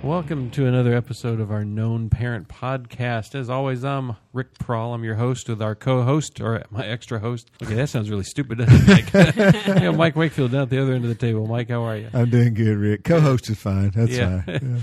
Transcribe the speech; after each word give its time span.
Welcome 0.06 0.51
to 0.52 0.66
another 0.66 0.95
episode 0.95 1.41
of 1.41 1.51
our 1.51 1.65
Known 1.65 2.09
Parent 2.10 2.46
Podcast. 2.46 3.34
As 3.34 3.51
always, 3.51 3.84
I'm 3.84 4.15
Rick 4.32 4.56
Prawl. 4.56 4.95
I'm 4.95 5.02
your 5.02 5.16
host 5.16 5.48
with 5.48 5.60
our 5.60 5.74
co-host, 5.74 6.41
or 6.41 6.62
my 6.70 6.87
extra 6.87 7.19
host. 7.19 7.51
Okay, 7.60 7.74
that 7.74 7.88
sounds 7.88 8.09
really 8.09 8.23
stupid, 8.23 8.59
doesn't 8.59 8.88
it, 8.88 9.12
Mike? 9.15 9.66
yeah, 9.66 9.91
Mike 9.91 10.15
Wakefield 10.15 10.52
down 10.52 10.62
at 10.62 10.70
the 10.70 10.80
other 10.80 10.92
end 10.92 11.02
of 11.05 11.09
the 11.09 11.16
table. 11.16 11.48
Mike, 11.48 11.70
how 11.70 11.82
are 11.82 11.96
you? 11.96 12.09
I'm 12.15 12.30
doing 12.30 12.55
good, 12.55 12.77
Rick. 12.79 13.02
Co-host 13.02 13.51
is 13.51 13.59
fine. 13.59 13.91
That's 13.91 14.12
Yeah. 14.12 14.42
fine. 14.42 14.59
Yeah. 14.77 14.80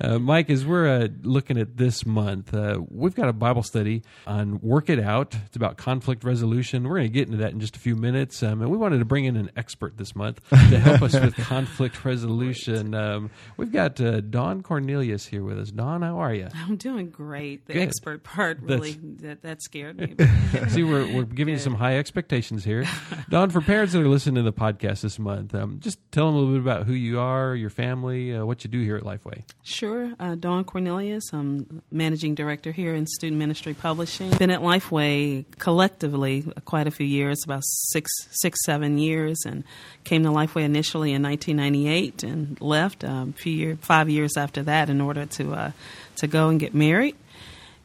Uh, 0.00 0.18
Mike, 0.18 0.50
as 0.50 0.64
we're 0.66 0.88
uh, 0.88 1.08
looking 1.22 1.58
at 1.58 1.76
this 1.76 2.04
month, 2.06 2.52
uh, 2.54 2.80
we've 2.90 3.14
got 3.14 3.28
a 3.28 3.32
Bible 3.32 3.62
study 3.62 4.02
on 4.26 4.60
Work 4.60 4.90
It 4.90 4.98
Out. 5.00 5.34
It's 5.46 5.56
about 5.56 5.76
conflict 5.76 6.24
resolution. 6.24 6.84
We're 6.84 6.96
going 6.96 7.08
to 7.08 7.12
get 7.12 7.26
into 7.28 7.38
that 7.38 7.52
in 7.52 7.60
just 7.60 7.76
a 7.76 7.78
few 7.78 7.96
minutes. 7.96 8.42
Um, 8.42 8.62
and 8.62 8.70
we 8.70 8.76
wanted 8.76 8.98
to 8.98 9.04
bring 9.04 9.24
in 9.24 9.36
an 9.36 9.50
expert 9.56 9.96
this 9.96 10.14
month 10.16 10.40
to 10.50 10.56
help 10.78 11.02
us 11.02 11.14
with 11.14 11.34
conflict 11.44 12.04
resolution. 12.04 12.94
Um, 12.94 13.30
we've 13.56 13.72
got 13.72 14.00
uh, 14.00 14.20
Dawn 14.20 14.62
Cornelius 14.62 15.26
here 15.26 15.42
with 15.44 15.58
us. 15.58 15.70
Dawn, 15.70 16.02
how 16.02 16.18
are 16.18 16.34
you? 16.34 16.48
I'm 16.54 16.76
doing 16.76 17.10
great. 17.10 17.66
The 17.66 17.74
Good. 17.74 17.82
expert 17.82 18.24
part 18.24 18.60
That's- 18.60 18.80
really 18.80 18.92
that 19.22 19.42
that 19.42 19.62
scared 19.62 19.98
me. 19.98 20.14
See, 20.68 20.82
we're, 20.82 21.12
we're 21.14 21.22
giving 21.24 21.54
you 21.54 21.60
some 21.60 21.74
high 21.74 21.98
expectations 21.98 22.64
here. 22.64 22.84
Dawn, 23.30 23.50
for 23.50 23.60
parents 23.60 23.92
that 23.92 24.00
are 24.02 24.08
listening 24.08 24.36
to 24.36 24.42
the 24.42 24.52
podcast 24.52 25.02
this 25.02 25.18
month, 25.18 25.54
um, 25.54 25.78
just 25.80 25.98
tell 26.12 26.26
them 26.26 26.34
a 26.34 26.38
little 26.38 26.54
bit 26.54 26.60
about 26.60 26.86
who 26.86 26.92
you 26.94 27.20
are, 27.20 27.54
your 27.54 27.70
family, 27.70 28.34
uh, 28.34 28.44
what 28.44 28.64
you 28.64 28.70
do 28.70 28.80
here 28.80 28.96
at 28.96 29.02
Lifeway. 29.02 29.42
sure, 29.62 29.83
uh, 29.84 30.34
Dawn 30.34 30.64
Cornelius. 30.64 31.32
I'm 31.32 31.82
managing 31.90 32.34
director 32.34 32.72
here 32.72 32.94
in 32.94 33.06
Student 33.06 33.38
Ministry 33.38 33.74
Publishing. 33.74 34.30
Been 34.36 34.50
at 34.50 34.60
Lifeway 34.60 35.44
collectively 35.58 36.44
quite 36.64 36.86
a 36.86 36.90
few 36.90 37.06
years, 37.06 37.42
about 37.44 37.62
six, 37.64 38.10
six, 38.30 38.64
seven 38.64 38.98
years, 38.98 39.38
and 39.46 39.64
came 40.04 40.22
to 40.22 40.30
Lifeway 40.30 40.62
initially 40.62 41.12
in 41.12 41.22
1998 41.22 42.22
and 42.22 42.60
left 42.60 43.04
um, 43.04 43.34
a 43.36 43.40
few 43.40 43.52
year, 43.52 43.78
five 43.80 44.08
years 44.08 44.36
after 44.36 44.62
that 44.62 44.88
in 44.90 45.00
order 45.00 45.26
to 45.26 45.52
uh, 45.52 45.70
to 46.16 46.26
go 46.26 46.48
and 46.48 46.60
get 46.60 46.74
married. 46.74 47.16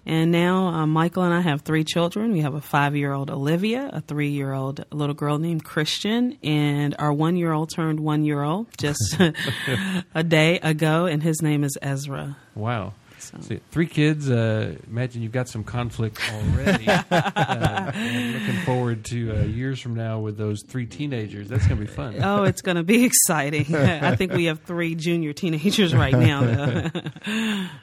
And 0.09 0.31
now 0.31 0.69
uh, 0.69 0.87
Michael 0.87 1.21
and 1.21 1.35
I 1.35 1.41
have 1.41 1.61
three 1.61 1.83
children. 1.83 2.31
We 2.31 2.39
have 2.39 2.55
a 2.55 2.61
five 2.61 2.95
year 2.95 3.13
old 3.13 3.29
Olivia, 3.29 3.91
a 3.93 4.01
three 4.01 4.29
year 4.29 4.53
old 4.53 4.83
little 4.91 5.13
girl 5.13 5.37
named 5.37 5.63
Christian, 5.63 6.35
and 6.41 6.95
our 6.97 7.13
one 7.13 7.37
year 7.37 7.51
old 7.51 7.69
turned 7.69 7.99
one 7.99 8.25
year 8.25 8.41
old 8.41 8.75
just 8.79 9.15
a 10.15 10.23
day 10.23 10.57
ago, 10.61 11.05
and 11.05 11.21
his 11.21 11.43
name 11.43 11.63
is 11.63 11.77
Ezra. 11.79 12.37
Wow. 12.55 12.93
So, 13.19 13.37
See, 13.41 13.59
three 13.71 13.87
kids. 13.87 14.29
Uh, 14.29 14.75
imagine 14.87 15.21
you've 15.21 15.31
got 15.31 15.49
some 15.49 15.63
conflict 15.63 16.19
already. 16.33 16.87
uh, 17.11 17.85
looking 17.85 18.61
forward 18.65 19.05
to 19.05 19.31
uh, 19.37 19.43
years 19.43 19.79
from 19.79 19.95
now 19.95 20.19
with 20.19 20.37
those 20.37 20.63
three 20.63 20.85
teenagers. 20.85 21.49
That's 21.49 21.67
going 21.67 21.79
to 21.79 21.85
be 21.85 21.91
fun. 21.91 22.15
oh, 22.23 22.43
it's 22.43 22.61
going 22.61 22.77
to 22.77 22.83
be 22.83 23.03
exciting. 23.05 23.75
I 23.75 24.15
think 24.15 24.33
we 24.33 24.45
have 24.45 24.61
three 24.61 24.95
junior 24.95 25.33
teenagers 25.33 25.93
right 25.93 26.13
now. 26.13 26.91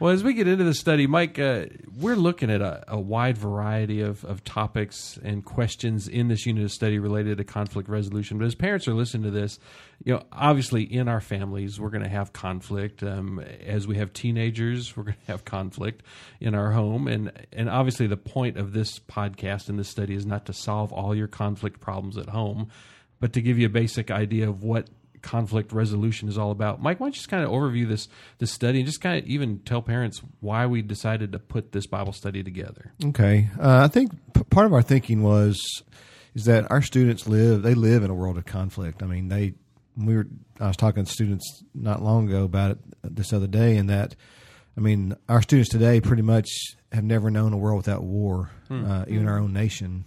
Well, 0.01 0.13
as 0.13 0.23
we 0.23 0.35
get 0.35 0.47
into 0.49 0.65
the 0.65 0.75
study, 0.75 1.07
Mike, 1.07 1.39
uh, 1.39 1.67
we're 1.99 2.17
looking 2.17 2.51
at 2.51 2.61
a, 2.61 2.85
a 2.89 2.99
wide 3.01 3.39
variety 3.39 4.01
of, 4.03 4.25
of 4.25 4.45
topics 4.45 5.19
and 5.23 5.45
questions 5.45 6.09
in 6.09 6.29
this 6.29 6.45
unit 6.45 6.65
of 6.65 6.73
study 6.73 6.99
related 6.99 7.39
to 7.39 7.45
conflict 7.45 7.89
resolution. 7.89 8.39
But 8.39 8.47
as 8.47 8.55
parents 8.55 8.87
are 8.89 8.95
listening 8.95 9.23
to 9.25 9.31
this, 9.31 9.59
you 10.05 10.13
know, 10.13 10.23
obviously 10.31 10.83
in 10.83 11.09
our 11.09 11.21
families, 11.21 11.81
we're 11.81 11.91
going 11.91 12.05
to 12.05 12.09
have 12.09 12.33
conflict. 12.33 13.03
Um, 13.03 13.41
as 13.41 13.87
we 13.87 13.97
have 13.97 14.13
teenagers, 14.13 14.97
we're 14.97 15.05
going 15.05 15.17
to 15.27 15.33
have 15.33 15.45
conflict 15.45 16.03
in 16.41 16.55
our 16.55 16.71
home. 16.73 17.09
And, 17.09 17.33
and 17.53 17.69
obviously, 17.69 18.07
the 18.07 18.17
point 18.17 18.57
of 18.57 18.73
this 18.73 18.99
podcast 18.99 19.69
and 19.69 19.79
this 19.79 19.89
study 19.89 20.15
is 20.15 20.27
not 20.27 20.47
to 20.47 20.53
solve 20.53 20.93
all 20.93 21.15
your 21.15 21.29
conflict 21.29 21.81
problems 21.81 22.17
at 22.19 22.29
home, 22.29 22.69
but 23.21 23.33
to 23.33 23.43
give 23.43 23.59
you 23.59 23.67
a 23.67 23.71
basic 23.71 24.11
idea 24.11 24.49
of 24.49 24.63
what 24.63 24.89
conflict 25.23 25.73
resolution 25.73 26.29
is 26.29 26.39
all 26.39 26.53
about. 26.53 26.81
Mike, 26.81 27.01
why 27.01 27.07
don't 27.07 27.15
you 27.15 27.17
just 27.17 27.29
kind 27.29 27.43
of 27.43 27.51
overview 27.51 27.89
this 27.89 28.09
this 28.39 28.53
study 28.53 28.79
and 28.79 28.87
just 28.87 29.01
kind 29.01 29.19
of 29.19 29.29
even 29.29 29.59
tell 29.61 29.83
parents 29.83 30.23
why 30.41 30.67
we 30.67 30.83
decided 30.83 31.33
to 31.33 31.39
put 31.39 31.73
this 31.73 31.87
Bible 31.87 32.13
study 32.13 32.43
together? 32.43 32.93
Okay. 33.05 33.49
Uh, 33.59 33.85
I 33.85 33.89
think 33.89 34.13
p- 34.35 34.45
part 34.45 34.67
of 34.67 34.73
our 34.73 34.83
thinking 34.83 35.23
was 35.23 35.83
is 36.35 36.45
that 36.45 36.71
our 36.71 36.81
students 36.83 37.27
live 37.27 37.63
they 37.63 37.75
live 37.75 38.05
in 38.05 38.11
a 38.11 38.15
world 38.15 38.39
of 38.39 38.45
conflict. 38.45 39.03
I 39.03 39.07
mean, 39.07 39.29
they 39.29 39.55
we 39.97 40.17
were 40.17 40.27
I 40.61 40.69
was 40.69 40.77
talking 40.77 41.05
to 41.05 41.11
students 41.11 41.63
not 41.75 42.03
long 42.03 42.29
ago 42.29 42.45
about 42.45 42.73
it 42.73 42.79
this 43.03 43.33
other 43.33 43.47
day, 43.47 43.77
and 43.77 43.89
that 43.91 44.15
I 44.77 44.81
mean 44.81 45.17
our 45.29 45.43
students 45.43 45.71
today 45.71 46.01
pretty 46.01 46.23
much 46.23 46.49
have 46.93 47.05
never 47.05 47.31
known 47.31 47.53
a 47.53 47.57
world 47.57 47.79
without 47.79 48.03
war, 48.03 48.51
uh, 48.71 49.05
even 49.09 49.29
our 49.29 49.39
own 49.39 49.53
nation. 49.53 50.05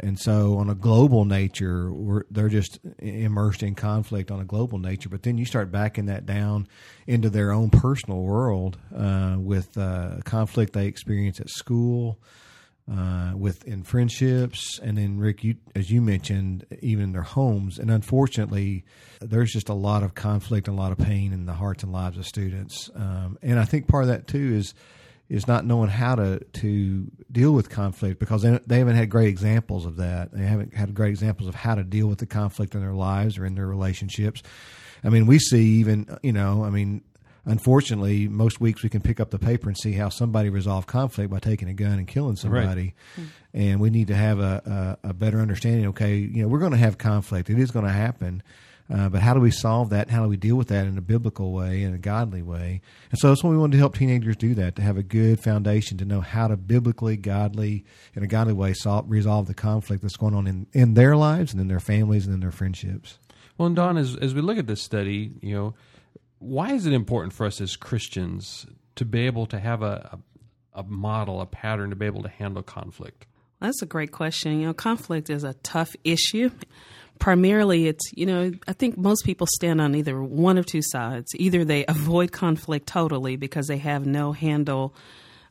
And 0.00 0.18
so, 0.18 0.56
on 0.56 0.70
a 0.70 0.74
global 0.74 1.24
nature, 1.26 1.92
we're, 1.92 2.24
they're 2.30 2.48
just 2.48 2.78
immersed 2.98 3.62
in 3.62 3.74
conflict 3.74 4.30
on 4.30 4.40
a 4.40 4.44
global 4.44 4.78
nature. 4.78 5.10
But 5.10 5.22
then 5.22 5.36
you 5.36 5.44
start 5.44 5.70
backing 5.70 6.06
that 6.06 6.24
down 6.24 6.68
into 7.06 7.28
their 7.28 7.52
own 7.52 7.68
personal 7.70 8.22
world 8.22 8.78
uh, 8.96 9.36
with 9.38 9.76
uh, 9.76 10.20
conflict 10.24 10.72
they 10.72 10.86
experience 10.86 11.38
at 11.38 11.50
school, 11.50 12.18
uh, 12.90 13.32
with 13.36 13.64
in 13.64 13.82
friendships, 13.82 14.78
and 14.82 14.96
then 14.96 15.18
Rick, 15.18 15.44
you 15.44 15.56
as 15.74 15.90
you 15.90 16.00
mentioned, 16.00 16.64
even 16.80 17.04
in 17.04 17.12
their 17.12 17.22
homes. 17.22 17.78
And 17.78 17.90
unfortunately, 17.90 18.84
there's 19.20 19.52
just 19.52 19.68
a 19.68 19.74
lot 19.74 20.02
of 20.02 20.14
conflict 20.14 20.68
and 20.68 20.78
a 20.78 20.80
lot 20.80 20.92
of 20.92 20.98
pain 20.98 21.32
in 21.32 21.46
the 21.46 21.52
hearts 21.52 21.82
and 21.82 21.92
lives 21.92 22.16
of 22.16 22.26
students. 22.26 22.90
Um, 22.94 23.38
and 23.42 23.58
I 23.58 23.64
think 23.64 23.88
part 23.88 24.04
of 24.04 24.08
that 24.08 24.26
too 24.26 24.54
is 24.54 24.74
is 25.28 25.46
not 25.46 25.66
knowing 25.66 25.90
how 25.90 26.14
to 26.14 26.38
to 26.38 27.10
deal 27.30 27.52
with 27.52 27.68
conflict 27.68 28.18
because 28.18 28.42
they, 28.42 28.58
they 28.66 28.78
haven't 28.78 28.96
had 28.96 29.10
great 29.10 29.28
examples 29.28 29.84
of 29.84 29.96
that. 29.96 30.32
They 30.32 30.44
haven't 30.44 30.74
had 30.74 30.94
great 30.94 31.10
examples 31.10 31.48
of 31.48 31.54
how 31.54 31.74
to 31.74 31.84
deal 31.84 32.06
with 32.06 32.18
the 32.18 32.26
conflict 32.26 32.74
in 32.74 32.80
their 32.80 32.94
lives 32.94 33.36
or 33.36 33.44
in 33.44 33.54
their 33.54 33.66
relationships. 33.66 34.42
I 35.04 35.10
mean, 35.10 35.26
we 35.26 35.38
see 35.38 35.80
even 35.80 36.18
you 36.22 36.32
know, 36.32 36.64
I 36.64 36.70
mean, 36.70 37.02
unfortunately, 37.48 38.28
most 38.28 38.60
weeks 38.60 38.82
we 38.82 38.88
can 38.88 39.00
pick 39.00 39.18
up 39.20 39.30
the 39.30 39.38
paper 39.38 39.68
and 39.68 39.76
see 39.76 39.92
how 39.92 40.08
somebody 40.08 40.50
resolved 40.50 40.86
conflict 40.86 41.30
by 41.30 41.38
taking 41.38 41.68
a 41.68 41.74
gun 41.74 41.98
and 41.98 42.06
killing 42.06 42.36
somebody. 42.36 42.94
And 43.52 43.80
we 43.80 43.90
need 43.90 44.08
to 44.08 44.14
have 44.14 44.38
a, 44.38 44.96
a, 45.02 45.08
a 45.08 45.12
better 45.14 45.40
understanding. 45.40 45.86
Okay, 45.88 46.16
you 46.16 46.42
know, 46.42 46.48
we're 46.48 46.60
going 46.60 46.72
to 46.72 46.78
have 46.78 46.98
conflict. 46.98 47.50
It 47.50 47.58
is 47.58 47.70
going 47.70 47.86
to 47.86 47.92
happen. 47.92 48.42
Uh, 48.90 49.08
but 49.10 49.20
how 49.20 49.34
do 49.34 49.40
we 49.40 49.50
solve 49.50 49.90
that? 49.90 50.08
How 50.08 50.22
do 50.22 50.28
we 50.30 50.38
deal 50.38 50.56
with 50.56 50.68
that 50.68 50.86
in 50.86 50.96
a 50.96 51.02
biblical 51.02 51.52
way, 51.52 51.82
in 51.82 51.92
a 51.92 51.98
godly 51.98 52.40
way? 52.40 52.80
And 53.10 53.18
so 53.18 53.28
that's 53.28 53.44
what 53.44 53.50
we 53.50 53.58
wanted 53.58 53.72
to 53.72 53.78
help 53.78 53.94
teenagers 53.94 54.36
do 54.36 54.54
that, 54.54 54.76
to 54.76 54.82
have 54.82 54.96
a 54.96 55.02
good 55.02 55.40
foundation 55.40 55.98
to 55.98 56.06
know 56.06 56.22
how 56.22 56.48
to 56.48 56.56
biblically, 56.56 57.18
godly, 57.18 57.84
in 58.14 58.22
a 58.22 58.26
godly 58.26 58.54
way 58.54 58.72
solve, 58.72 59.10
resolve 59.10 59.46
the 59.46 59.52
conflict 59.52 60.00
that's 60.00 60.16
going 60.16 60.34
on 60.34 60.46
in, 60.46 60.66
in 60.72 60.94
their 60.94 61.16
lives 61.16 61.52
and 61.52 61.60
in 61.60 61.68
their 61.68 61.80
families 61.80 62.24
and 62.24 62.32
in 62.32 62.40
their 62.40 62.50
friendships. 62.50 63.18
Well, 63.58 63.66
and 63.66 63.76
Dawn, 63.76 63.98
as 63.98 64.16
as 64.16 64.34
we 64.34 64.40
look 64.40 64.56
at 64.56 64.66
this 64.66 64.80
study, 64.80 65.32
you 65.42 65.54
know, 65.54 65.74
why 66.38 66.72
is 66.72 66.86
it 66.86 66.92
important 66.92 67.32
for 67.32 67.46
us 67.46 67.60
as 67.60 67.76
Christians 67.76 68.66
to 68.96 69.04
be 69.04 69.26
able 69.26 69.46
to 69.46 69.58
have 69.58 69.82
a 69.82 70.18
a, 70.74 70.80
a 70.80 70.82
model, 70.84 71.40
a 71.40 71.46
pattern 71.46 71.90
to 71.90 71.96
be 71.96 72.06
able 72.06 72.22
to 72.22 72.28
handle 72.28 72.62
conflict? 72.62 73.26
That's 73.60 73.82
a 73.82 73.86
great 73.86 74.12
question. 74.12 74.60
You 74.60 74.66
know, 74.68 74.74
conflict 74.74 75.30
is 75.30 75.44
a 75.44 75.54
tough 75.54 75.94
issue. 76.04 76.50
Primarily, 77.18 77.88
it's, 77.88 78.12
you 78.14 78.26
know, 78.26 78.52
I 78.68 78.72
think 78.72 78.96
most 78.96 79.24
people 79.24 79.48
stand 79.50 79.80
on 79.80 79.96
either 79.96 80.22
one 80.22 80.56
of 80.56 80.66
two 80.66 80.82
sides. 80.82 81.26
Either 81.34 81.64
they 81.64 81.84
avoid 81.86 82.30
conflict 82.30 82.86
totally 82.86 83.34
because 83.34 83.66
they 83.66 83.78
have 83.78 84.06
no 84.06 84.30
handle, 84.30 84.94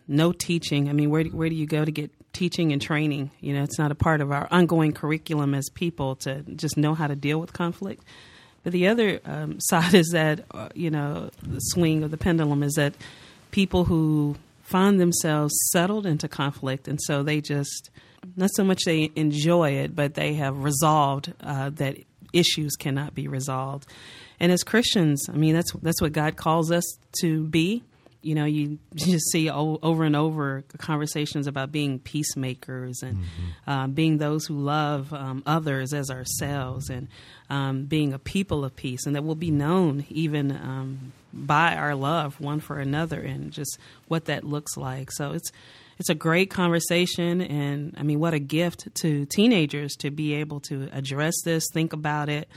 no 0.07 0.31
teaching. 0.31 0.87
I 0.87 0.93
mean, 0.93 1.09
where 1.09 1.25
where 1.25 1.49
do 1.49 1.55
you 1.55 1.65
go 1.65 1.83
to 1.83 1.91
get 1.91 2.11
teaching 2.31 2.71
and 2.71 2.81
training? 2.81 3.31
You 3.41 3.53
know, 3.53 3.63
it's 3.63 3.77
not 3.77 3.91
a 3.91 3.95
part 3.95 4.21
of 4.21 4.31
our 4.31 4.47
ongoing 4.49 4.93
curriculum 4.93 5.53
as 5.53 5.69
people 5.69 6.15
to 6.17 6.43
just 6.43 6.77
know 6.77 6.93
how 6.93 7.07
to 7.07 7.15
deal 7.17 7.39
with 7.39 7.51
conflict. 7.51 8.05
But 8.67 8.73
the 8.73 8.89
other 8.89 9.21
um, 9.23 9.59
side 9.61 9.93
is 9.93 10.09
that, 10.09 10.43
uh, 10.51 10.67
you 10.75 10.91
know, 10.91 11.29
the 11.41 11.59
swing 11.59 12.03
of 12.03 12.11
the 12.11 12.17
pendulum 12.17 12.63
is 12.63 12.73
that 12.73 12.95
people 13.51 13.85
who 13.85 14.35
find 14.61 14.99
themselves 14.99 15.53
settled 15.71 16.05
into 16.05 16.27
conflict, 16.27 16.89
and 16.89 16.99
so 17.03 17.23
they 17.23 17.39
just 17.39 17.89
not 18.35 18.49
so 18.55 18.65
much 18.65 18.81
they 18.83 19.09
enjoy 19.15 19.69
it, 19.69 19.95
but 19.95 20.15
they 20.15 20.33
have 20.33 20.65
resolved 20.65 21.33
uh, 21.39 21.69
that 21.75 21.95
issues 22.33 22.75
cannot 22.75 23.15
be 23.15 23.29
resolved. 23.29 23.87
And 24.37 24.51
as 24.51 24.63
Christians, 24.63 25.25
I 25.29 25.37
mean, 25.37 25.55
that's 25.55 25.71
that's 25.81 26.01
what 26.01 26.11
God 26.11 26.35
calls 26.35 26.69
us 26.69 26.83
to 27.21 27.45
be. 27.45 27.85
You 28.21 28.35
know, 28.35 28.45
you 28.45 28.79
just 28.95 29.31
see 29.31 29.49
over 29.49 30.03
and 30.03 30.15
over 30.15 30.63
conversations 30.77 31.47
about 31.47 31.71
being 31.71 31.99
peacemakers 31.99 33.01
and 33.01 33.17
mm-hmm. 33.17 33.69
uh, 33.69 33.87
being 33.87 34.17
those 34.17 34.45
who 34.45 34.59
love 34.59 35.13
um, 35.13 35.43
others 35.45 35.93
as 35.93 36.09
ourselves, 36.09 36.89
and 36.89 37.07
um, 37.49 37.85
being 37.85 38.13
a 38.13 38.19
people 38.19 38.65
of 38.65 38.75
peace, 38.75 39.05
and 39.05 39.15
that 39.15 39.23
will 39.23 39.35
be 39.35 39.51
known 39.51 40.05
even 40.09 40.51
um, 40.51 41.13
by 41.33 41.75
our 41.75 41.95
love 41.95 42.39
one 42.39 42.59
for 42.59 42.79
another, 42.79 43.21
and 43.21 43.51
just 43.51 43.77
what 44.07 44.25
that 44.25 44.43
looks 44.43 44.77
like. 44.77 45.11
So 45.11 45.31
it's 45.31 45.51
it's 45.99 46.09
a 46.09 46.15
great 46.15 46.49
conversation, 46.49 47.41
and 47.41 47.95
I 47.97 48.03
mean, 48.03 48.19
what 48.19 48.33
a 48.33 48.39
gift 48.39 48.93
to 48.95 49.25
teenagers 49.25 49.95
to 49.97 50.11
be 50.11 50.35
able 50.35 50.59
to 50.61 50.89
address 50.93 51.33
this, 51.43 51.65
think 51.73 51.93
about 51.93 52.29
it, 52.29 52.47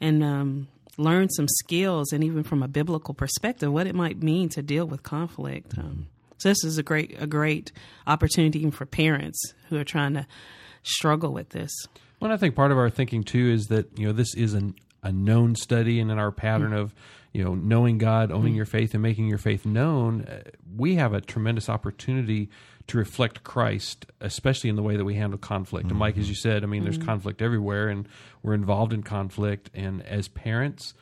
and 0.00 0.24
um, 0.24 0.68
learn 1.00 1.28
some 1.30 1.48
skills, 1.48 2.12
and 2.12 2.22
even 2.22 2.42
from 2.42 2.62
a 2.62 2.68
biblical 2.68 3.14
perspective, 3.14 3.72
what 3.72 3.86
it 3.86 3.94
might 3.94 4.22
mean 4.22 4.48
to 4.50 4.62
deal 4.62 4.86
with 4.86 5.02
conflict. 5.02 5.76
Um, 5.78 6.06
so 6.38 6.48
this 6.48 6.64
is 6.64 6.78
a 6.78 6.82
great 6.82 7.20
a 7.20 7.26
great 7.26 7.72
opportunity 8.06 8.60
even 8.60 8.70
for 8.70 8.86
parents 8.86 9.40
who 9.68 9.78
are 9.78 9.84
trying 9.84 10.14
to 10.14 10.26
struggle 10.82 11.32
with 11.32 11.50
this. 11.50 11.70
Well, 12.20 12.32
I 12.32 12.36
think 12.36 12.54
part 12.54 12.72
of 12.72 12.78
our 12.78 12.90
thinking 12.90 13.24
too 13.24 13.50
is 13.50 13.66
that 13.66 13.98
you 13.98 14.06
know 14.06 14.12
this 14.12 14.34
is 14.34 14.54
an, 14.54 14.74
a 15.02 15.12
known 15.12 15.54
study, 15.54 16.00
and 16.00 16.10
in 16.10 16.18
our 16.18 16.30
pattern 16.30 16.70
mm-hmm. 16.70 16.80
of 16.80 16.94
you 17.32 17.44
know 17.44 17.54
knowing 17.54 17.98
God, 17.98 18.30
owning 18.30 18.52
mm-hmm. 18.52 18.56
your 18.56 18.66
faith, 18.66 18.94
and 18.94 19.02
making 19.02 19.26
your 19.26 19.38
faith 19.38 19.66
known, 19.66 20.22
uh, 20.22 20.42
we 20.76 20.94
have 20.96 21.12
a 21.12 21.20
tremendous 21.20 21.68
opportunity 21.68 22.48
to 22.90 22.98
reflect 22.98 23.42
Christ, 23.42 24.06
especially 24.20 24.70
in 24.70 24.76
the 24.76 24.82
way 24.82 24.96
that 24.96 25.04
we 25.04 25.14
handle 25.14 25.38
conflict. 25.38 25.86
Mm-hmm. 25.86 25.92
And 25.92 25.98
Mike, 25.98 26.18
as 26.18 26.28
you 26.28 26.34
said, 26.34 26.62
I 26.62 26.66
mean, 26.66 26.84
there's 26.84 26.98
mm-hmm. 26.98 27.06
conflict 27.06 27.42
everywhere, 27.42 27.88
and 27.88 28.08
we're 28.42 28.54
involved 28.54 28.92
in 28.92 29.02
conflict. 29.02 29.70
And 29.74 30.02
as 30.06 30.28
parents, 30.28 30.94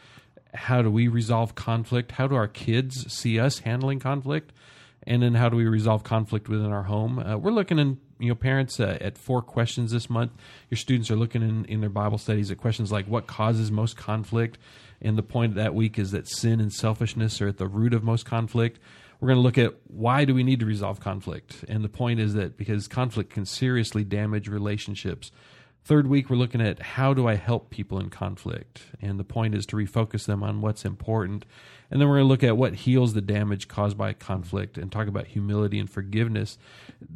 how 0.54 0.82
do 0.82 0.90
we 0.90 1.08
resolve 1.08 1.54
conflict? 1.54 2.12
How 2.12 2.26
do 2.26 2.34
our 2.34 2.48
kids 2.48 3.12
see 3.12 3.38
us 3.38 3.60
handling 3.60 4.00
conflict? 4.00 4.52
And 5.06 5.22
then 5.22 5.34
how 5.34 5.48
do 5.48 5.56
we 5.56 5.66
resolve 5.66 6.04
conflict 6.04 6.48
within 6.48 6.70
our 6.70 6.82
home? 6.82 7.18
Uh, 7.18 7.36
we're 7.38 7.50
looking 7.50 7.78
in, 7.78 7.98
you 8.18 8.28
know, 8.28 8.34
parents 8.34 8.78
uh, 8.78 8.98
at 9.00 9.16
four 9.16 9.40
questions 9.40 9.90
this 9.90 10.10
month. 10.10 10.32
Your 10.68 10.76
students 10.76 11.10
are 11.10 11.16
looking 11.16 11.42
in, 11.42 11.64
in 11.64 11.80
their 11.80 11.90
Bible 11.90 12.18
studies 12.18 12.50
at 12.50 12.58
questions 12.58 12.92
like 12.92 13.06
what 13.06 13.26
causes 13.26 13.70
most 13.70 13.96
conflict. 13.96 14.58
And 15.00 15.16
the 15.16 15.22
point 15.22 15.52
of 15.52 15.56
that 15.56 15.74
week 15.74 15.98
is 15.98 16.10
that 16.10 16.28
sin 16.28 16.60
and 16.60 16.72
selfishness 16.72 17.40
are 17.40 17.48
at 17.48 17.56
the 17.56 17.68
root 17.68 17.94
of 17.94 18.02
most 18.02 18.26
conflict 18.26 18.78
we're 19.20 19.28
going 19.28 19.38
to 19.38 19.42
look 19.42 19.58
at 19.58 19.74
why 19.88 20.24
do 20.24 20.34
we 20.34 20.44
need 20.44 20.60
to 20.60 20.66
resolve 20.66 21.00
conflict. 21.00 21.64
And 21.68 21.82
the 21.82 21.88
point 21.88 22.20
is 22.20 22.34
that 22.34 22.56
because 22.56 22.86
conflict 22.88 23.30
can 23.30 23.46
seriously 23.46 24.04
damage 24.04 24.48
relationships 24.48 25.32
third 25.88 26.06
week 26.06 26.28
we're 26.28 26.36
looking 26.36 26.60
at 26.60 26.80
how 26.80 27.14
do 27.14 27.26
i 27.26 27.34
help 27.34 27.70
people 27.70 27.98
in 27.98 28.10
conflict? 28.10 28.82
And 29.00 29.18
the 29.18 29.24
point 29.24 29.54
is 29.54 29.64
to 29.66 29.76
refocus 29.76 30.26
them 30.26 30.42
on 30.42 30.60
what's 30.60 30.84
important. 30.84 31.46
And 31.90 31.98
then 31.98 32.08
we're 32.08 32.16
going 32.16 32.26
to 32.26 32.28
look 32.28 32.44
at 32.44 32.58
what 32.58 32.74
heals 32.74 33.14
the 33.14 33.22
damage 33.22 33.68
caused 33.68 33.96
by 33.96 34.12
conflict 34.12 34.76
and 34.76 34.92
talk 34.92 35.08
about 35.08 35.28
humility 35.28 35.78
and 35.78 35.88
forgiveness 35.88 36.58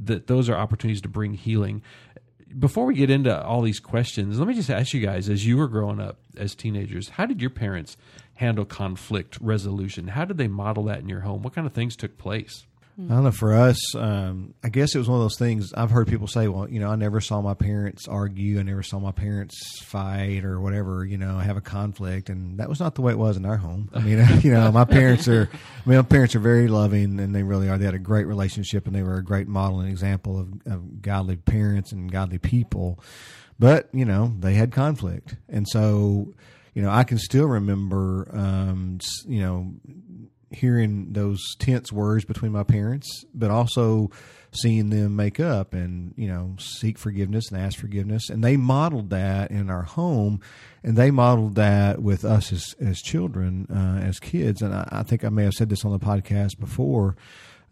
that 0.05 0.27
those 0.27 0.49
are 0.49 0.57
opportunities 0.57 1.03
to 1.03 1.09
bring 1.09 1.35
healing 1.35 1.83
before 2.59 2.85
we 2.85 2.95
get 2.95 3.11
into 3.11 3.45
all 3.45 3.63
these 3.63 3.81
questions 3.81 4.39
let 4.39 4.47
me 4.49 4.55
just 4.55 4.71
ask 4.71 4.93
you 4.93 5.01
guys 5.01 5.29
as 5.29 5.47
you 5.47 5.57
were 5.57 5.69
growing 5.69 6.01
up 6.01 6.19
as 6.37 6.55
teenagers 6.55 7.11
how 7.11 7.27
did 7.27 7.41
your 7.41 7.51
parents 7.51 7.97
handle 8.35 8.65
conflict 8.65 9.39
resolution? 9.41 10.09
How 10.09 10.25
did 10.25 10.37
they 10.37 10.49
model 10.49 10.85
that 10.85 10.99
in 10.99 11.09
your 11.09 11.21
home? 11.21 11.43
What 11.43 11.55
kind 11.55 11.67
of 11.67 11.73
things 11.73 11.97
took 11.97 12.19
place? 12.19 12.67
I 12.99 13.15
don't 13.15 13.25
know. 13.25 13.31
For 13.31 13.55
us, 13.55 13.95
um, 13.95 14.55
I 14.63 14.69
guess 14.69 14.95
it 14.95 14.99
was 14.99 15.09
one 15.09 15.19
of 15.19 15.25
those 15.25 15.39
things. 15.39 15.73
I've 15.73 15.91
heard 15.91 16.09
people 16.09 16.27
say, 16.27 16.47
"Well, 16.47 16.69
you 16.69 16.79
know, 16.79 16.91
I 16.91 16.97
never 16.97 17.21
saw 17.21 17.41
my 17.41 17.55
parents 17.55 18.07
argue. 18.07 18.61
I 18.61 18.63
never 18.63 18.83
saw 18.83 18.99
my 18.99 19.13
parents 19.13 19.81
fight 19.83 20.45
or 20.45 20.61
whatever. 20.61 21.05
You 21.05 21.17
know, 21.17 21.39
have 21.39 21.57
a 21.57 21.63
conflict." 21.63 22.29
And 22.29 22.59
that 22.59 22.69
was 22.69 22.81
not 22.81 22.95
the 22.95 23.01
way 23.01 23.13
it 23.13 23.19
was 23.19 23.39
in 23.39 23.47
our 23.47 23.57
home. 23.57 23.89
I 23.95 24.01
mean, 24.01 24.25
you 24.43 24.53
know, 24.53 24.71
my 24.71 24.85
parents 24.85 25.27
are. 25.27 25.49
I 25.53 25.89
mean, 25.89 25.97
my 25.99 26.03
parents 26.03 26.35
are 26.37 26.41
very 26.41 26.69
loving, 26.69 27.19
and 27.19 27.35
they 27.35 27.43
really 27.43 27.69
are. 27.71 27.79
They 27.79 27.87
had 27.87 27.95
a 27.95 27.99
great 27.99 28.27
relationship, 28.27 28.87
and 28.87 28.95
they 28.95 29.03
were 29.03 29.17
a 29.17 29.25
great 29.25 29.49
model 29.49 29.81
and 29.81 29.89
example 29.89 30.39
of, 30.39 30.49
of 30.67 31.01
godly 31.01 31.37
parents 31.37 31.93
and 31.93 32.13
godly 32.13 32.39
people. 32.39 33.01
But 33.59 33.89
you 33.93 34.05
know, 34.05 34.35
they 34.39 34.55
had 34.55 34.71
conflict, 34.71 35.37
and 35.49 35.67
so 35.67 36.35
you 36.75 36.83
know, 36.83 36.91
I 36.91 37.05
can 37.05 37.19
still 37.19 37.47
remember, 37.47 38.29
um, 38.33 38.99
you 39.27 39.41
know, 39.41 39.75
hearing 40.53 41.13
those 41.13 41.41
tense 41.59 41.93
words 41.93 42.25
between 42.25 42.53
my 42.53 42.63
parents, 42.63 43.25
but 43.35 43.51
also 43.51 44.11
seeing 44.55 44.91
them 44.91 45.17
make 45.17 45.41
up 45.41 45.73
and 45.73 46.13
you 46.17 46.29
know 46.29 46.55
seek 46.59 46.99
forgiveness 46.99 47.51
and 47.51 47.59
ask 47.59 47.79
forgiveness 47.79 48.29
and 48.29 48.45
they 48.45 48.57
modeled 48.57 49.09
that 49.09 49.51
in 49.51 49.71
our 49.71 49.83
home 49.83 50.41
and 50.83 50.97
they 50.97 51.11
modeled 51.11 51.55
that 51.55 52.03
with 52.03 52.23
us 52.25 52.53
as 52.53 52.75
as 52.79 53.01
children 53.01 53.67
uh, 53.75 54.07
as 54.07 54.21
kids 54.21 54.61
and 54.61 54.75
I, 54.75 54.87
I, 54.93 55.03
think 55.05 55.25
I 55.25 55.31
may 55.31 55.45
have 55.45 55.55
said 55.55 55.71
this 55.71 55.87
on 55.87 55.93
the 55.93 55.99
podcast 55.99 56.61
before 56.61 57.17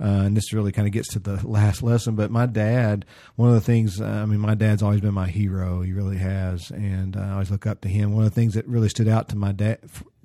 uh, 0.01 0.23
and 0.25 0.35
this 0.35 0.55
really 0.55 0.73
kind 0.73 0.89
of 0.89 0.93
gets 0.93 1.09
to 1.09 1.19
the 1.19 1.47
last 1.47 1.83
lesson. 1.83 2.15
But 2.15 2.31
my 2.31 2.47
dad, 2.47 3.05
one 3.37 3.51
of 3.51 3.55
the 3.55 3.61
things, 3.61 4.01
uh, 4.01 4.07
I 4.07 4.25
mean, 4.25 4.41
my 4.41 4.55
dad's 4.55 4.83
always 4.83 5.03
been 5.03 5.13
my 5.13 5.29
hero. 5.29 5.83
He 5.83 5.93
really 5.93 6.17
has, 6.17 6.71
and 6.71 7.19
I 7.19 7.33
always 7.33 7.51
look 7.51 7.67
up 7.67 7.83
to 7.83 7.89
him. 7.89 8.15
One 8.15 8.25
of 8.25 8.31
the 8.31 8.35
things 8.35 8.55
that 8.55 8.67
really 8.67 8.89
stood 8.89 9.09
out 9.09 9.29
to 9.29 9.37
my 9.37 9.53
dad, 9.53 9.79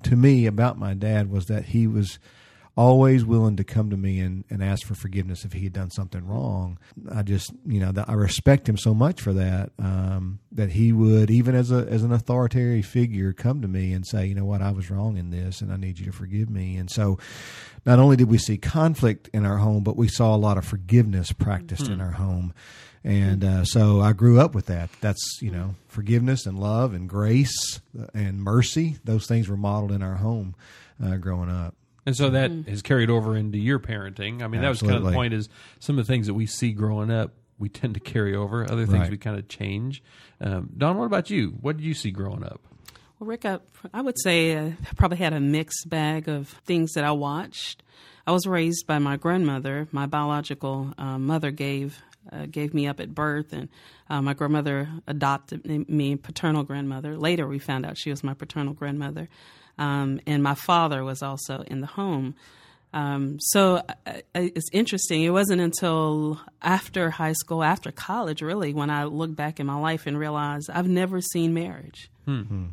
to 0.04 0.16
me, 0.16 0.46
about 0.46 0.78
my 0.78 0.94
dad 0.94 1.30
was 1.30 1.44
that 1.46 1.66
he 1.66 1.86
was 1.86 2.18
always 2.76 3.24
willing 3.24 3.56
to 3.56 3.64
come 3.64 3.88
to 3.88 3.96
me 3.96 4.20
and, 4.20 4.44
and 4.50 4.62
ask 4.62 4.86
for 4.86 4.94
forgiveness 4.94 5.46
if 5.46 5.54
he 5.54 5.64
had 5.64 5.72
done 5.72 5.90
something 5.90 6.26
wrong. 6.26 6.78
I 7.10 7.22
just, 7.22 7.50
you 7.66 7.80
know, 7.80 7.92
I 8.06 8.12
respect 8.12 8.68
him 8.68 8.76
so 8.76 8.92
much 8.92 9.20
for 9.22 9.32
that, 9.32 9.70
um, 9.78 10.40
that 10.52 10.72
he 10.72 10.92
would, 10.92 11.30
even 11.30 11.54
as 11.54 11.70
a, 11.70 11.86
as 11.88 12.02
an 12.02 12.12
authoritative 12.12 12.84
figure, 12.84 13.32
come 13.32 13.62
to 13.62 13.68
me 13.68 13.94
and 13.94 14.06
say, 14.06 14.26
you 14.26 14.34
know 14.34 14.44
what, 14.44 14.60
I 14.60 14.72
was 14.72 14.90
wrong 14.90 15.16
in 15.16 15.30
this 15.30 15.62
and 15.62 15.72
I 15.72 15.76
need 15.76 15.98
you 15.98 16.04
to 16.06 16.12
forgive 16.12 16.50
me. 16.50 16.76
And 16.76 16.90
so 16.90 17.18
not 17.86 17.98
only 17.98 18.16
did 18.16 18.28
we 18.28 18.36
see 18.36 18.58
conflict 18.58 19.30
in 19.32 19.46
our 19.46 19.56
home, 19.56 19.82
but 19.82 19.96
we 19.96 20.08
saw 20.08 20.34
a 20.34 20.36
lot 20.36 20.58
of 20.58 20.66
forgiveness 20.66 21.32
practiced 21.32 21.84
mm-hmm. 21.84 21.94
in 21.94 22.00
our 22.02 22.12
home. 22.12 22.52
And 23.02 23.42
uh, 23.42 23.64
so 23.64 24.00
I 24.00 24.12
grew 24.12 24.38
up 24.38 24.54
with 24.54 24.66
that. 24.66 24.90
That's, 25.00 25.38
you 25.40 25.50
know, 25.50 25.76
forgiveness 25.86 26.44
and 26.44 26.58
love 26.58 26.92
and 26.92 27.08
grace 27.08 27.80
and 28.12 28.42
mercy. 28.42 28.98
Those 29.04 29.26
things 29.26 29.48
were 29.48 29.56
modeled 29.56 29.92
in 29.92 30.02
our 30.02 30.16
home 30.16 30.56
uh, 31.02 31.16
growing 31.16 31.48
up. 31.48 31.74
And 32.06 32.16
so 32.16 32.30
that 32.30 32.50
mm-hmm. 32.50 32.70
has 32.70 32.82
carried 32.82 33.10
over 33.10 33.36
into 33.36 33.58
your 33.58 33.80
parenting. 33.80 34.42
I 34.42 34.46
mean, 34.46 34.62
that 34.62 34.68
was 34.68 34.80
kind 34.80 34.94
of 34.94 35.02
the 35.02 35.12
point 35.12 35.34
is 35.34 35.48
some 35.80 35.98
of 35.98 36.06
the 36.06 36.12
things 36.12 36.28
that 36.28 36.34
we 36.34 36.46
see 36.46 36.72
growing 36.72 37.10
up, 37.10 37.32
we 37.58 37.68
tend 37.68 37.94
to 37.94 38.00
carry 38.00 38.34
over. 38.34 38.62
Other 38.62 38.86
things 38.86 39.00
right. 39.00 39.10
we 39.10 39.18
kind 39.18 39.36
of 39.38 39.48
change. 39.48 40.02
Um, 40.40 40.70
Dawn, 40.76 40.96
what 40.96 41.06
about 41.06 41.30
you? 41.30 41.56
What 41.60 41.76
did 41.76 41.84
you 41.84 41.94
see 41.94 42.12
growing 42.12 42.44
up? 42.44 42.60
Well, 43.18 43.28
Rick, 43.28 43.44
I, 43.44 43.58
I 43.92 44.02
would 44.02 44.20
say 44.20 44.56
I 44.56 44.76
probably 44.96 45.18
had 45.18 45.32
a 45.32 45.40
mixed 45.40 45.88
bag 45.88 46.28
of 46.28 46.48
things 46.64 46.92
that 46.92 47.02
I 47.02 47.12
watched. 47.12 47.82
I 48.26 48.32
was 48.32 48.46
raised 48.46 48.86
by 48.86 48.98
my 48.98 49.16
grandmother. 49.16 49.88
My 49.90 50.06
biological 50.06 50.92
uh, 50.98 51.18
mother 51.18 51.50
gave 51.50 52.02
uh, 52.32 52.46
gave 52.46 52.74
me 52.74 52.86
up 52.86 53.00
at 53.00 53.14
birth, 53.14 53.52
and 53.52 53.68
uh, 54.08 54.22
my 54.22 54.34
grandmother 54.34 54.88
adopted 55.06 55.64
me, 55.88 56.16
paternal 56.16 56.62
grandmother. 56.62 57.16
Later, 57.16 57.46
we 57.46 57.58
found 57.58 57.84
out 57.86 57.98
she 57.98 58.10
was 58.10 58.24
my 58.24 58.34
paternal 58.34 58.74
grandmother. 58.74 59.28
Um, 59.78 60.20
and 60.26 60.42
my 60.42 60.54
father 60.54 61.04
was 61.04 61.22
also 61.22 61.62
in 61.66 61.80
the 61.80 61.86
home. 61.86 62.34
Um, 62.92 63.38
so 63.40 63.82
I, 64.06 64.22
I, 64.34 64.52
it's 64.54 64.70
interesting. 64.72 65.22
It 65.22 65.30
wasn't 65.30 65.60
until 65.60 66.40
after 66.62 67.10
high 67.10 67.34
school, 67.34 67.62
after 67.62 67.92
college, 67.92 68.40
really, 68.40 68.72
when 68.72 68.88
I 68.88 69.04
look 69.04 69.34
back 69.34 69.60
in 69.60 69.66
my 69.66 69.78
life 69.78 70.06
and 70.06 70.18
realize 70.18 70.70
I've 70.70 70.88
never 70.88 71.20
seen 71.20 71.52
marriage. 71.52 72.10
Mm-hmm. 72.26 72.66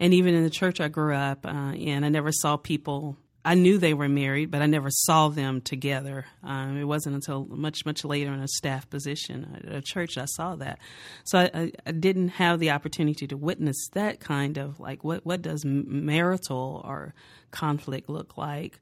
And 0.00 0.14
even 0.14 0.34
in 0.34 0.44
the 0.44 0.50
church 0.50 0.80
I 0.80 0.88
grew 0.88 1.14
up 1.14 1.44
uh, 1.44 1.72
in, 1.74 2.04
I 2.04 2.08
never 2.08 2.30
saw 2.30 2.56
people 2.56 3.16
I 3.44 3.54
knew 3.54 3.76
they 3.76 3.92
were 3.92 4.08
married, 4.08 4.50
but 4.50 4.62
I 4.62 4.66
never 4.66 4.88
saw 4.90 5.28
them 5.28 5.60
together. 5.60 6.24
Um, 6.42 6.78
it 6.78 6.84
wasn't 6.84 7.14
until 7.14 7.44
much, 7.44 7.84
much 7.84 8.04
later 8.04 8.32
in 8.32 8.40
a 8.40 8.48
staff 8.48 8.88
position 8.88 9.60
at 9.66 9.74
a 9.74 9.82
church 9.82 10.16
I 10.16 10.24
saw 10.24 10.56
that. 10.56 10.78
So 11.24 11.38
I, 11.38 11.72
I, 11.84 11.92
didn't 11.92 12.28
have 12.30 12.58
the 12.58 12.70
opportunity 12.70 13.26
to 13.26 13.36
witness 13.36 13.88
that 13.92 14.20
kind 14.20 14.56
of 14.56 14.80
like 14.80 15.04
what 15.04 15.26
what 15.26 15.42
does 15.42 15.62
marital 15.64 16.80
or 16.84 17.12
conflict 17.50 18.08
look 18.08 18.38
like. 18.38 18.78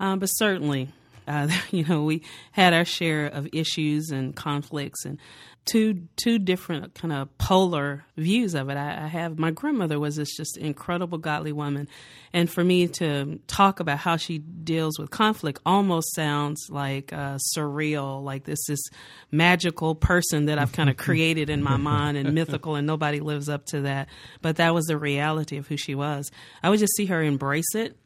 Um, 0.00 0.18
but 0.18 0.28
certainly, 0.28 0.88
uh, 1.28 1.48
you 1.70 1.84
know, 1.84 2.02
we 2.04 2.22
had 2.52 2.72
our 2.72 2.84
share 2.86 3.26
of 3.26 3.48
issues 3.52 4.10
and 4.10 4.34
conflicts, 4.34 5.04
and 5.04 5.18
two 5.66 6.06
two 6.16 6.38
different 6.38 6.94
kind 6.94 7.12
of 7.12 7.36
polar 7.38 8.04
views 8.16 8.54
of 8.54 8.70
it. 8.70 8.76
I, 8.76 9.04
I, 9.04 9.06
have 9.08 9.38
my 9.38 9.50
grandmother 9.50 9.98
was 9.98 10.16
this 10.16 10.34
just 10.36 10.56
incredible 10.56 11.18
godly 11.18 11.52
woman, 11.52 11.88
and 12.32 12.48
for 12.48 12.64
me 12.64 12.86
to 12.88 13.40
talk 13.48 13.80
about 13.80 13.98
how 13.98 14.16
she 14.16 14.38
deals 14.38 14.98
with 14.98 15.10
conflict 15.10 15.60
almost 15.66 16.14
sounds 16.14 16.68
like 16.70 17.12
uh, 17.12 17.38
surreal, 17.56 18.22
like 18.22 18.44
this 18.44 18.64
this 18.68 18.82
magical 19.30 19.94
person 19.94 20.46
that 20.46 20.58
I've 20.58 20.72
kind 20.72 20.88
of 20.88 20.96
created 21.06 21.50
in 21.50 21.62
my 21.62 21.76
mind 21.76 22.16
and 22.16 22.32
mythical, 22.32 22.76
and 22.76 22.86
nobody 22.86 23.20
lives 23.20 23.48
up 23.48 23.66
to 23.66 23.82
that. 23.82 24.08
But 24.40 24.56
that 24.56 24.72
was 24.72 24.86
the 24.86 24.96
reality 24.96 25.56
of 25.56 25.66
who 25.66 25.76
she 25.76 25.94
was. 25.94 26.30
I 26.62 26.70
would 26.70 26.78
just 26.78 26.94
see 26.96 27.06
her 27.06 27.22
embrace 27.22 27.74
it 27.74 27.96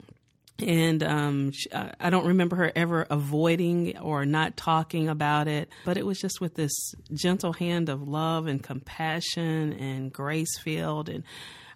and 0.63 1.03
um, 1.03 1.53
I 2.01 2.11
don't 2.11 2.27
remember 2.27 2.57
her 2.57 2.73
ever 2.75 3.07
avoiding 3.09 3.99
or 3.99 4.25
not 4.25 4.57
talking 4.57 5.09
about 5.09 5.49
it, 5.49 5.69
but 5.85 5.97
it 5.97 6.07
was 6.07 6.19
just 6.19 6.41
with 6.41 6.55
this 6.55 6.95
gentle 7.13 7.53
hand 7.53 7.89
of 7.89 8.07
love 8.07 8.47
and 8.47 8.63
compassion 8.63 9.73
and 9.73 10.13
grace 10.13 10.59
filled. 10.59 11.09
And 11.09 11.25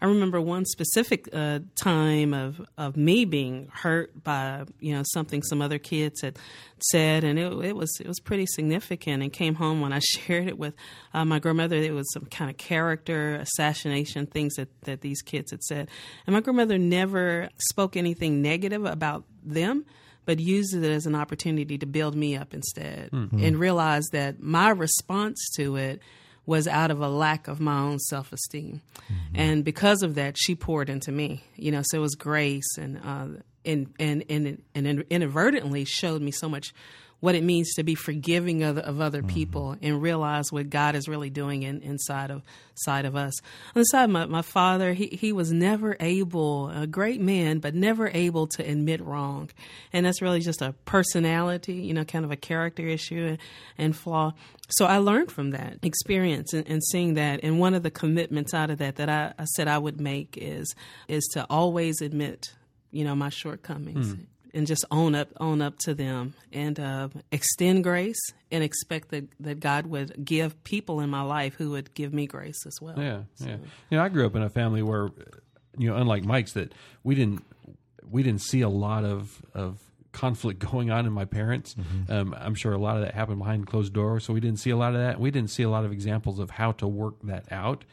I 0.04 0.06
remember 0.06 0.38
one 0.38 0.66
specific 0.66 1.30
uh, 1.32 1.61
time 1.76 2.34
of 2.34 2.61
of 2.76 2.94
me 2.94 3.25
being 3.25 3.70
hurt 3.73 4.23
by 4.23 4.64
you 4.78 4.94
know 4.94 5.02
something 5.14 5.42
some 5.42 5.62
other 5.62 5.78
kids 5.78 6.20
had 6.20 6.38
said, 6.78 7.25
and 7.25 7.38
it, 7.38 7.50
it 7.64 7.75
was 7.75 7.90
it 7.99 8.06
was 8.06 8.20
pretty 8.20 8.44
significant. 8.44 9.23
And 9.23 9.32
came 9.32 9.54
home 9.54 9.80
when 9.80 9.94
I 9.94 10.00
shared 10.02 10.46
it 10.46 10.58
with 10.58 10.75
uh, 11.14 11.25
my 11.25 11.38
grandmother. 11.38 11.76
It 11.76 11.94
was 11.94 12.12
some 12.12 12.26
kind 12.26 12.50
of 12.50 12.58
character 12.58 13.37
assassination 13.37 14.26
things 14.26 14.56
that 14.56 14.68
that 14.82 15.00
these 15.00 15.23
kids 15.23 15.52
had 15.52 15.62
said, 15.62 15.88
and 16.26 16.34
my 16.34 16.42
grandmother 16.42 16.76
never 16.76 17.49
spoke 17.70 17.96
anything 17.96 18.42
negative 18.42 18.84
about 18.84 19.25
them 19.42 19.87
but 20.26 20.38
used 20.38 20.75
it 20.75 20.82
as 20.82 21.04
an 21.04 21.14
opportunity 21.14 21.76
to 21.76 21.84
build 21.84 22.14
me 22.14 22.34
up 22.34 22.54
instead 22.54 23.11
mm-hmm. 23.11 23.44
and 23.44 23.58
realized 23.58 24.11
that 24.12 24.40
my 24.40 24.70
response 24.70 25.38
to 25.54 25.76
it 25.76 26.00
was 26.47 26.69
out 26.69 26.91
of 26.91 27.01
a 27.01 27.09
lack 27.09 27.49
of 27.49 27.61
my 27.61 27.79
own 27.79 27.99
self 27.99 28.33
esteem. 28.33 28.83
Mm-hmm. 28.97 29.37
And 29.37 29.65
because 29.65 30.03
of 30.03 30.15
that, 30.17 30.37
she 30.39 30.55
poured 30.55 30.91
into 30.91 31.13
me, 31.13 31.45
you 31.57 31.73
know, 31.73 31.83
so 31.85 31.99
it 31.99 32.01
was 32.01 32.15
grace 32.15 32.77
and, 32.79 33.01
uh, 33.05 33.27
and, 33.65 33.95
and, 33.99 34.25
and, 34.29 34.63
and 34.75 35.05
inadvertently 35.09 35.85
showed 35.85 36.21
me 36.21 36.31
so 36.31 36.49
much 36.49 36.75
what 37.25 37.35
it 37.35 37.43
means 37.43 37.73
to 37.73 37.83
be 37.83 37.95
forgiving 37.95 38.62
of, 38.62 38.76
of 38.76 39.00
other 39.00 39.23
mm-hmm. 39.23 39.35
people 39.35 39.76
and 39.81 40.02
realize 40.02 40.52
what 40.52 40.69
God 40.69 40.95
is 40.95 41.09
really 41.09 41.31
doing 41.31 41.62
in, 41.62 41.81
inside 41.81 42.31
of 42.31 42.43
side 42.75 43.07
of 43.07 43.16
us. 43.16 43.33
On 43.75 43.81
the 43.81 43.85
side 43.85 44.04
of 44.04 44.11
my, 44.11 44.26
my 44.26 44.43
father, 44.43 44.93
he, 44.93 45.07
he 45.07 45.33
was 45.33 45.50
never 45.50 45.97
able, 46.00 46.69
a 46.69 46.87
great 46.87 47.23
man, 47.23 47.61
but 47.61 47.75
never 47.75 48.11
able 48.12 48.47
to 48.49 48.62
admit 48.62 49.00
wrong. 49.00 49.49
And 49.90 50.04
that's 50.04 50.21
really 50.21 50.40
just 50.40 50.61
a 50.61 50.75
personality, 50.85 51.76
you 51.76 51.95
know, 51.95 52.04
kind 52.04 52.26
of 52.26 52.31
a 52.31 52.37
character 52.37 52.87
issue 52.87 53.25
and, 53.26 53.38
and 53.78 53.97
flaw. 53.97 54.35
So 54.69 54.85
I 54.85 54.99
learned 54.99 55.33
from 55.33 55.52
that 55.52 55.78
experience 55.83 56.52
and, 56.52 56.69
and, 56.69 56.85
seeing 56.85 57.14
that. 57.14 57.40
And 57.43 57.59
one 57.59 57.73
of 57.73 57.83
the 57.83 57.90
commitments 57.90 58.52
out 58.52 58.69
of 58.69 58.76
that 58.81 58.97
that 58.97 59.09
I, 59.09 59.33
I 59.38 59.45
said 59.45 59.66
I 59.66 59.78
would 59.78 59.99
make 59.99 60.37
is 60.38 60.75
is 61.09 61.25
to 61.33 61.47
always 61.49 62.02
admit 62.02 62.52
you 62.90 63.04
know 63.04 63.14
my 63.14 63.31
shortcomings 63.31 64.14
mm 64.14 64.26
and 64.54 64.66
just 64.66 64.84
own 64.90 65.14
up 65.14 65.28
own 65.40 65.61
up 65.61 65.78
to 65.80 65.94
them 65.94 66.34
and 66.52 66.78
uh, 66.78 67.08
extend 67.32 67.84
grace 67.84 68.20
and 68.50 68.62
expect 68.62 69.11
that, 69.11 69.25
that 69.40 69.61
God 69.61 69.87
would 69.87 70.25
give 70.25 70.62
people 70.64 71.00
in 71.00 71.11
my 71.11 71.23
life 71.23 71.54
who 71.54 71.70
would 71.73 71.92
give 71.94 72.14
me 72.14 72.26
grace 72.26 72.64
as 72.66 72.78
well. 72.80 72.99
Yeah, 72.99 73.23
so. 73.34 73.46
yeah. 73.46 73.56
You 73.90 73.99
know, 73.99 74.04
I 74.04 74.08
grew 74.08 74.25
up 74.25 74.37
in 74.37 74.42
a 74.42 74.49
family 74.49 74.82
where, 74.82 75.11
you 75.76 75.90
know, 75.90 75.96
unlike 75.96 76.25
Mike's, 76.25 76.52
that 76.52 76.73
we 77.02 77.14
didn't 77.14 77.44
we 78.08 78.23
didn't 78.23 78.42
see 78.42 78.61
a 78.61 78.68
lot 78.68 79.04
of 79.04 79.42
of 79.52 79.78
conflict 80.12 80.61
going 80.70 80.90
on 80.90 81.04
in 81.04 81.12
my 81.12 81.25
parents. 81.25 81.75
Mm-hmm. 81.75 82.12
Um, 82.12 82.37
I'm 82.38 82.54
sure 82.54 82.73
a 82.73 82.78
lot 82.78 82.96
of 82.96 83.02
that 83.02 83.14
happened 83.14 83.38
behind 83.38 83.66
closed 83.66 83.92
doors, 83.92 84.25
so 84.25 84.32
we 84.32 84.40
didn't 84.40 84.61
see 84.61 84.70
a 84.70 84.76
lot 84.76 84.94
of 84.94 85.00
that. 85.00 85.20
We 85.20 85.30
didn't 85.30 85.50
see 85.50 85.64
a 85.64 85.70
lot 85.70 85.84
of 85.84 85.92
examples 85.92 86.38
of 86.38 86.50
how 86.50 86.73
to 86.73 86.87
work 86.87 87.16
that 87.25 87.50
out. 87.50 87.84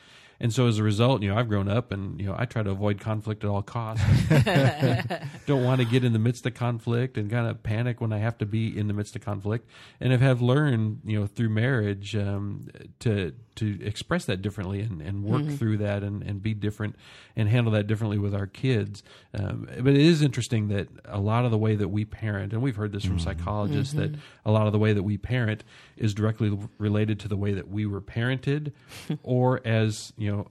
And 0.41 0.51
so 0.51 0.65
as 0.65 0.79
a 0.79 0.83
result, 0.83 1.21
you 1.21 1.29
know, 1.29 1.37
I've 1.37 1.47
grown 1.47 1.69
up 1.69 1.91
and, 1.91 2.19
you 2.19 2.25
know, 2.25 2.35
I 2.35 2.45
try 2.45 2.63
to 2.63 2.71
avoid 2.71 2.99
conflict 2.99 3.43
at 3.43 3.49
all 3.49 3.61
costs. 3.61 4.03
Don't 5.45 5.63
want 5.63 5.81
to 5.81 5.85
get 5.85 6.03
in 6.03 6.13
the 6.13 6.19
midst 6.19 6.47
of 6.47 6.55
conflict 6.55 7.15
and 7.15 7.29
kind 7.29 7.47
of 7.47 7.61
panic 7.61 8.01
when 8.01 8.11
I 8.11 8.17
have 8.17 8.39
to 8.39 8.47
be 8.47 8.75
in 8.75 8.87
the 8.87 8.93
midst 8.93 9.15
of 9.15 9.21
conflict. 9.21 9.69
And 9.99 10.11
I 10.11 10.17
have 10.17 10.41
learned, 10.41 11.01
you 11.05 11.19
know, 11.19 11.27
through 11.27 11.49
marriage 11.49 12.15
um, 12.15 12.69
to 13.01 13.35
to 13.55 13.79
express 13.83 14.25
that 14.25 14.41
differently 14.41 14.81
and, 14.81 15.01
and 15.01 15.23
work 15.23 15.41
mm-hmm. 15.41 15.55
through 15.55 15.77
that 15.77 16.03
and, 16.03 16.23
and 16.23 16.41
be 16.41 16.53
different 16.53 16.95
and 17.35 17.49
handle 17.49 17.71
that 17.73 17.87
differently 17.87 18.17
with 18.17 18.33
our 18.33 18.47
kids. 18.47 19.03
Um, 19.33 19.67
but 19.79 19.93
it 19.93 20.01
is 20.01 20.21
interesting 20.21 20.69
that 20.69 20.87
a 21.05 21.19
lot 21.19 21.45
of 21.45 21.51
the 21.51 21.57
way 21.57 21.75
that 21.75 21.89
we 21.89 22.05
parent, 22.05 22.53
and 22.53 22.61
we've 22.61 22.75
heard 22.75 22.91
this 22.91 23.03
from 23.03 23.17
mm-hmm. 23.17 23.23
psychologists, 23.23 23.93
mm-hmm. 23.93 24.13
that 24.13 24.19
a 24.45 24.51
lot 24.51 24.67
of 24.67 24.73
the 24.73 24.79
way 24.79 24.93
that 24.93 25.03
we 25.03 25.17
parent 25.17 25.63
is 25.97 26.13
directly 26.13 26.57
related 26.77 27.19
to 27.21 27.27
the 27.27 27.37
way 27.37 27.53
that 27.53 27.69
we 27.69 27.85
were 27.85 28.01
parented, 28.01 28.71
or 29.23 29.61
as 29.65 30.13
you 30.17 30.31
know, 30.31 30.47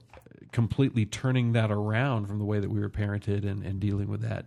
completely 0.51 1.05
turning 1.05 1.53
that 1.53 1.71
around 1.71 2.27
from 2.27 2.37
the 2.37 2.45
way 2.45 2.59
that 2.59 2.69
we 2.69 2.79
were 2.79 2.89
parented 2.89 3.49
and, 3.49 3.63
and 3.63 3.79
dealing 3.79 4.09
with 4.09 4.21
that 4.21 4.45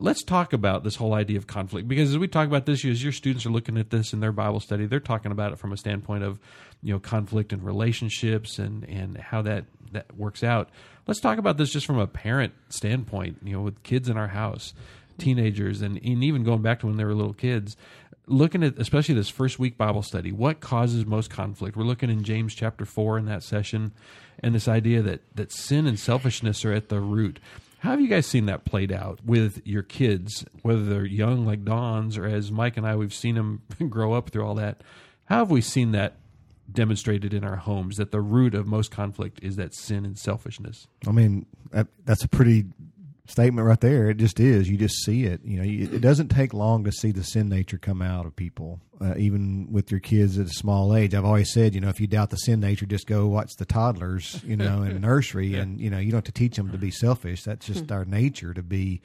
let's 0.00 0.22
talk 0.22 0.52
about 0.52 0.84
this 0.84 0.96
whole 0.96 1.12
idea 1.12 1.36
of 1.36 1.46
conflict 1.46 1.88
because 1.88 2.10
as 2.10 2.18
we 2.18 2.28
talk 2.28 2.46
about 2.46 2.66
this 2.66 2.84
as 2.84 3.02
your 3.02 3.12
students 3.12 3.44
are 3.44 3.50
looking 3.50 3.76
at 3.76 3.90
this 3.90 4.12
in 4.12 4.20
their 4.20 4.32
bible 4.32 4.60
study 4.60 4.86
they're 4.86 5.00
talking 5.00 5.32
about 5.32 5.52
it 5.52 5.58
from 5.58 5.72
a 5.72 5.76
standpoint 5.76 6.22
of 6.22 6.38
you 6.82 6.92
know 6.92 7.00
conflict 7.00 7.52
and 7.52 7.64
relationships 7.64 8.58
and 8.58 8.84
and 8.88 9.16
how 9.18 9.42
that 9.42 9.64
that 9.92 10.16
works 10.16 10.42
out. 10.42 10.68
Let's 11.06 11.20
talk 11.20 11.38
about 11.38 11.56
this 11.56 11.72
just 11.72 11.86
from 11.86 11.98
a 11.98 12.06
parent 12.06 12.52
standpoint 12.68 13.38
you 13.42 13.54
know 13.54 13.62
with 13.62 13.82
kids 13.82 14.08
in 14.08 14.16
our 14.16 14.28
house 14.28 14.74
teenagers 15.18 15.82
and, 15.82 15.96
and 15.96 16.22
even 16.22 16.44
going 16.44 16.62
back 16.62 16.80
to 16.80 16.86
when 16.86 16.96
they 16.96 17.04
were 17.04 17.14
little 17.14 17.32
kids 17.32 17.76
looking 18.26 18.62
at 18.62 18.78
especially 18.78 19.14
this 19.14 19.28
first 19.28 19.58
week 19.58 19.76
bible 19.76 20.02
study 20.02 20.30
what 20.30 20.60
causes 20.60 21.06
most 21.06 21.30
conflict? 21.30 21.76
We're 21.76 21.84
looking 21.84 22.10
in 22.10 22.22
james 22.22 22.54
chapter 22.54 22.84
4 22.84 23.18
in 23.18 23.24
that 23.26 23.42
session 23.42 23.92
and 24.40 24.54
this 24.54 24.68
idea 24.68 25.02
that 25.02 25.22
that 25.34 25.50
sin 25.50 25.86
and 25.86 25.98
selfishness 25.98 26.64
are 26.64 26.72
at 26.72 26.88
the 26.88 27.00
root 27.00 27.40
how 27.78 27.90
have 27.90 28.00
you 28.00 28.08
guys 28.08 28.26
seen 28.26 28.46
that 28.46 28.64
played 28.64 28.92
out 28.92 29.20
with 29.24 29.64
your 29.64 29.82
kids, 29.82 30.44
whether 30.62 30.84
they're 30.84 31.04
young 31.04 31.46
like 31.46 31.64
Dawn's 31.64 32.18
or 32.18 32.26
as 32.26 32.50
Mike 32.50 32.76
and 32.76 32.86
I, 32.86 32.96
we've 32.96 33.14
seen 33.14 33.36
them 33.36 33.62
grow 33.88 34.14
up 34.14 34.30
through 34.30 34.44
all 34.44 34.56
that? 34.56 34.82
How 35.26 35.38
have 35.38 35.50
we 35.50 35.60
seen 35.60 35.92
that 35.92 36.16
demonstrated 36.70 37.32
in 37.32 37.44
our 37.44 37.56
homes 37.56 37.96
that 37.96 38.10
the 38.10 38.20
root 38.20 38.54
of 38.54 38.66
most 38.66 38.90
conflict 38.90 39.40
is 39.42 39.56
that 39.56 39.74
sin 39.74 40.04
and 40.04 40.18
selfishness? 40.18 40.88
I 41.06 41.12
mean, 41.12 41.46
that's 42.04 42.24
a 42.24 42.28
pretty 42.28 42.66
statement 43.28 43.66
right 43.66 43.80
there. 43.80 44.10
It 44.10 44.16
just 44.16 44.40
is. 44.40 44.68
You 44.68 44.76
just 44.76 45.04
see 45.04 45.24
it. 45.24 45.42
You 45.44 45.58
know, 45.58 45.94
it 45.94 46.00
doesn't 46.00 46.28
take 46.28 46.52
long 46.52 46.84
to 46.84 46.92
see 46.92 47.12
the 47.12 47.22
sin 47.22 47.48
nature 47.48 47.78
come 47.78 48.02
out 48.02 48.26
of 48.26 48.34
people, 48.34 48.80
uh, 49.00 49.14
even 49.16 49.68
with 49.70 49.90
your 49.90 50.00
kids 50.00 50.38
at 50.38 50.46
a 50.46 50.50
small 50.50 50.96
age. 50.96 51.14
I've 51.14 51.24
always 51.24 51.52
said, 51.52 51.74
you 51.74 51.80
know, 51.80 51.90
if 51.90 52.00
you 52.00 52.06
doubt 52.06 52.30
the 52.30 52.36
sin 52.36 52.60
nature, 52.60 52.86
just 52.86 53.06
go 53.06 53.26
watch 53.26 53.52
the 53.58 53.66
toddlers, 53.66 54.42
you 54.44 54.56
know, 54.56 54.82
in 54.82 55.00
nursery, 55.02 55.48
yeah. 55.48 55.60
and 55.60 55.80
you 55.80 55.90
know, 55.90 55.98
you 55.98 56.10
don't 56.10 56.18
have 56.18 56.24
to 56.24 56.32
teach 56.32 56.56
them 56.56 56.72
to 56.72 56.78
be 56.78 56.90
selfish. 56.90 57.44
That's 57.44 57.66
just 57.66 57.86
hmm. 57.86 57.92
our 57.92 58.04
nature 58.04 58.54
to 58.54 58.62
be 58.62 59.02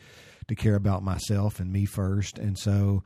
to 0.48 0.56
care 0.56 0.76
about 0.76 1.04
myself 1.04 1.60
and 1.60 1.72
me 1.72 1.86
first. 1.86 2.40
And 2.40 2.58
so, 2.58 3.04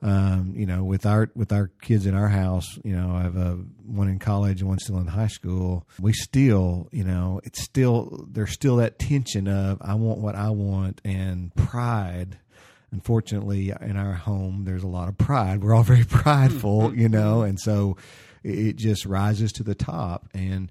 um, 0.00 0.52
you 0.54 0.66
know, 0.66 0.84
with 0.84 1.06
our 1.06 1.30
with 1.34 1.52
our 1.52 1.70
kids 1.82 2.06
in 2.06 2.14
our 2.14 2.28
house, 2.28 2.78
you 2.84 2.94
know, 2.94 3.14
I 3.16 3.22
have 3.22 3.36
a 3.36 3.58
one 3.84 4.08
in 4.08 4.18
college 4.18 4.60
and 4.60 4.68
one 4.68 4.78
still 4.78 4.98
in 4.98 5.08
high 5.08 5.26
school. 5.26 5.86
We 6.00 6.12
still, 6.12 6.88
you 6.92 7.04
know, 7.04 7.40
it's 7.42 7.62
still 7.62 8.26
there's 8.30 8.52
still 8.52 8.76
that 8.76 8.98
tension 8.98 9.48
of 9.48 9.78
I 9.80 9.94
want 9.94 10.20
what 10.20 10.36
I 10.36 10.50
want 10.50 11.00
and 11.04 11.54
pride. 11.54 12.38
Unfortunately, 12.90 13.72
in 13.80 13.96
our 13.96 14.14
home, 14.14 14.64
there's 14.64 14.84
a 14.84 14.88
lot 14.88 15.08
of 15.08 15.18
pride. 15.18 15.62
We're 15.62 15.74
all 15.74 15.82
very 15.82 16.04
prideful, 16.08 16.94
you 16.94 17.08
know, 17.08 17.42
and 17.42 17.58
so 17.60 17.96
it 18.42 18.76
just 18.76 19.04
rises 19.04 19.52
to 19.54 19.62
the 19.62 19.74
top. 19.74 20.28
And, 20.32 20.70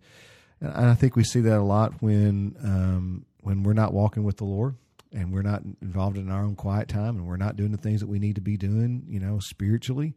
and 0.62 0.90
I 0.90 0.96
think 0.96 1.16
we 1.16 1.24
see 1.24 1.42
that 1.42 1.60
a 1.60 1.62
lot 1.62 2.02
when 2.02 2.56
um, 2.64 3.26
when 3.42 3.64
we're 3.64 3.74
not 3.74 3.94
walking 3.94 4.24
with 4.24 4.38
the 4.38 4.46
Lord 4.46 4.76
and 5.18 5.34
we're 5.34 5.42
not 5.42 5.64
involved 5.82 6.16
in 6.16 6.30
our 6.30 6.44
own 6.44 6.56
quiet 6.56 6.88
time 6.88 7.16
and 7.18 7.26
we're 7.26 7.38
not 7.38 7.56
doing 7.56 7.72
the 7.72 7.78
things 7.78 8.02
that 8.02 8.08
we 8.08 8.20
need 8.20 8.36
to 8.36 8.42
be 8.42 8.56
doing, 8.56 9.04
you 9.08 9.20
know, 9.20 9.40
spiritually, 9.40 10.14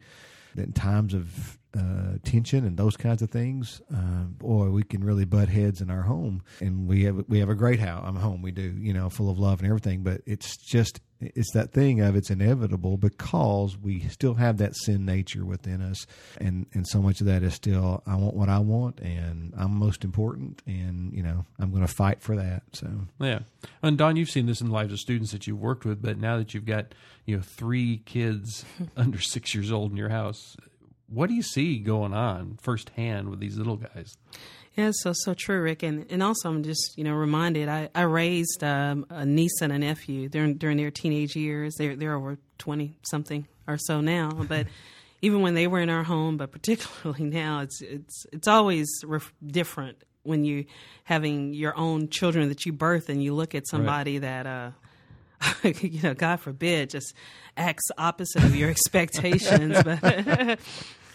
in 0.57 0.73
times 0.73 1.15
of 1.15 1.59
uh, 1.77 2.19
tension 2.25 2.65
and 2.65 2.77
those 2.77 2.97
kinds 2.97 3.23
of 3.23 3.31
things, 3.31 3.81
uh, 3.95 4.25
boy, 4.25 4.71
we 4.71 4.83
can 4.83 5.05
really 5.05 5.25
butt 5.25 5.49
heads 5.49 5.81
in 5.81 5.91
our 5.91 6.03
home. 6.03 6.43
And 6.61 6.89
we 6.89 7.05
have 7.05 7.25
we 7.29 7.39
have 7.39 7.49
a 7.49 7.55
great 7.55 7.81
house. 7.81 8.03
I'm 8.05 8.17
home. 8.17 8.43
We 8.43 8.51
do, 8.51 8.75
you 8.79 8.93
know, 8.93 9.09
full 9.09 9.31
of 9.31 9.39
love 9.39 9.61
and 9.61 9.69
everything. 9.69 10.03
But 10.03 10.23
it's 10.27 10.57
just 10.57 11.01
it's 11.21 11.53
that 11.53 11.73
thing 11.73 12.01
of 12.01 12.17
it's 12.17 12.31
inevitable 12.31 12.97
because 12.97 13.77
we 13.77 14.01
still 14.09 14.35
have 14.35 14.57
that 14.59 14.75
sin 14.75 15.05
nature 15.05 15.45
within 15.45 15.83
us, 15.83 16.07
and 16.39 16.67
and 16.73 16.87
so 16.89 17.01
much 17.01 17.21
of 17.21 17.27
that 17.27 17.43
is 17.43 17.55
still 17.55 18.03
I 18.07 18.17
want 18.17 18.35
what 18.35 18.49
I 18.49 18.59
want, 18.59 19.01
and 19.01 19.53
I'm 19.57 19.73
most 19.73 20.03
important, 20.03 20.63
and 20.67 21.13
you 21.13 21.23
know 21.23 21.45
I'm 21.59 21.71
going 21.71 21.87
to 21.87 21.93
fight 21.93 22.23
for 22.23 22.37
that. 22.37 22.63
So 22.73 22.89
yeah, 23.21 23.41
and 23.83 23.99
Dawn, 23.99 24.17
you've 24.17 24.31
seen 24.31 24.47
this 24.47 24.61
in 24.61 24.69
the 24.69 24.73
lives 24.73 24.93
of 24.93 24.99
students 24.99 25.33
that 25.33 25.47
you've 25.47 25.61
worked 25.61 25.85
with, 25.85 26.01
but 26.03 26.19
now 26.19 26.39
that 26.39 26.55
you've 26.55 26.67
got 26.67 26.95
you 27.27 27.37
know 27.37 27.43
three 27.43 27.99
kids 27.99 28.65
under 28.97 29.21
six 29.21 29.55
years 29.55 29.71
old 29.71 29.91
in 29.91 29.97
your 29.97 30.09
house, 30.09 30.57
what 31.11 31.29
do 31.29 31.35
you 31.35 31.43
see 31.43 31.79
going 31.79 32.15
on 32.15 32.59
firsthand 32.61 33.29
with 33.29 33.41
these 33.41 33.57
little 33.57 33.77
guys? 33.77 34.17
Yeah, 34.77 34.93
so 34.93 35.13
so 35.13 35.35
true, 35.35 35.61
Rick, 35.61 35.83
and 35.83 36.07
and 36.11 36.23
also 36.23 36.49
I'm 36.49 36.63
just 36.63 36.97
you 36.97 37.05
know 37.05 37.13
reminded 37.15 37.69
I 37.69 37.91
I 37.95 38.03
raised 38.03 38.63
um, 38.63 39.05
a 39.11 39.27
niece 39.27 39.61
and 39.61 39.73
a 39.73 39.79
nephew 39.79 40.29
during 40.29 40.57
during 40.57 40.77
their 40.77 40.91
teenage 40.91 41.35
years. 41.37 41.75
They're 41.77 41.97
they're 41.97 42.15
over 42.15 42.39
twenty 42.59 42.97
something 43.03 43.47
or 43.67 43.79
so 43.79 44.01
now, 44.01 44.31
but. 44.49 44.67
even 45.23 45.43
when 45.43 45.53
they 45.53 45.67
were 45.67 45.81
in 45.81 45.91
our 45.91 46.03
home, 46.03 46.39
but 46.39 46.51
particularly 46.51 47.25
now, 47.41 47.61
it's 47.61 47.83
it's 47.83 48.25
it's 48.33 48.49
always 48.49 48.89
ref- 49.05 49.35
different 49.47 50.03
when 50.23 50.45
you 50.45 50.65
having 51.05 51.53
your 51.53 51.77
own 51.77 52.09
children 52.09 52.49
that 52.49 52.65
you 52.65 52.73
birth 52.73 53.11
and 53.11 53.23
you 53.23 53.35
look 53.35 53.55
at 53.55 53.69
somebody 53.69 54.15
right. 54.19 54.23
that 54.23 54.47
uh, 54.47 54.71
you 55.63 56.03
know, 56.03 56.15
God 56.15 56.41
forbid, 56.41 56.91
just 56.91 57.15
acts 57.57 57.85
opposite 57.99 58.45
of 58.45 58.55
your 58.55 58.71
expectations. 58.71 59.83
but 59.83 60.59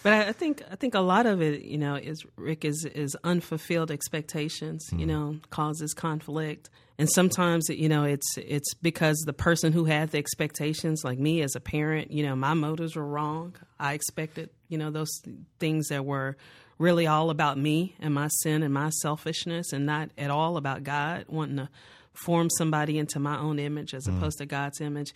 but 0.05 0.13
I 0.13 0.33
think 0.33 0.61
I 0.71 0.75
think 0.75 0.93
a 0.93 0.99
lot 0.99 1.25
of 1.25 1.41
it, 1.41 1.63
you 1.63 1.79
know, 1.79 1.95
is 1.95 2.23
Rick 2.35 2.63
is 2.63 2.85
is 2.85 3.17
unfulfilled 3.23 3.89
expectations. 3.89 4.87
Mm. 4.91 4.99
You 4.99 5.05
know, 5.07 5.35
causes 5.49 5.95
conflict, 5.95 6.69
and 6.99 7.09
sometimes 7.09 7.69
you 7.69 7.89
know 7.89 8.03
it's 8.03 8.37
it's 8.37 8.75
because 8.75 9.17
the 9.25 9.33
person 9.33 9.73
who 9.73 9.85
had 9.85 10.11
the 10.11 10.19
expectations, 10.19 11.01
like 11.03 11.17
me 11.17 11.41
as 11.41 11.55
a 11.55 11.59
parent, 11.59 12.11
you 12.11 12.21
know, 12.23 12.35
my 12.35 12.53
motives 12.53 12.95
were 12.95 13.03
wrong. 13.03 13.55
I 13.79 13.93
expected 13.93 14.51
you 14.69 14.77
know 14.77 14.91
those 14.91 15.09
things 15.57 15.87
that 15.87 16.05
were 16.05 16.37
really 16.77 17.07
all 17.07 17.31
about 17.31 17.57
me 17.57 17.95
and 17.99 18.13
my 18.13 18.27
sin 18.43 18.61
and 18.61 18.71
my 18.71 18.91
selfishness 18.91 19.73
and 19.73 19.87
not 19.87 20.11
at 20.19 20.29
all 20.29 20.55
about 20.55 20.83
God, 20.83 21.25
wanting 21.29 21.57
to 21.57 21.69
form 22.13 22.47
somebody 22.51 22.99
into 22.99 23.19
my 23.19 23.39
own 23.39 23.57
image 23.57 23.95
as 23.95 24.05
Mm. 24.05 24.17
opposed 24.17 24.37
to 24.37 24.45
God's 24.45 24.81
image. 24.81 25.13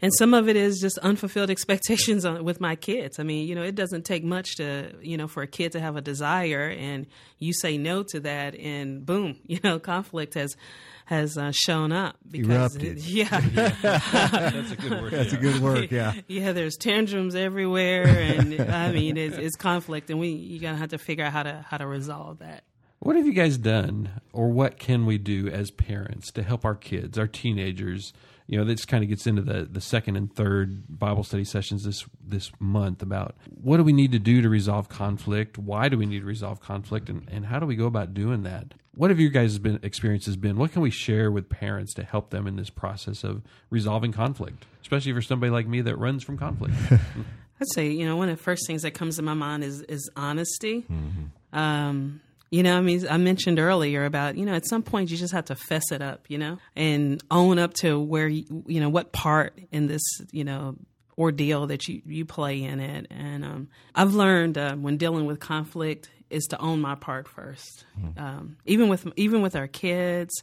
And 0.00 0.12
some 0.14 0.32
of 0.32 0.48
it 0.48 0.56
is 0.56 0.80
just 0.80 0.98
unfulfilled 0.98 1.50
expectations 1.58 2.24
on, 2.24 2.44
with 2.44 2.60
my 2.60 2.76
kids. 2.76 3.18
I 3.18 3.22
mean, 3.24 3.48
you 3.48 3.54
know, 3.54 3.62
it 3.62 3.74
doesn't 3.74 4.04
take 4.04 4.24
much 4.24 4.56
to, 4.56 4.92
you 5.02 5.16
know, 5.16 5.26
for 5.26 5.42
a 5.42 5.46
kid 5.46 5.72
to 5.72 5.80
have 5.80 5.96
a 5.96 6.00
desire 6.00 6.68
and 6.68 7.06
you 7.38 7.52
say 7.52 7.78
no 7.78 8.02
to 8.10 8.20
that 8.20 8.54
and 8.54 9.04
boom, 9.04 9.38
you 9.46 9.60
know, 9.62 9.78
conflict 9.78 10.34
has 10.34 10.56
has 11.06 11.38
uh, 11.38 11.50
shown 11.52 11.90
up 11.90 12.16
because 12.30 12.76
Erupted. 12.76 12.98
yeah. 12.98 13.40
That's 13.80 14.72
a 14.72 14.76
good 14.76 14.90
word. 14.90 15.12
That's 15.12 15.32
a 15.32 15.38
good 15.38 15.58
work. 15.62 15.90
Yeah. 15.90 16.12
yeah, 16.28 16.52
there's 16.52 16.76
tantrums 16.76 17.34
everywhere, 17.34 18.06
and 18.06 18.60
I 18.60 18.92
mean, 18.92 19.16
it's, 19.16 19.38
it's 19.38 19.56
conflict, 19.56 20.10
and 20.10 20.20
we 20.20 20.28
you 20.28 20.60
gotta 20.60 20.76
have 20.76 20.90
to 20.90 20.98
figure 20.98 21.24
out 21.24 21.32
how 21.32 21.44
to 21.44 21.64
how 21.66 21.78
to 21.78 21.86
resolve 21.86 22.40
that. 22.40 22.64
What 22.98 23.16
have 23.16 23.26
you 23.26 23.32
guys 23.32 23.56
done, 23.56 24.20
or 24.34 24.48
what 24.48 24.78
can 24.78 25.06
we 25.06 25.16
do 25.16 25.48
as 25.48 25.70
parents 25.70 26.30
to 26.32 26.42
help 26.42 26.66
our 26.66 26.74
kids, 26.74 27.16
our 27.16 27.26
teenagers? 27.26 28.12
You 28.48 28.56
know, 28.56 28.64
this 28.64 28.86
kind 28.86 29.04
of 29.04 29.10
gets 29.10 29.26
into 29.26 29.42
the, 29.42 29.68
the 29.70 29.80
second 29.80 30.16
and 30.16 30.34
third 30.34 30.98
Bible 30.98 31.22
study 31.22 31.44
sessions 31.44 31.84
this 31.84 32.06
this 32.26 32.50
month 32.58 33.02
about 33.02 33.36
what 33.46 33.76
do 33.76 33.84
we 33.84 33.92
need 33.92 34.10
to 34.12 34.18
do 34.18 34.40
to 34.40 34.48
resolve 34.48 34.88
conflict? 34.88 35.58
Why 35.58 35.90
do 35.90 35.98
we 35.98 36.06
need 36.06 36.20
to 36.20 36.26
resolve 36.26 36.58
conflict, 36.58 37.10
and, 37.10 37.28
and 37.30 37.44
how 37.44 37.60
do 37.60 37.66
we 37.66 37.76
go 37.76 37.84
about 37.84 38.14
doing 38.14 38.44
that? 38.44 38.72
What 38.94 39.10
have 39.10 39.20
your 39.20 39.28
guys' 39.28 39.58
been 39.58 39.78
experiences 39.82 40.36
been? 40.36 40.56
What 40.56 40.72
can 40.72 40.80
we 40.80 40.90
share 40.90 41.30
with 41.30 41.50
parents 41.50 41.92
to 41.94 42.04
help 42.04 42.30
them 42.30 42.46
in 42.46 42.56
this 42.56 42.70
process 42.70 43.22
of 43.22 43.42
resolving 43.68 44.12
conflict, 44.12 44.64
especially 44.80 45.12
for 45.12 45.22
somebody 45.22 45.50
like 45.50 45.68
me 45.68 45.82
that 45.82 45.96
runs 45.96 46.24
from 46.24 46.38
conflict? 46.38 46.74
I'd 46.90 47.68
say 47.74 47.90
you 47.90 48.06
know 48.06 48.16
one 48.16 48.30
of 48.30 48.38
the 48.38 48.42
first 48.42 48.66
things 48.66 48.80
that 48.80 48.92
comes 48.92 49.16
to 49.16 49.22
my 49.22 49.34
mind 49.34 49.62
is 49.62 49.82
is 49.82 50.10
honesty. 50.16 50.86
Um, 51.52 52.22
you 52.50 52.62
know, 52.62 52.78
I 52.78 52.80
mean, 52.80 53.06
I 53.08 53.18
mentioned 53.18 53.58
earlier 53.58 54.04
about 54.04 54.36
you 54.36 54.46
know 54.46 54.54
at 54.54 54.66
some 54.66 54.82
point 54.82 55.10
you 55.10 55.16
just 55.16 55.32
have 55.32 55.46
to 55.46 55.56
fess 55.56 55.92
it 55.92 56.02
up, 56.02 56.26
you 56.28 56.38
know, 56.38 56.58
and 56.74 57.22
own 57.30 57.58
up 57.58 57.74
to 57.74 58.00
where 58.00 58.28
you, 58.28 58.64
you 58.66 58.80
know 58.80 58.88
what 58.88 59.12
part 59.12 59.58
in 59.70 59.86
this 59.86 60.02
you 60.32 60.44
know 60.44 60.76
ordeal 61.16 61.66
that 61.66 61.88
you 61.88 62.00
you 62.06 62.24
play 62.24 62.62
in 62.62 62.80
it. 62.80 63.06
And 63.10 63.44
um, 63.44 63.68
I've 63.94 64.14
learned 64.14 64.56
uh, 64.56 64.76
when 64.76 64.96
dealing 64.96 65.26
with 65.26 65.40
conflict 65.40 66.10
is 66.30 66.44
to 66.46 66.60
own 66.60 66.80
my 66.80 66.94
part 66.94 67.26
first, 67.28 67.84
um, 68.16 68.56
even 68.64 68.88
with 68.88 69.06
even 69.16 69.42
with 69.42 69.56
our 69.56 69.66
kids 69.66 70.42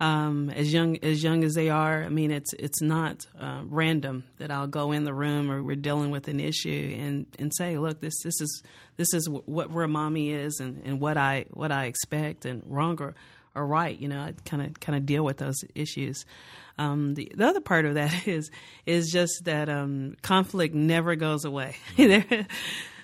um, 0.00 0.50
as 0.50 0.72
young 0.72 0.98
as 1.02 1.22
young 1.22 1.44
as 1.44 1.54
they 1.54 1.70
are. 1.70 2.02
I 2.02 2.08
mean, 2.08 2.30
it's 2.30 2.52
it's 2.54 2.82
not 2.82 3.26
uh, 3.38 3.62
random 3.64 4.24
that 4.38 4.50
I'll 4.50 4.66
go 4.66 4.92
in 4.92 5.04
the 5.04 5.14
room 5.14 5.50
or 5.50 5.62
we're 5.62 5.76
dealing 5.76 6.10
with 6.10 6.28
an 6.28 6.40
issue 6.40 6.96
and, 6.98 7.26
and 7.38 7.52
say, 7.54 7.78
look, 7.78 8.00
this 8.00 8.14
this 8.22 8.40
is 8.40 8.62
this 8.96 9.14
is 9.14 9.28
what 9.28 9.70
where 9.70 9.88
mommy 9.88 10.30
is 10.30 10.60
and, 10.60 10.82
and 10.84 11.00
what 11.00 11.16
I 11.16 11.46
what 11.50 11.70
I 11.70 11.84
expect 11.84 12.44
and 12.44 12.62
wrong 12.66 13.00
or, 13.00 13.14
or 13.54 13.66
right. 13.66 13.98
You 13.98 14.08
know, 14.08 14.20
I 14.20 14.34
kind 14.44 14.62
of 14.62 14.80
kind 14.80 14.96
of 14.96 15.06
deal 15.06 15.24
with 15.24 15.38
those 15.38 15.56
issues. 15.74 16.24
Um, 16.76 17.14
the, 17.14 17.30
the 17.32 17.46
other 17.46 17.60
part 17.60 17.84
of 17.84 17.94
that 17.94 18.26
is 18.26 18.50
is 18.86 19.10
just 19.10 19.44
that 19.44 19.68
um, 19.68 20.16
conflict 20.22 20.74
never 20.74 21.14
goes 21.14 21.44
away. 21.44 21.76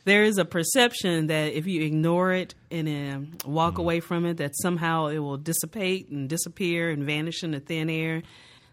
there, 0.04 0.22
is 0.24 0.38
a 0.38 0.44
perception 0.44 1.28
that 1.28 1.52
if 1.52 1.66
you 1.66 1.82
ignore 1.82 2.32
it 2.32 2.54
and 2.70 2.88
um, 2.88 3.38
walk 3.44 3.78
away 3.78 4.00
from 4.00 4.26
it, 4.26 4.38
that 4.38 4.52
somehow 4.60 5.06
it 5.06 5.18
will 5.18 5.36
dissipate 5.36 6.08
and 6.08 6.28
disappear 6.28 6.90
and 6.90 7.04
vanish 7.04 7.42
into 7.42 7.60
thin 7.60 7.90
air. 7.90 8.22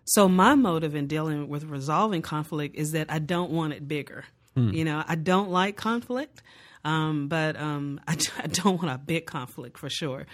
So 0.05 0.29
my 0.29 0.55
motive 0.55 0.95
in 0.95 1.07
dealing 1.07 1.49
with 1.49 1.65
resolving 1.65 2.21
conflict 2.21 2.75
is 2.75 2.91
that 2.91 3.11
I 3.11 3.19
don't 3.19 3.51
want 3.51 3.73
it 3.73 3.87
bigger. 3.87 4.25
You 4.73 4.85
know, 4.85 5.03
I 5.07 5.13
don't 5.13 5.51
like 5.51 5.75
conflict, 5.75 6.41
um, 6.83 7.27
but 7.27 7.55
um, 7.57 8.01
I, 8.07 8.13
I 8.43 8.47
don't 8.47 8.81
want 8.81 8.89
a 8.93 8.97
big 8.97 9.27
conflict 9.27 9.77
for 9.77 9.89
sure. 9.89 10.25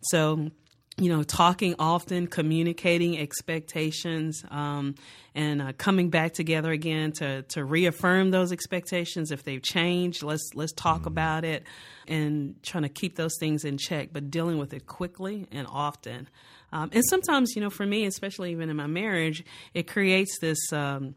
So 0.00 0.50
you 0.98 1.08
know, 1.08 1.22
talking 1.22 1.76
often, 1.78 2.26
communicating 2.26 3.18
expectations, 3.18 4.44
um, 4.50 4.96
and 5.34 5.62
uh, 5.62 5.72
coming 5.78 6.10
back 6.10 6.34
together 6.34 6.72
again 6.72 7.12
to 7.12 7.42
to 7.42 7.64
reaffirm 7.64 8.30
those 8.30 8.50
expectations 8.50 9.30
if 9.30 9.44
they've 9.44 9.62
changed. 9.62 10.22
Let's 10.22 10.50
let's 10.54 10.72
talk 10.72 11.06
about 11.06 11.44
it, 11.44 11.64
and 12.08 12.60
trying 12.62 12.82
to 12.82 12.88
keep 12.88 13.16
those 13.16 13.36
things 13.38 13.64
in 13.64 13.78
check, 13.78 14.08
but 14.12 14.30
dealing 14.30 14.58
with 14.58 14.74
it 14.74 14.86
quickly 14.86 15.46
and 15.52 15.66
often. 15.70 16.28
Um, 16.72 16.90
and 16.92 17.02
sometimes, 17.08 17.52
you 17.54 17.62
know, 17.62 17.70
for 17.70 17.86
me, 17.86 18.04
especially 18.04 18.50
even 18.50 18.68
in 18.68 18.76
my 18.76 18.86
marriage, 18.86 19.44
it 19.74 19.86
creates 19.86 20.38
this. 20.40 20.72
Um, 20.72 21.14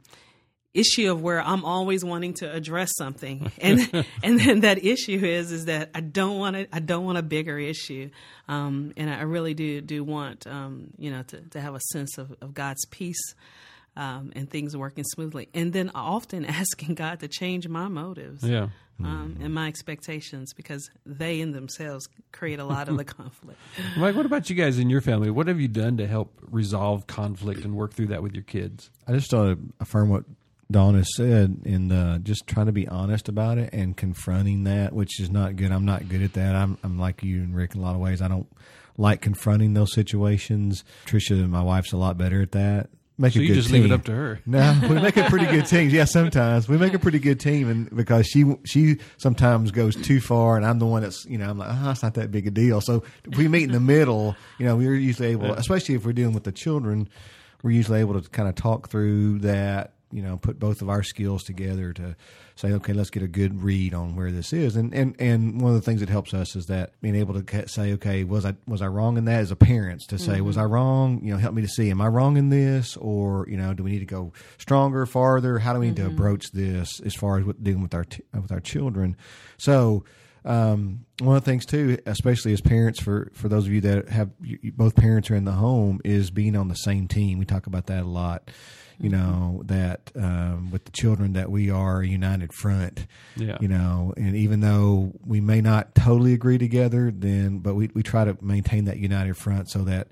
issue 0.73 1.11
of 1.11 1.21
where 1.21 1.41
I'm 1.41 1.65
always 1.65 2.03
wanting 2.03 2.33
to 2.35 2.51
address 2.51 2.91
something, 2.97 3.51
and 3.59 4.05
and 4.23 4.39
then 4.39 4.61
that 4.61 4.83
issue 4.83 5.23
is 5.23 5.51
is 5.51 5.65
that 5.65 5.91
I 5.93 6.01
don't 6.01 6.37
want 6.37 6.55
it. 6.55 6.69
I 6.71 6.79
don't 6.79 7.05
want 7.05 7.17
a 7.17 7.23
bigger 7.23 7.57
issue, 7.57 8.09
um, 8.47 8.93
and 8.97 9.09
I 9.09 9.21
really 9.21 9.53
do 9.53 9.81
do 9.81 10.03
want 10.03 10.47
um, 10.47 10.91
you 10.97 11.11
know 11.11 11.23
to, 11.23 11.41
to 11.41 11.61
have 11.61 11.75
a 11.75 11.81
sense 11.91 12.17
of, 12.17 12.33
of 12.41 12.53
God's 12.53 12.85
peace 12.85 13.35
um, 13.95 14.31
and 14.35 14.49
things 14.49 14.75
working 14.75 15.03
smoothly, 15.03 15.49
and 15.53 15.73
then 15.73 15.91
often 15.93 16.45
asking 16.61 16.95
God 16.95 17.19
to 17.19 17.27
change 17.27 17.67
my 17.67 17.87
motives. 17.87 18.43
yeah. 18.43 18.69
Um, 19.03 19.37
and 19.41 19.51
my 19.51 19.67
expectations 19.67 20.53
because 20.53 20.91
they 21.07 21.41
in 21.41 21.53
themselves 21.53 22.07
create 22.31 22.59
a 22.59 22.63
lot 22.63 22.87
of 22.87 22.97
the 22.97 23.03
conflict. 23.17 23.59
Mike, 23.97 24.15
what 24.15 24.27
about 24.27 24.47
you 24.47 24.55
guys 24.55 24.77
in 24.77 24.91
your 24.91 25.01
family? 25.01 25.31
What 25.31 25.47
have 25.47 25.59
you 25.59 25.67
done 25.67 25.97
to 25.97 26.05
help 26.05 26.37
resolve 26.51 27.07
conflict 27.07 27.65
and 27.65 27.73
work 27.73 27.95
through 27.95 28.09
that 28.09 28.21
with 28.21 28.35
your 28.35 28.43
kids? 28.43 28.91
I 29.07 29.13
just 29.13 29.33
want 29.33 29.57
to 29.57 29.73
affirm 29.79 30.09
what 30.09 30.25
Dawn 30.71 30.95
has 30.95 31.15
said 31.15 31.61
and 31.65 31.91
uh, 31.91 32.17
just 32.19 32.47
trying 32.47 32.65
to 32.67 32.71
be 32.71 32.87
honest 32.87 33.29
about 33.29 33.57
it 33.57 33.71
and 33.73 33.95
confronting 33.95 34.63
that, 34.63 34.93
which 34.93 35.19
is 35.19 35.29
not 35.29 35.55
good. 35.55 35.71
I'm 35.71 35.85
not 35.85 36.09
good 36.09 36.21
at 36.21 36.33
that. 36.33 36.55
I'm, 36.55 36.77
I'm 36.83 36.97
like 36.99 37.23
you 37.23 37.41
and 37.41 37.55
Rick 37.55 37.75
in 37.75 37.81
a 37.81 37.83
lot 37.83 37.95
of 37.95 38.01
ways. 38.01 38.21
I 38.21 38.27
don't 38.27 38.47
like 38.97 39.21
confronting 39.21 39.73
those 39.73 39.93
situations. 39.93 40.83
Trisha, 41.05 41.47
my 41.49 41.61
wife's 41.61 41.91
a 41.91 41.97
lot 41.97 42.17
better 42.17 42.41
at 42.41 42.51
that. 42.53 42.89
Make 43.17 43.33
So 43.33 43.39
a 43.39 43.43
you 43.43 43.47
good 43.49 43.55
just 43.55 43.69
team. 43.69 43.83
leave 43.83 43.91
it 43.91 43.93
up 43.93 44.03
to 44.05 44.11
her. 44.13 44.39
No, 44.47 44.79
we 44.89 44.95
make 44.99 45.15
a 45.17 45.29
pretty 45.29 45.45
good 45.45 45.67
team. 45.67 45.89
Yeah, 45.89 46.05
sometimes 46.05 46.67
we 46.67 46.77
make 46.77 46.93
a 46.95 46.99
pretty 46.99 47.19
good 47.19 47.39
team, 47.39 47.69
and 47.69 47.95
because 47.95 48.25
she 48.25 48.55
she 48.65 48.97
sometimes 49.17 49.69
goes 49.69 49.95
too 49.95 50.19
far, 50.19 50.57
and 50.57 50.65
I'm 50.65 50.79
the 50.79 50.87
one 50.87 51.03
that's 51.03 51.23
you 51.25 51.37
know 51.37 51.47
I'm 51.49 51.57
like, 51.59 51.69
oh, 51.71 51.91
it's 51.91 52.01
not 52.01 52.15
that 52.15 52.31
big 52.31 52.47
a 52.47 52.51
deal. 52.51 52.81
So 52.81 53.03
if 53.29 53.37
we 53.37 53.47
meet 53.47 53.63
in 53.65 53.73
the 53.73 53.79
middle, 53.79 54.35
you 54.57 54.65
know, 54.65 54.75
we're 54.75 54.95
usually 54.95 55.29
able, 55.29 55.53
especially 55.53 55.93
if 55.95 56.03
we're 56.05 56.13
dealing 56.13 56.33
with 56.33 56.45
the 56.45 56.51
children, 56.51 57.09
we're 57.61 57.71
usually 57.71 57.99
able 57.99 58.19
to 58.19 58.27
kind 58.27 58.49
of 58.49 58.55
talk 58.55 58.89
through 58.89 59.39
that. 59.39 59.93
You 60.11 60.21
know, 60.21 60.37
put 60.37 60.59
both 60.59 60.81
of 60.81 60.89
our 60.89 61.03
skills 61.03 61.43
together 61.43 61.93
to 61.93 62.15
say, 62.55 62.73
okay, 62.73 62.93
let's 62.93 63.09
get 63.09 63.23
a 63.23 63.27
good 63.27 63.63
read 63.63 63.93
on 63.93 64.15
where 64.15 64.31
this 64.31 64.53
is. 64.53 64.75
And 64.75 64.93
and 64.93 65.15
and 65.19 65.61
one 65.61 65.73
of 65.73 65.75
the 65.75 65.81
things 65.81 65.99
that 66.01 66.09
helps 66.09 66.33
us 66.33 66.55
is 66.55 66.65
that 66.67 66.93
being 67.01 67.15
able 67.15 67.41
to 67.41 67.67
say, 67.67 67.93
okay, 67.93 68.23
was 68.23 68.45
I 68.45 68.55
was 68.67 68.81
I 68.81 68.87
wrong 68.87 69.17
in 69.17 69.25
that 69.25 69.39
as 69.39 69.51
a 69.51 69.55
parents 69.55 70.05
to 70.07 70.17
say, 70.19 70.41
was 70.41 70.57
I 70.57 70.65
wrong? 70.65 71.23
You 71.23 71.33
know, 71.33 71.37
help 71.37 71.53
me 71.55 71.61
to 71.61 71.67
see, 71.67 71.89
am 71.89 72.01
I 72.01 72.07
wrong 72.07 72.37
in 72.37 72.49
this, 72.49 72.97
or 72.97 73.47
you 73.49 73.57
know, 73.57 73.73
do 73.73 73.83
we 73.83 73.91
need 73.91 73.99
to 73.99 74.05
go 74.05 74.33
stronger, 74.57 75.05
farther? 75.05 75.59
How 75.59 75.73
do 75.73 75.79
we 75.79 75.87
need 75.87 75.95
to 75.97 76.07
approach 76.07 76.51
this 76.51 76.99
as 77.01 77.15
far 77.15 77.39
as 77.39 77.45
with 77.45 77.63
dealing 77.63 77.81
with 77.81 77.93
our 77.93 78.03
t- 78.05 78.23
with 78.33 78.51
our 78.51 78.61
children? 78.61 79.15
So. 79.57 80.03
Um, 80.43 81.05
one 81.19 81.35
of 81.37 81.43
the 81.43 81.51
things 81.51 81.67
too, 81.67 81.99
especially 82.07 82.51
as 82.51 82.61
parents, 82.61 82.99
for 82.99 83.29
for 83.35 83.47
those 83.47 83.67
of 83.67 83.73
you 83.73 83.81
that 83.81 84.09
have 84.09 84.31
you- 84.41 84.71
both 84.75 84.95
parents 84.95 85.29
are 85.29 85.35
in 85.35 85.45
the 85.45 85.51
home, 85.51 86.01
is 86.03 86.31
being 86.31 86.55
on 86.55 86.67
the 86.67 86.73
same 86.73 87.07
team. 87.07 87.37
We 87.37 87.45
talk 87.45 87.67
about 87.67 87.85
that 87.85 88.01
a 88.01 88.07
lot. 88.07 88.49
You 89.01 89.09
know 89.09 89.63
that 89.65 90.11
um, 90.15 90.69
with 90.71 90.85
the 90.85 90.91
children 90.91 91.33
that 91.33 91.49
we 91.49 91.69
are 91.71 92.01
a 92.01 92.07
united 92.07 92.53
front. 92.53 93.07
Yeah. 93.35 93.57
You 93.59 93.67
know, 93.67 94.13
and 94.15 94.35
even 94.35 94.59
though 94.61 95.13
we 95.25 95.41
may 95.41 95.59
not 95.61 95.95
totally 95.95 96.33
agree 96.33 96.57
together, 96.57 97.11
then 97.13 97.59
but 97.59 97.73
we 97.75 97.89
we 97.93 98.03
try 98.03 98.25
to 98.25 98.37
maintain 98.41 98.85
that 98.85 98.97
united 98.97 99.37
front 99.37 99.69
so 99.69 99.79
that 99.85 100.09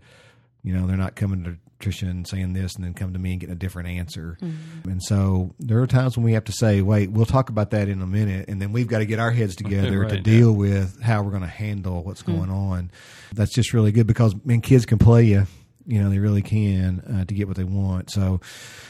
you 0.64 0.74
know 0.74 0.88
they're 0.88 0.98
not 0.98 1.16
coming 1.16 1.44
to 1.44 1.58
Tricia 1.80 2.10
and 2.10 2.28
saying 2.28 2.52
this 2.54 2.76
and 2.76 2.84
then 2.84 2.94
come 2.94 3.14
to 3.14 3.20
me 3.20 3.32
and 3.32 3.40
getting 3.40 3.54
a 3.54 3.58
different 3.58 3.88
answer. 3.88 4.38
And 4.84 5.02
so 5.02 5.56
there 5.60 5.80
are 5.82 5.88
times 5.88 6.18
when 6.18 6.26
we 6.26 6.34
have 6.34 6.44
to 6.46 6.52
say, 6.52 6.82
wait, 6.82 7.10
we'll 7.10 7.26
talk 7.26 7.50
about 7.50 7.72
that 7.72 7.88
in 7.88 8.02
a 8.02 8.08
minute, 8.08 8.50
and 8.50 8.62
then 8.62 8.74
we've 8.74 8.88
got 8.88 9.00
to 9.00 9.06
get 9.06 9.18
our 9.18 9.32
heads 9.32 9.56
together 9.64 10.04
to 10.04 10.16
Right, 10.16 10.24
deal 10.24 10.52
with 10.52 11.02
how 11.02 11.22
we're 11.24 11.30
going 11.32 11.44
to 11.44 11.48
handle 11.48 12.04
what's 12.04 12.22
going 12.22 12.50
on. 12.50 12.92
That's 13.34 13.54
just 13.54 13.72
really 13.74 13.94
good 13.94 14.08
because 14.08 14.36
man, 14.44 14.60
kids 14.62 14.86
can 14.86 14.98
play 14.98 15.24
you. 15.24 15.48
You 15.90 16.02
know, 16.04 16.10
they 16.10 16.20
really 16.20 16.42
can 16.44 17.00
uh, 17.02 17.26
to 17.26 17.34
get 17.34 17.48
what 17.48 17.58
they 17.58 17.64
want. 17.64 18.12
So, 18.12 18.40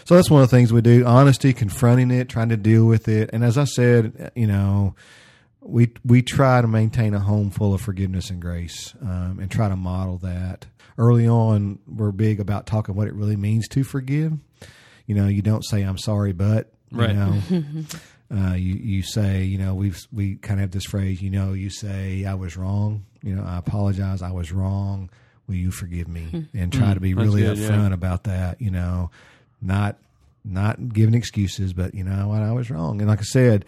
so 0.04 0.16
that's 0.16 0.30
one 0.30 0.44
of 0.44 0.50
the 0.50 0.56
things 0.56 0.74
we 0.74 0.82
do: 0.82 1.06
honesty, 1.06 1.54
confronting 1.54 2.12
it, 2.12 2.28
trying 2.30 2.50
to 2.50 2.58
deal 2.58 2.86
with 2.86 3.08
it. 3.08 3.30
And 3.32 3.44
as 3.44 3.58
I 3.58 3.64
said, 3.64 4.32
you 4.36 4.48
know, 4.48 4.96
we 5.62 5.94
we 6.06 6.22
try 6.22 6.62
to 6.62 6.68
maintain 6.68 7.14
a 7.14 7.20
home 7.20 7.52
full 7.52 7.74
of 7.74 7.82
forgiveness 7.82 8.30
and 8.30 8.42
grace, 8.42 8.94
um, 9.02 9.40
and 9.42 9.50
try 9.50 9.70
to 9.70 9.76
model 9.78 10.18
that. 10.20 10.66
Early 10.98 11.28
on, 11.28 11.80
we're 11.88 12.12
big 12.12 12.42
about 12.42 12.66
talking 12.66 12.94
what 12.96 13.08
it 13.08 13.14
really 13.14 13.38
means 13.38 13.68
to 13.70 13.86
forgive. 13.86 14.34
You 15.06 15.16
know, 15.16 15.28
you 15.28 15.42
don't 15.42 15.64
say 15.64 15.82
"I'm 15.84 15.98
sorry," 15.98 16.34
but 16.34 16.74
you 16.92 16.98
Right. 17.00 17.16
know, 17.16 17.42
uh, 18.36 18.54
you 18.56 18.76
you 18.76 19.04
say, 19.04 19.44
you 19.44 19.58
know, 19.58 19.74
we've 19.76 19.98
we 20.12 20.36
kind 20.36 20.60
of 20.60 20.64
have 20.64 20.72
this 20.72 20.84
phrase. 20.86 21.22
You 21.22 21.30
know, 21.30 21.54
you 21.54 21.70
say, 21.70 22.26
"I 22.26 22.34
was 22.34 22.58
wrong." 22.58 23.06
You 23.24 23.36
know, 23.36 23.44
I 23.46 23.58
apologize. 23.58 24.22
I 24.22 24.32
was 24.32 24.52
wrong. 24.52 25.10
Will 25.50 25.56
you 25.56 25.72
forgive 25.72 26.08
me? 26.08 26.22
Hmm. 26.22 26.42
And 26.54 26.72
try 26.72 26.94
to 26.94 27.00
be 27.00 27.16
really 27.16 27.42
good, 27.42 27.58
yeah. 27.58 27.70
upfront 27.70 27.92
about 27.92 28.26
that. 28.26 28.62
You 28.62 28.70
know, 28.70 29.10
not 29.62 29.98
not 30.46 30.94
giving 30.94 31.16
excuses, 31.16 31.74
but 31.74 31.96
you 31.96 32.04
know 32.04 32.28
what, 32.30 32.42
I 32.42 32.52
was 32.52 32.70
wrong. 32.70 33.02
And 33.02 33.10
like 33.10 33.20
I 33.20 33.24
said, 33.24 33.66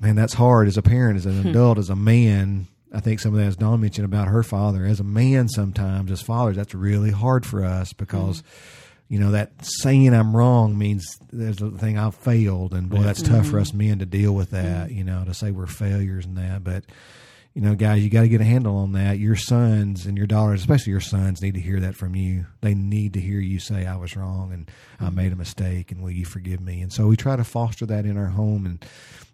man, 0.00 0.16
that's 0.16 0.34
hard 0.34 0.68
as 0.68 0.76
a 0.76 0.82
parent, 0.82 1.16
as 1.16 1.26
an 1.26 1.42
hmm. 1.42 1.48
adult, 1.48 1.78
as 1.78 1.90
a 1.90 1.96
man. 1.96 2.66
I 2.92 3.00
think 3.00 3.20
some 3.20 3.32
of 3.32 3.40
that, 3.40 3.46
as 3.46 3.56
Dawn 3.56 3.80
mentioned 3.80 4.04
about 4.04 4.28
her 4.28 4.42
father, 4.42 4.84
as 4.84 5.00
a 5.00 5.04
man, 5.04 5.48
sometimes 5.48 6.10
as 6.10 6.20
fathers, 6.20 6.56
that's 6.56 6.74
really 6.74 7.10
hard 7.10 7.46
for 7.46 7.64
us 7.64 7.92
because, 7.92 8.40
hmm. 8.40 9.14
you 9.14 9.20
know, 9.20 9.30
that 9.30 9.52
saying 9.64 10.12
I'm 10.12 10.36
wrong 10.36 10.76
means 10.76 11.18
there's 11.32 11.62
a 11.62 11.70
thing 11.70 11.98
I've 11.98 12.16
failed, 12.16 12.74
and 12.74 12.90
boy, 12.90 13.02
that's 13.02 13.22
tough 13.22 13.46
for 13.46 13.52
mm-hmm. 13.52 13.62
us 13.62 13.72
men 13.72 14.00
to 14.00 14.06
deal 14.06 14.34
with 14.34 14.50
that. 14.50 14.88
Mm-hmm. 14.88 14.98
You 14.98 15.04
know, 15.04 15.24
to 15.24 15.34
say 15.34 15.52
we're 15.52 15.66
failures 15.66 16.26
and 16.26 16.36
that, 16.36 16.64
but. 16.64 16.84
You 17.54 17.60
know, 17.60 17.74
guys, 17.74 18.02
you 18.02 18.08
got 18.08 18.22
to 18.22 18.28
get 18.28 18.40
a 18.40 18.44
handle 18.44 18.76
on 18.78 18.92
that. 18.92 19.18
Your 19.18 19.36
sons 19.36 20.06
and 20.06 20.16
your 20.16 20.26
daughters, 20.26 20.60
especially 20.60 20.92
your 20.92 21.00
sons, 21.00 21.42
need 21.42 21.54
to 21.54 21.60
hear 21.60 21.80
that 21.80 21.94
from 21.94 22.16
you. 22.16 22.46
They 22.62 22.74
need 22.74 23.12
to 23.12 23.20
hear 23.20 23.40
you 23.40 23.58
say, 23.58 23.84
"I 23.86 23.96
was 23.96 24.16
wrong 24.16 24.52
and 24.52 24.70
I 24.98 25.10
made 25.10 25.32
a 25.32 25.36
mistake, 25.36 25.92
and 25.92 26.02
will 26.02 26.10
you 26.10 26.24
forgive 26.24 26.60
me?" 26.60 26.80
And 26.80 26.90
so 26.90 27.06
we 27.06 27.16
try 27.16 27.36
to 27.36 27.44
foster 27.44 27.84
that 27.86 28.06
in 28.06 28.16
our 28.16 28.28
home, 28.28 28.64
and 28.64 28.84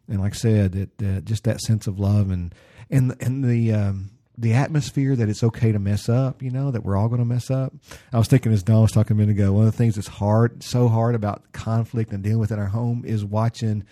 and 0.09 0.21
like 0.21 0.33
I 0.33 0.37
said, 0.37 0.73
that 0.73 1.03
uh, 1.03 1.21
just 1.21 1.45
that 1.45 1.61
sense 1.61 1.87
of 1.87 2.01
love 2.01 2.31
and 2.31 2.53
and 2.91 3.15
and 3.21 3.45
the 3.45 3.73
um, 3.73 4.11
the 4.37 4.55
atmosphere 4.55 5.15
that 5.15 5.29
it's 5.29 5.45
okay 5.45 5.71
to 5.71 5.79
mess 5.79 6.09
up. 6.09 6.43
You 6.43 6.51
know 6.51 6.71
that 6.73 6.85
we're 6.85 6.97
all 6.97 7.09
going 7.09 7.21
to 7.21 7.25
mess 7.25 7.51
up. 7.51 7.73
I 8.13 8.19
was 8.19 8.27
thinking 8.29 8.53
as 8.53 8.65
Dawn 8.65 8.83
was 8.83 8.93
talking 8.93 9.17
a 9.17 9.19
minute 9.19 9.33
ago, 9.33 9.53
one 9.53 9.67
of 9.67 9.73
the 9.73 9.79
things 9.79 9.97
that's 9.97 10.09
hard, 10.09 10.63
so 10.63 10.89
hard 10.89 11.15
about 11.15 11.53
conflict 11.53 12.13
and 12.13 12.23
dealing 12.23 12.39
with 12.39 12.53
in 12.53 12.59
our 12.59 12.67
home 12.67 13.05
is 13.05 13.25
watching 13.25 13.85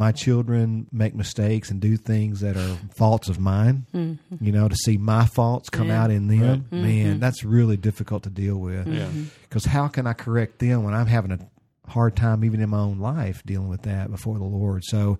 my 0.00 0.12
children 0.12 0.86
make 0.90 1.14
mistakes 1.14 1.70
and 1.70 1.78
do 1.78 1.94
things 1.98 2.40
that 2.40 2.56
are 2.56 2.76
faults 2.94 3.28
of 3.28 3.38
mine. 3.38 3.84
Mm-hmm. 3.94 4.42
You 4.44 4.50
know, 4.50 4.66
to 4.66 4.74
see 4.74 4.96
my 4.96 5.26
faults 5.26 5.68
come 5.68 5.88
Yeah. 5.88 6.02
out 6.04 6.10
in 6.10 6.26
them, 6.26 6.64
Right. 6.72 6.80
man, 6.82 7.20
that's 7.20 7.44
really 7.44 7.76
difficult 7.76 8.22
to 8.22 8.30
deal 8.30 8.56
with. 8.56 8.88
Yeah. 8.88 9.08
Because 9.42 9.66
how 9.66 9.88
can 9.88 10.06
I 10.06 10.14
correct 10.14 10.58
them 10.58 10.84
when 10.84 10.94
I'm 10.94 11.06
having 11.06 11.32
a 11.32 11.38
hard 11.90 12.16
time, 12.16 12.44
even 12.44 12.60
in 12.62 12.70
my 12.70 12.78
own 12.78 12.98
life, 12.98 13.42
dealing 13.44 13.68
with 13.68 13.82
that 13.82 14.10
before 14.10 14.38
the 14.38 14.44
Lord? 14.44 14.84
So 14.84 15.18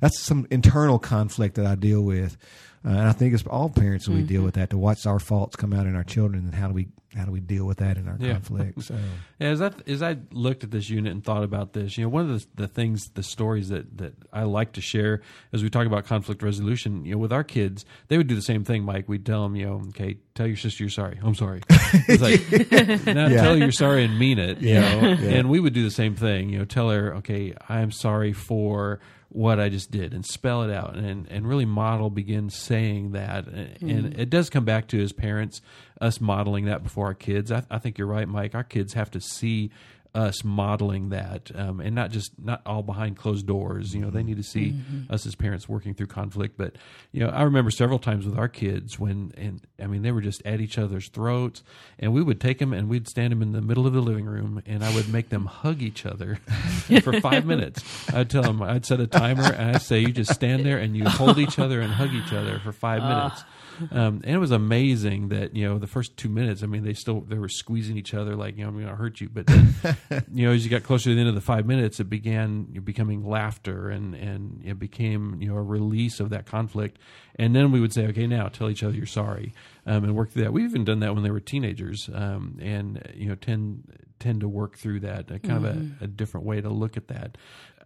that's 0.00 0.20
some 0.20 0.46
internal 0.48 1.00
conflict 1.00 1.56
that 1.56 1.66
I 1.66 1.74
deal 1.74 2.02
with, 2.02 2.36
uh, 2.84 2.88
and 2.88 3.00
I 3.00 3.12
think 3.12 3.34
it's 3.34 3.42
all 3.46 3.68
parents 3.68 4.06
that 4.06 4.12
we 4.12 4.22
deal 4.22 4.42
with 4.42 4.54
that 4.54 4.70
to 4.70 4.78
watch 4.78 5.04
our 5.06 5.18
faults 5.18 5.56
come 5.56 5.72
out 5.72 5.86
in 5.86 5.94
our 5.96 6.04
children, 6.04 6.44
and 6.44 6.54
how 6.54 6.68
do 6.68 6.74
we 6.74 6.88
how 7.14 7.24
do 7.24 7.32
we 7.32 7.40
deal 7.40 7.64
with 7.66 7.78
that 7.78 7.96
in 7.96 8.06
our 8.06 8.16
Yeah. 8.20 8.34
conflict? 8.34 8.80
So 8.84 8.94
Yeah, 9.40 9.48
as 9.48 9.60
I 9.60 9.72
as 9.86 10.00
I 10.02 10.16
looked 10.30 10.62
at 10.64 10.70
this 10.70 10.88
unit 10.88 11.12
and 11.12 11.22
thought 11.24 11.42
about 11.42 11.72
this, 11.72 11.98
you 11.98 12.04
know, 12.04 12.08
one 12.08 12.30
of 12.30 12.40
the 12.40 12.46
the 12.54 12.68
things, 12.68 13.08
the 13.14 13.22
stories 13.22 13.68
that 13.68 13.98
that 13.98 14.14
I 14.32 14.44
like 14.44 14.72
to 14.74 14.80
share 14.80 15.20
as 15.52 15.62
we 15.62 15.68
talk 15.70 15.86
about 15.86 16.04
conflict 16.06 16.42
resolution, 16.42 17.04
you 17.04 17.12
know, 17.12 17.18
with 17.18 17.32
our 17.32 17.44
kids, 17.44 17.84
they 18.08 18.16
would 18.16 18.28
do 18.28 18.34
the 18.36 18.40
same 18.42 18.64
thing. 18.64 18.84
Mike, 18.84 19.08
we'd 19.08 19.26
tell 19.26 19.42
them, 19.42 19.56
you 19.56 19.66
know, 19.66 19.82
okay, 19.88 20.16
tell 20.34 20.46
your 20.46 20.56
sister 20.56 20.84
you're 20.84 20.90
sorry. 20.90 21.18
I'm 21.22 21.34
sorry. 21.34 21.60
It's 22.08 22.22
like 22.22 23.06
now 23.06 23.26
Yeah. 23.26 23.42
tell 23.42 23.52
her 23.54 23.58
you're 23.58 23.72
sorry 23.72 24.04
and 24.04 24.18
mean 24.18 24.38
it. 24.38 24.60
You 24.62 24.74
Yeah. 24.74 24.80
know, 25.00 25.08
Yeah. 25.08 25.30
and 25.38 25.50
we 25.50 25.58
would 25.60 25.74
do 25.74 25.82
the 25.82 25.90
same 25.90 26.14
thing. 26.14 26.48
You 26.50 26.60
know, 26.60 26.64
tell 26.64 26.90
her, 26.90 27.16
okay, 27.16 27.52
I'm 27.68 27.90
sorry 27.90 28.32
for 28.32 29.00
what 29.30 29.60
I 29.60 29.68
just 29.68 29.90
did 29.90 30.12
and 30.12 30.26
spell 30.26 30.62
it 30.62 30.72
out. 30.72 30.96
And 30.96 31.26
and 31.30 31.48
really 31.48 31.64
model 31.64 32.10
begin 32.10 32.50
saying 32.50 33.12
that. 33.12 33.46
And, 33.46 33.90
and 33.90 34.20
it 34.20 34.28
does 34.28 34.50
come 34.50 34.64
back 34.64 34.88
to 34.88 35.00
as 35.00 35.12
parents 35.12 35.62
us 36.00 36.20
modeling 36.20 36.66
that 36.66 36.82
before 36.82 37.06
our 37.06 37.14
kids. 37.14 37.50
I, 37.50 37.64
I 37.70 37.78
think 37.78 37.96
you're 37.96 38.06
right 38.06 38.28
Mike. 38.28 38.54
Our 38.54 38.64
kids 38.64 38.94
have 38.94 39.10
to 39.12 39.20
see 39.20 39.70
us 40.14 40.42
modeling 40.42 41.10
that 41.10 41.50
um, 41.54 41.80
and 41.80 41.94
not 41.94 42.10
just 42.10 42.32
not 42.42 42.60
all 42.66 42.82
behind 42.82 43.16
closed 43.16 43.46
doors 43.46 43.94
you 43.94 44.00
know 44.00 44.10
they 44.10 44.22
need 44.22 44.36
to 44.36 44.42
see 44.42 44.74
us 45.08 45.24
as 45.24 45.36
parents 45.36 45.68
working 45.68 45.94
through 45.94 46.06
conflict 46.06 46.56
but 46.56 46.74
you 47.12 47.20
know 47.20 47.28
I 47.28 47.42
remember 47.42 47.70
several 47.70 47.98
times 47.98 48.26
with 48.26 48.36
our 48.36 48.48
kids 48.48 48.98
when 48.98 49.32
and 49.36 49.60
I 49.80 49.86
mean 49.86 50.02
they 50.02 50.10
were 50.10 50.20
just 50.20 50.44
at 50.44 50.60
each 50.60 50.78
other's 50.78 51.08
throats 51.08 51.62
and 51.98 52.12
we 52.12 52.22
would 52.22 52.40
take 52.40 52.58
them 52.58 52.72
and 52.72 52.88
we'd 52.88 53.06
stand 53.06 53.30
them 53.30 53.40
in 53.40 53.52
the 53.52 53.60
middle 53.60 53.86
of 53.86 53.92
the 53.92 54.00
living 54.00 54.24
room 54.24 54.62
and 54.66 54.84
I 54.84 54.92
would 54.94 55.08
make 55.08 55.28
them 55.28 55.46
hug 55.46 55.80
each 55.80 56.04
other 56.04 56.36
for 57.02 57.20
five 57.20 57.46
minutes 57.46 57.84
I'd 58.12 58.30
tell 58.30 58.42
them 58.42 58.62
I'd 58.62 58.84
set 58.84 58.98
a 58.98 59.06
timer 59.06 59.44
and 59.44 59.76
I'd 59.76 59.82
say 59.82 60.00
you 60.00 60.12
just 60.12 60.34
stand 60.34 60.66
there 60.66 60.78
and 60.78 60.96
you 60.96 61.08
hold 61.08 61.38
each 61.38 61.58
other 61.58 61.80
and 61.80 61.92
hug 61.92 62.12
each 62.12 62.32
other 62.32 62.58
for 62.58 62.72
five 62.72 63.02
minutes 63.02 63.44
um, 63.90 64.20
and 64.24 64.36
it 64.36 64.38
was 64.38 64.50
amazing 64.50 65.28
that 65.28 65.56
you 65.56 65.66
know 65.66 65.78
the 65.78 65.86
first 65.86 66.16
two 66.16 66.28
minutes. 66.28 66.62
I 66.62 66.66
mean, 66.66 66.84
they 66.84 66.92
still 66.92 67.20
they 67.20 67.38
were 67.38 67.48
squeezing 67.48 67.96
each 67.96 68.14
other 68.14 68.36
like 68.36 68.56
you 68.56 68.62
know 68.62 68.68
I'm 68.68 68.74
going 68.74 68.88
to 68.88 68.94
hurt 68.94 69.20
you. 69.20 69.28
But 69.28 69.46
then, 69.46 69.74
you 70.32 70.46
know, 70.46 70.52
as 70.52 70.64
you 70.64 70.70
got 70.70 70.82
closer 70.82 71.10
to 71.10 71.14
the 71.14 71.20
end 71.20 71.28
of 71.28 71.34
the 71.34 71.40
five 71.40 71.66
minutes, 71.66 72.00
it 72.00 72.04
began 72.04 72.64
becoming 72.84 73.24
laughter 73.24 73.88
and 73.88 74.14
and 74.14 74.62
it 74.64 74.78
became 74.78 75.40
you 75.40 75.48
know 75.48 75.56
a 75.56 75.62
release 75.62 76.20
of 76.20 76.30
that 76.30 76.46
conflict. 76.46 76.98
And 77.36 77.54
then 77.54 77.72
we 77.72 77.80
would 77.80 77.92
say, 77.92 78.06
okay, 78.08 78.26
now 78.26 78.48
tell 78.48 78.68
each 78.68 78.82
other 78.82 78.94
you're 78.94 79.06
sorry, 79.06 79.54
um, 79.86 80.04
and 80.04 80.14
work 80.14 80.30
through 80.30 80.42
that. 80.42 80.52
We've 80.52 80.68
even 80.68 80.84
done 80.84 81.00
that 81.00 81.14
when 81.14 81.22
they 81.22 81.30
were 81.30 81.40
teenagers, 81.40 82.10
um, 82.12 82.58
and 82.60 83.02
you 83.14 83.28
know 83.28 83.34
tend 83.34 83.84
tend 84.18 84.40
to 84.40 84.48
work 84.48 84.76
through 84.76 85.00
that. 85.00 85.30
A 85.30 85.38
kind 85.38 85.64
of 85.64 85.76
a, 85.76 86.04
a 86.04 86.06
different 86.06 86.46
way 86.46 86.60
to 86.60 86.68
look 86.68 86.96
at 86.96 87.08
that. 87.08 87.36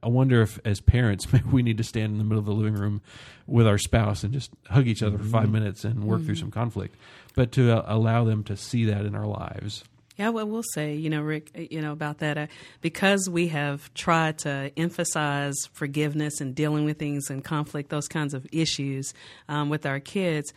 I 0.05 0.09
wonder 0.09 0.42
if, 0.42 0.61
as 0.66 0.81
parents, 0.81 1.27
maybe 1.33 1.48
we 1.48 1.62
need 1.62 1.79
to 1.79 1.85
stand 1.85 2.12
in 2.12 2.18
the 2.18 2.24
middle 2.24 2.38
of 2.38 2.44
the 2.44 2.53
living 2.53 2.74
room 2.74 3.00
with 3.46 3.66
our 3.66 3.79
spouse 3.79 4.22
and 4.22 4.33
just 4.33 4.50
hug 4.68 4.87
each 4.87 5.03
other 5.03 5.16
for 5.16 5.24
five 5.24 5.50
minutes 5.50 5.85
and 5.85 6.05
work 6.05 6.24
through 6.24 6.35
some 6.35 6.50
conflict, 6.50 6.94
but 7.35 7.53
to 7.53 7.72
uh, 7.72 7.85
allow 7.87 8.24
them 8.24 8.44
to 8.44 8.57
see 8.57 8.85
that 8.85 9.07
in 9.07 9.14
our 9.14 9.27
lives. 9.27 9.85
Yeah, 10.16 10.29
well, 10.29 10.46
we'll 10.46 10.62
say, 10.62 10.94
you 10.94 11.11
know, 11.11 11.22
Rick, 11.22 11.50
uh, 11.57 11.62
you 11.70 11.81
know, 11.83 11.90
about 11.92 12.18
that, 12.18 12.38
uh, 12.38 12.46
because 12.81 13.29
we 13.29 13.48
have 13.48 13.92
tried 13.94 14.38
to 14.38 14.70
emphasize 14.77 15.55
forgiveness 15.72 16.40
and 16.40 16.55
dealing 16.55 16.85
with 16.85 16.98
things 16.98 17.31
and 17.31 17.42
conflict, 17.42 17.90
those 17.90 18.07
kinds 18.07 18.33
of 18.33 18.46
issues 18.53 19.12
um, 19.48 19.70
with 19.70 19.85
our 19.87 19.98
kids, 19.98 20.53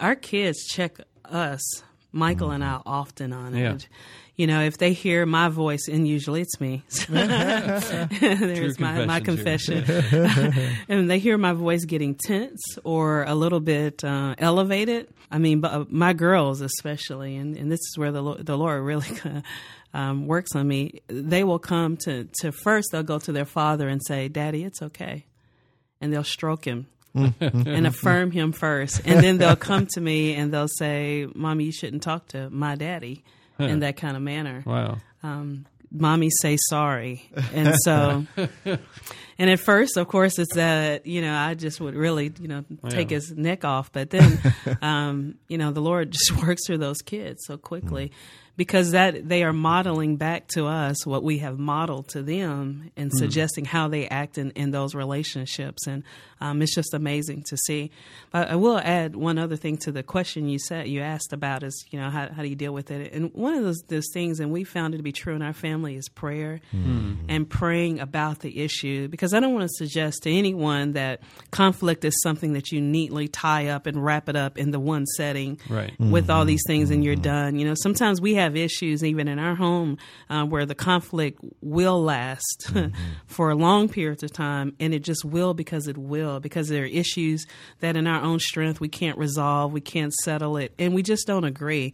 our 0.00 0.16
kids 0.16 0.66
check 0.66 0.98
us, 1.24 1.62
Michael 2.10 2.50
and 2.50 2.64
I, 2.64 2.80
often 2.84 3.32
on 3.32 3.54
Yeah. 3.54 3.74
it. 3.74 3.88
You 4.36 4.46
know, 4.46 4.60
if 4.60 4.76
they 4.76 4.92
hear 4.92 5.24
my 5.24 5.48
voice, 5.48 5.88
and 5.88 6.06
usually 6.06 6.42
it's 6.42 6.60
me, 6.60 6.82
there's 7.08 8.78
my, 8.78 9.06
my 9.06 9.20
confession. 9.20 9.82
and 10.88 11.10
they 11.10 11.18
hear 11.18 11.38
my 11.38 11.54
voice 11.54 11.86
getting 11.86 12.14
tense 12.14 12.60
or 12.84 13.24
a 13.24 13.34
little 13.34 13.60
bit 13.60 14.04
uh, 14.04 14.34
elevated. 14.36 15.08
I 15.30 15.38
mean, 15.38 15.60
but, 15.60 15.72
uh, 15.72 15.84
my 15.88 16.12
girls 16.12 16.60
especially, 16.60 17.36
and, 17.36 17.56
and 17.56 17.72
this 17.72 17.80
is 17.80 17.94
where 17.96 18.12
the 18.12 18.36
the 18.40 18.58
Lord 18.58 18.82
really 18.82 19.08
um, 19.94 20.26
works 20.26 20.54
on 20.54 20.68
me. 20.68 21.00
They 21.06 21.42
will 21.42 21.58
come 21.58 21.96
to 22.04 22.28
to 22.40 22.52
first. 22.52 22.90
They'll 22.92 23.02
go 23.02 23.18
to 23.18 23.32
their 23.32 23.46
father 23.46 23.88
and 23.88 24.04
say, 24.04 24.28
"Daddy, 24.28 24.64
it's 24.64 24.82
okay," 24.82 25.24
and 25.98 26.12
they'll 26.12 26.24
stroke 26.24 26.66
him. 26.66 26.88
and 27.14 27.86
affirm 27.86 28.30
him 28.30 28.52
first, 28.52 29.00
and 29.06 29.24
then 29.24 29.38
they'll 29.38 29.56
come 29.56 29.86
to 29.94 30.02
me 30.02 30.34
and 30.34 30.52
they'll 30.52 30.68
say, 30.68 31.26
"Mommy, 31.34 31.64
you 31.64 31.72
shouldn't 31.72 32.02
talk 32.02 32.28
to 32.28 32.50
my 32.50 32.74
daddy 32.74 33.24
in 33.58 33.80
that 33.80 33.96
kind 33.96 34.16
of 34.16 34.22
manner." 34.22 34.62
Wow. 34.66 34.98
mommy 35.92 36.28
say 36.42 36.56
sorry 36.68 37.22
and 37.54 37.74
so 37.84 38.26
and 39.38 39.50
at 39.50 39.60
first 39.60 39.96
of 39.96 40.08
course 40.08 40.36
it's 40.38 40.54
that 40.54 41.06
you 41.06 41.22
know 41.22 41.32
i 41.34 41.54
just 41.54 41.80
would 41.80 41.94
really 41.94 42.32
you 42.40 42.48
know 42.48 42.64
take 42.88 43.10
Yeah. 43.10 43.14
his 43.16 43.30
neck 43.32 43.64
off 43.64 43.92
but 43.92 44.10
then 44.10 44.38
um 44.82 45.36
you 45.48 45.58
know 45.58 45.70
the 45.70 45.80
lord 45.80 46.10
just 46.10 46.42
works 46.44 46.66
through 46.66 46.78
those 46.78 46.98
kids 47.02 47.40
so 47.46 47.56
quickly 47.56 48.10
because 48.56 48.92
that 48.92 49.28
they 49.28 49.42
are 49.44 49.52
modeling 49.52 50.16
back 50.16 50.48
to 50.48 50.66
us 50.66 51.04
what 51.06 51.22
we 51.22 51.38
have 51.38 51.58
modeled 51.58 52.08
to 52.08 52.22
them 52.22 52.90
and 52.96 53.10
hmm. 53.10 53.18
suggesting 53.18 53.64
how 53.64 53.88
they 53.88 54.08
act 54.08 54.38
in, 54.38 54.50
in 54.52 54.70
those 54.70 54.94
relationships. 54.94 55.86
And 55.86 56.02
um, 56.40 56.62
it's 56.62 56.74
just 56.74 56.94
amazing 56.94 57.44
to 57.48 57.56
see. 57.56 57.90
But 58.30 58.48
i 58.48 58.56
will 58.56 58.78
add 58.78 59.16
one 59.16 59.38
other 59.38 59.56
thing 59.56 59.76
to 59.78 59.92
the 59.92 60.02
question 60.02 60.48
you 60.48 60.58
said 60.58 60.88
you 60.88 61.00
asked 61.00 61.32
about 61.32 61.62
is 61.62 61.84
you 61.90 61.98
know 61.98 62.10
how, 62.10 62.28
how 62.28 62.42
do 62.42 62.48
you 62.48 62.56
deal 62.56 62.72
with 62.72 62.90
it? 62.90 63.12
And 63.12 63.32
one 63.34 63.54
of 63.54 63.62
those, 63.62 63.82
those 63.88 64.08
things 64.12 64.40
and 64.40 64.50
we 64.52 64.64
found 64.64 64.94
it 64.94 64.98
to 64.98 65.02
be 65.02 65.12
true 65.12 65.34
in 65.34 65.42
our 65.42 65.52
family 65.52 65.96
is 65.96 66.08
prayer 66.08 66.60
hmm. 66.70 67.14
and 67.28 67.48
praying 67.48 68.00
about 68.00 68.40
the 68.40 68.60
issue. 68.60 69.08
Because 69.08 69.34
i 69.34 69.40
don't 69.40 69.54
want 69.54 69.68
to 69.68 69.74
suggest 69.74 70.22
to 70.22 70.30
anyone 70.30 70.92
that 70.92 71.20
conflict 71.50 72.04
is 72.04 72.20
something 72.22 72.54
that 72.54 72.72
you 72.72 72.80
neatly 72.80 73.28
tie 73.28 73.68
up 73.68 73.86
and 73.86 74.02
wrap 74.02 74.28
it 74.28 74.36
up 74.36 74.56
in 74.56 74.70
the 74.70 74.80
one 74.80 75.04
setting 75.06 75.58
Right. 75.68 75.98
with 75.98 76.30
all 76.30 76.42
hmm. 76.42 76.48
these 76.48 76.62
things 76.66 76.90
and 76.90 77.04
you're 77.04 77.16
done. 77.16 77.58
You 77.58 77.66
know, 77.66 77.74
sometimes 77.74 78.20
we 78.20 78.34
have 78.34 78.45
issues 78.54 79.02
even 79.02 79.26
in 79.26 79.38
our 79.38 79.54
home 79.54 79.98
uh, 80.30 80.44
where 80.44 80.66
the 80.66 80.74
conflict 80.74 81.40
will 81.60 82.02
last 82.02 82.70
for 83.26 83.50
a 83.50 83.54
long 83.54 83.88
periods 83.88 84.22
of 84.22 84.32
time, 84.32 84.74
and 84.78 84.94
it 84.94 85.00
just 85.00 85.24
will 85.24 85.54
because 85.54 85.88
it 85.88 85.96
will 85.96 86.38
because 86.38 86.68
there 86.68 86.84
are 86.84 86.86
issues 86.86 87.46
that 87.80 87.96
in 87.96 88.06
our 88.06 88.22
own 88.22 88.38
strength 88.38 88.78
we 88.80 88.88
can't 88.88 89.18
resolve, 89.18 89.72
we 89.72 89.80
can't 89.80 90.12
settle 90.14 90.56
it, 90.56 90.72
and 90.78 90.94
we 90.94 91.02
just 91.02 91.26
don't 91.26 91.44
agree. 91.44 91.92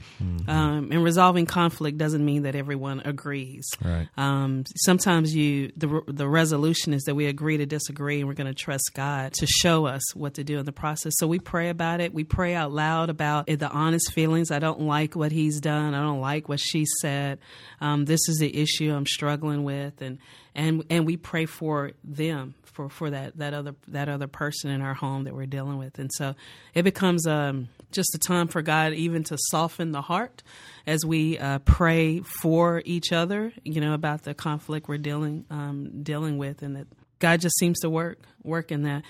Um, 0.49 0.89
and 0.91 1.05
resolving 1.05 1.47
conflict 1.47 1.99
doesn't 1.99 2.25
mean 2.25 2.43
that 2.43 2.55
everyone 2.55 3.01
agrees. 3.05 3.65
Right. 3.83 4.09
Um, 4.17 4.65
sometimes 4.77 5.35
you 5.35 5.73
the 5.77 6.03
the 6.09 6.29
resolution 6.29 6.93
is 6.95 7.03
that 7.05 7.15
we 7.15 7.27
agree 7.27 7.59
to 7.59 7.67
disagree, 7.67 8.19
and 8.19 8.29
we're 8.29 8.35
going 8.35 8.53
to 8.53 8.55
trust 8.55 8.91
God 8.95 9.33
to 9.35 9.47
show 9.47 9.87
us 9.87 10.15
what 10.15 10.35
to 10.35 10.45
do 10.45 10.59
in 10.59 10.65
the 10.65 10.73
process. 10.73 11.15
So 11.17 11.27
we 11.27 11.39
pray 11.39 11.69
about 11.69 12.01
it. 12.01 12.13
We 12.13 12.25
pray 12.25 12.55
out 12.55 12.73
loud 12.73 13.11
about 13.11 13.49
it, 13.49 13.59
the 13.59 13.71
honest 13.71 14.13
feelings. 14.13 14.51
I 14.51 14.59
don't 14.59 14.83
like 14.83 15.15
what 15.15 15.33
he's 15.33 15.61
done. 15.61 15.95
I 15.95 16.01
don't 16.01 16.21
like 16.21 16.42
what 16.49 16.61
she 16.61 16.85
said. 17.01 17.39
Um, 17.81 18.05
this 18.05 18.21
is 18.29 18.39
the 18.39 18.57
issue 18.57 18.93
I'm 18.93 19.07
struggling 19.07 19.65
with, 19.65 20.01
and 20.03 20.19
and 20.55 20.85
and 20.91 21.07
we 21.07 21.17
pray 21.17 21.47
for 21.47 21.93
them 22.05 22.55
for 22.65 22.89
for 22.89 23.11
that 23.11 23.37
that 23.39 23.55
other 23.55 23.75
that 23.89 24.09
other 24.09 24.27
person 24.27 24.71
in 24.71 24.81
our 24.81 24.95
home 24.95 25.25
that 25.25 25.35
we're 25.35 25.47
dealing 25.47 25.79
with, 25.79 25.99
and 25.99 26.11
so 26.13 26.35
it 26.75 26.83
becomes 26.83 27.27
um, 27.27 27.69
just 27.91 28.15
a 28.15 28.19
time 28.19 28.49
for 28.49 28.63
God 28.63 28.93
even 28.95 29.25
to 29.25 29.37
soften 29.51 29.93
the 29.93 30.03
heart 30.03 30.43
as 30.87 31.05
we 31.05 31.39
uh, 31.39 31.59
pray 31.61 32.21
for 32.21 32.83
each 32.85 33.13
other, 33.13 33.53
you 33.65 33.81
know, 33.81 33.95
about 33.95 34.23
the 34.23 34.35
conflict 34.35 34.89
we're 34.89 34.99
dealing 34.99 35.45
um, 35.51 36.03
dealing 36.03 36.39
with, 36.39 36.63
and 36.63 36.77
that 36.77 36.87
God 37.19 37.41
just 37.41 37.57
seems 37.59 37.81
to 37.81 37.91
work 37.91 38.19
work 38.43 38.73
in 38.73 38.83
that 38.83 39.03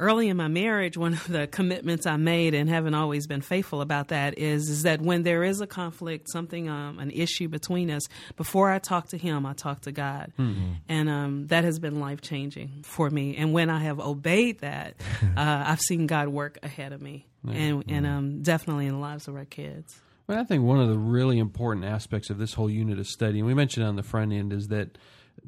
early 0.00 0.28
in 0.28 0.36
my 0.36 0.48
marriage, 0.48 0.96
one 0.96 1.14
of 1.14 1.26
the 1.28 1.46
commitments 1.46 2.06
I 2.06 2.16
made 2.16 2.54
and 2.54 2.68
haven't 2.68 2.94
always 2.94 3.26
been 3.26 3.40
faithful 3.40 3.80
about 3.80 4.08
that 4.08 4.38
is 4.38 4.68
is 4.68 4.82
that 4.84 5.00
when 5.00 5.22
there 5.22 5.42
is 5.42 5.60
a 5.60 5.66
conflict, 5.66 6.28
something 6.30 6.68
um, 6.68 6.98
an 6.98 7.10
issue 7.10 7.48
between 7.48 7.90
us, 7.90 8.08
before 8.36 8.70
I 8.70 8.78
talk 8.78 9.08
to 9.08 9.18
him, 9.18 9.44
I 9.46 9.54
talk 9.54 9.82
to 9.82 9.92
God, 9.92 10.32
mm-hmm. 10.38 10.72
and 10.88 11.08
um, 11.08 11.46
that 11.48 11.64
has 11.64 11.78
been 11.78 12.00
life 12.00 12.20
changing 12.20 12.82
for 12.84 13.10
me. 13.10 13.36
And 13.36 13.52
when 13.52 13.70
I 13.70 13.80
have 13.80 14.00
obeyed 14.00 14.60
that, 14.60 14.94
uh, 15.22 15.64
I've 15.66 15.80
seen 15.80 16.06
God 16.06 16.28
work 16.28 16.58
ahead 16.62 16.92
of 16.92 17.02
me, 17.02 17.26
and 17.46 17.84
and 17.88 18.06
um, 18.06 18.42
definitely 18.42 18.86
in 18.86 18.92
the 18.92 19.00
lives 19.00 19.28
of 19.28 19.36
our 19.36 19.44
kids. 19.44 20.00
Well, 20.26 20.38
I 20.38 20.44
think 20.44 20.62
one 20.62 20.78
of 20.78 20.90
the 20.90 20.98
really 20.98 21.38
important 21.38 21.86
aspects 21.86 22.28
of 22.28 22.36
this 22.36 22.52
whole 22.52 22.68
unit 22.68 22.98
of 22.98 23.06
study, 23.06 23.38
and 23.38 23.46
we 23.46 23.54
mentioned 23.54 23.86
on 23.86 23.96
the 23.96 24.02
front 24.02 24.32
end, 24.32 24.52
is 24.52 24.68
that 24.68 24.98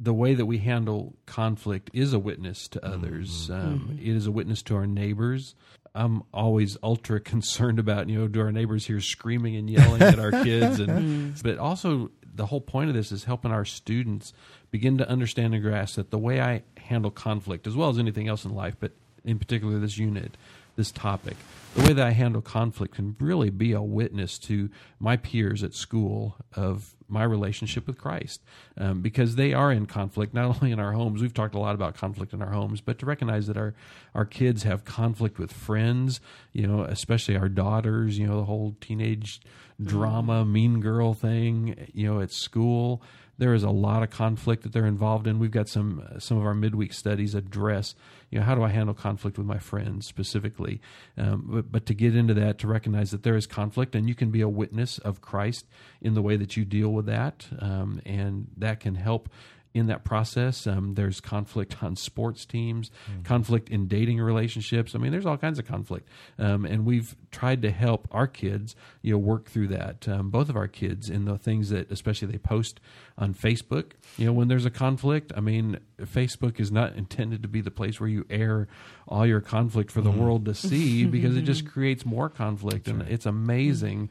the 0.03 0.15
way 0.15 0.35
that 0.35 0.47
we 0.47 0.59
handle 0.59 1.15
conflict 1.27 1.91
is 1.93 2.15
a 2.15 2.19
witness 2.19 2.67
to 2.69 2.85
others. 2.85 3.49
Mm-hmm. 3.49 3.53
Um, 3.53 3.79
mm-hmm. 3.81 3.99
it 3.99 4.17
is 4.17 4.27
a 4.27 4.33
witness 4.33 4.63
to 4.63 4.77
our 4.77 4.87
neighbors. 4.87 5.55
I'm 5.95 6.23
always 6.33 6.79
ultra 6.83 7.21
concerned 7.35 7.79
about 7.79 8.09
you 8.09 8.19
know 8.19 8.27
do 8.27 8.41
our 8.41 8.53
neighbors 8.53 8.87
hear 8.87 9.01
screaming 9.01 9.57
and 9.57 9.69
yelling 9.69 10.03
at 10.03 10.19
our 10.19 10.31
kids, 10.31 10.81
and 10.81 10.89
mm-hmm. 10.89 11.31
but 11.43 11.59
also 11.59 12.11
the 12.35 12.47
whole 12.47 12.61
point 12.61 12.89
of 12.89 12.97
this 12.97 13.13
is 13.13 13.25
helping 13.25 13.51
our 13.51 13.65
students 13.65 14.33
begin 14.71 14.97
to 14.99 15.09
understand 15.09 15.53
and 15.53 15.63
grasp 15.63 15.97
that 15.97 16.11
the 16.11 16.19
way 16.19 16.41
I 16.41 16.63
handle 16.79 17.11
conflict, 17.11 17.67
as 17.67 17.77
well 17.77 17.91
as 17.91 17.99
anything 17.99 18.29
else 18.29 18.45
in 18.45 18.55
life, 18.55 18.77
but 18.81 18.93
in 19.25 19.39
particular 19.39 19.79
this 19.79 19.99
unit, 19.99 20.37
this 20.77 20.91
topic, 20.91 21.37
the 21.75 21.83
way 21.83 21.93
that 21.93 22.07
I 22.07 22.13
handle 22.13 22.41
conflict 22.41 22.95
can 22.95 23.17
really 23.19 23.51
be 23.51 23.73
a 23.73 23.83
witness 23.83 24.39
to 24.41 24.71
my 24.99 25.17
peers 25.17 25.63
at 25.63 25.75
school 25.75 26.37
of 26.55 26.95
my 27.11 27.25
relationship 27.25 27.87
with 27.87 27.99
Christ 27.99 28.43
um, 28.79 29.01
because 29.01 29.37
they 29.37 29.53
are 29.53 29.73
in 29.73 29.87
conflict, 29.87 30.35
not 30.35 30.45
only 30.57 30.73
in 30.73 30.81
our 30.81 30.93
homes. 30.93 31.23
We've 31.23 31.35
talked 31.35 31.55
a 31.55 31.59
lot 31.59 31.75
about 31.75 31.95
conflict 31.95 32.33
in 32.33 32.43
our 32.43 32.53
homes, 32.53 32.81
but 32.81 32.99
to 33.01 33.07
recognize 33.07 33.47
that 33.47 33.57
our, 33.57 33.75
our 34.15 34.25
kids 34.25 34.63
have 34.63 34.85
conflict 34.85 35.39
with 35.39 35.53
friends, 35.53 36.21
you 36.53 36.67
know, 36.67 36.83
especially 36.83 37.37
our 37.37 37.49
daughters, 37.49 38.19
you 38.19 38.27
know, 38.27 38.37
the 38.37 38.45
whole 38.45 38.77
teenage 38.81 39.41
drama, 39.83 40.45
mean 40.45 40.81
girl 40.81 41.15
thing, 41.15 41.89
you 41.95 42.07
know, 42.07 42.21
at 42.21 42.31
school 42.31 43.03
there 43.41 43.55
is 43.55 43.63
a 43.63 43.71
lot 43.71 44.03
of 44.03 44.11
conflict 44.11 44.63
that 44.65 44.73
they're 44.73 44.85
involved 44.85 45.27
in. 45.27 45.39
We've 45.39 45.51
got 45.51 45.67
some 45.67 46.07
some 46.19 46.37
of 46.37 46.45
our 46.45 46.55
midweek 46.55 46.93
studies 46.93 47.35
address, 47.35 47.95
you 48.31 48.39
know, 48.39 48.45
how 48.45 48.55
do 48.55 48.63
I 48.63 48.69
handle 48.69 48.95
conflict 48.95 49.39
with 49.39 49.47
my 49.47 49.59
friends 49.59 50.07
specifically? 50.07 50.79
Um, 51.17 51.47
but, 51.47 51.73
but 51.73 51.87
to 51.87 51.95
get 51.95 52.15
into 52.15 52.35
that, 52.35 52.59
to 52.59 52.69
recognize 52.69 53.13
that 53.13 53.23
there 53.23 53.37
is 53.37 53.47
conflict, 53.47 53.95
and 53.95 54.09
you 54.09 54.15
can 54.15 54.31
be 54.31 54.43
a 54.43 54.49
witness 54.49 54.99
of 54.99 55.23
Christ 55.23 55.67
in 56.03 56.13
the 56.13 56.21
way 56.21 56.37
that 56.37 56.55
you 56.59 56.67
deal 56.67 56.91
with 56.91 57.07
that, 57.07 57.47
um, 57.61 58.03
and 58.05 58.49
that 58.59 58.79
can 58.79 58.95
help 58.95 59.31
in 59.73 59.87
that 59.87 60.05
process. 60.05 60.67
Um, 60.67 60.95
there's 60.95 61.21
conflict 61.21 61.83
on 61.83 61.95
sports 61.95 62.45
teams, 62.45 62.91
mm-hmm. 63.11 63.23
conflict 63.23 63.69
in 63.69 63.87
dating 63.87 64.19
relationships. 64.19 64.95
I 64.95 64.99
mean, 64.99 65.13
there's 65.13 65.27
all 65.27 65.37
kinds 65.37 65.59
of 65.59 65.67
conflict, 65.67 66.09
um, 66.39 66.65
and 66.65 66.85
we've 66.85 67.15
tried 67.31 67.63
to 67.63 67.71
help 67.71 68.09
our 68.11 68.27
kids, 68.27 68.75
you 69.03 69.13
know, 69.13 69.19
work 69.19 69.49
through 69.49 69.69
that. 69.69 70.09
Um, 70.09 70.31
both 70.31 70.49
of 70.49 70.57
our 70.57 70.67
kids 70.67 71.09
in 71.09 71.25
the 71.25 71.39
things 71.39 71.71
that, 71.71 71.91
especially 71.91 72.29
they 72.29 72.39
post 72.39 72.81
on 73.17 73.33
Facebook. 73.33 73.93
You 74.17 74.27
know, 74.27 74.33
when 74.33 74.49
there's 74.49 74.67
a 74.67 74.71
conflict, 74.71 75.33
I 75.37 75.41
mean, 75.41 75.79
Facebook 76.01 76.59
is 76.59 76.73
not 76.73 76.97
intended 76.97 77.43
to 77.43 77.49
be 77.49 77.61
the 77.61 77.71
place 77.71 78.01
where 78.01 78.09
you 78.09 78.27
air 78.29 78.67
all 79.07 79.27
your 79.27 79.41
conflict 79.41 79.93
for 79.93 80.01
the 80.01 80.11
mm-hmm. 80.11 80.21
world 80.21 80.45
to 80.47 80.55
see 80.55 81.05
because 81.07 81.37
it 81.37 81.43
just 81.43 81.67
creates 81.67 82.05
more 82.05 82.29
conflict, 82.29 82.87
That's 82.87 82.93
and 82.93 83.03
right. 83.03 83.13
it's 83.13 83.27
amazing 83.27 84.11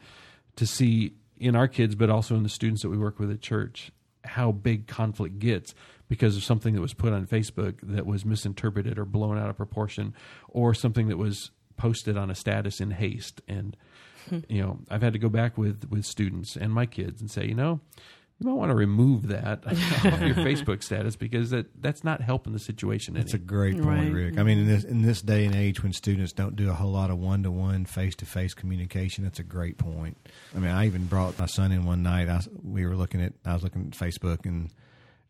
to 0.56 0.66
see 0.66 1.14
in 1.38 1.56
our 1.56 1.68
kids, 1.68 1.96
but 1.96 2.10
also 2.10 2.36
in 2.36 2.44
the 2.44 2.50
students 2.50 2.82
that 2.82 2.90
we 2.90 2.98
work 2.98 3.20
with 3.20 3.32
at 3.32 3.42
church 3.42 3.92
how 4.24 4.52
big 4.52 4.88
conflict 4.88 5.40
gets 5.40 5.74
because 6.08 6.36
of 6.36 6.44
something 6.44 6.74
that 6.74 6.82
was 6.82 6.94
put 6.94 7.14
on 7.14 7.26
Facebook 7.28 7.76
that 7.84 8.06
was 8.06 8.26
misinterpreted 8.26 8.98
or 8.98 9.06
blown 9.06 9.38
out 9.38 9.50
of 9.50 9.58
proportion, 9.58 10.14
or 10.48 10.74
something 10.74 11.08
that 11.08 11.18
was 11.18 11.52
posted 11.78 12.18
on 12.18 12.30
a 12.30 12.36
status 12.36 12.82
in 12.82 12.92
haste. 12.92 13.42
And 13.48 13.78
hmm. 14.28 14.40
you 14.50 14.62
know, 14.62 14.80
I've 14.90 15.02
had 15.02 15.14
to 15.14 15.20
go 15.20 15.30
back 15.30 15.58
with 15.58 15.90
with 15.90 16.06
students 16.06 16.56
and 16.56 16.74
my 16.74 16.86
kids 16.86 17.22
and 17.22 17.30
say, 17.30 17.46
you 17.46 17.56
know, 17.56 17.80
you 18.40 18.48
might 18.48 18.56
want 18.56 18.70
to 18.70 18.76
remove 18.76 19.28
that 19.28 19.68
off 19.68 20.04
your 20.04 20.36
Facebook 20.36 20.82
status 20.82 21.18
because 21.18 21.50
that 21.50 21.68
that's 21.82 22.06
not 22.06 22.22
helping 22.22 22.54
the 22.54 22.60
situation. 22.60 23.14
That's 23.14 23.34
any. 23.34 23.44
a 23.44 23.46
great 23.46 23.82
point, 23.82 24.14
right. 24.14 24.14
Rick. 24.14 24.40
I 24.40 24.44
mean, 24.44 24.60
in 24.60 24.68
this 24.68 24.84
in 24.86 25.02
this 25.02 25.22
day 25.22 25.46
and 25.46 25.54
age 25.54 25.84
when 25.84 25.92
students 25.92 26.32
don't 26.32 26.56
do 26.56 26.70
a 26.70 26.74
whole 26.74 26.92
lot 26.92 27.10
of 27.10 27.18
one 27.18 27.44
to 27.44 27.52
one, 27.52 27.86
face 27.86 28.16
to 28.18 28.26
face 28.26 28.54
communication, 28.54 29.26
that's 29.26 29.40
a 29.40 29.44
great 29.44 29.78
point. 29.78 30.18
I 30.56 30.60
mean, 30.60 30.72
I 30.72 30.86
even 30.86 31.06
brought 31.06 31.38
my 31.38 31.48
son 31.48 31.74
in 31.74 31.86
one 31.86 32.02
night. 32.02 32.30
I, 32.30 32.40
we 32.64 32.86
were 32.86 32.96
looking 32.96 33.22
at 33.22 33.34
I 33.46 33.54
was 33.54 33.64
looking 33.64 33.92
at 33.92 33.92
Facebook 33.92 34.46
and 34.46 34.72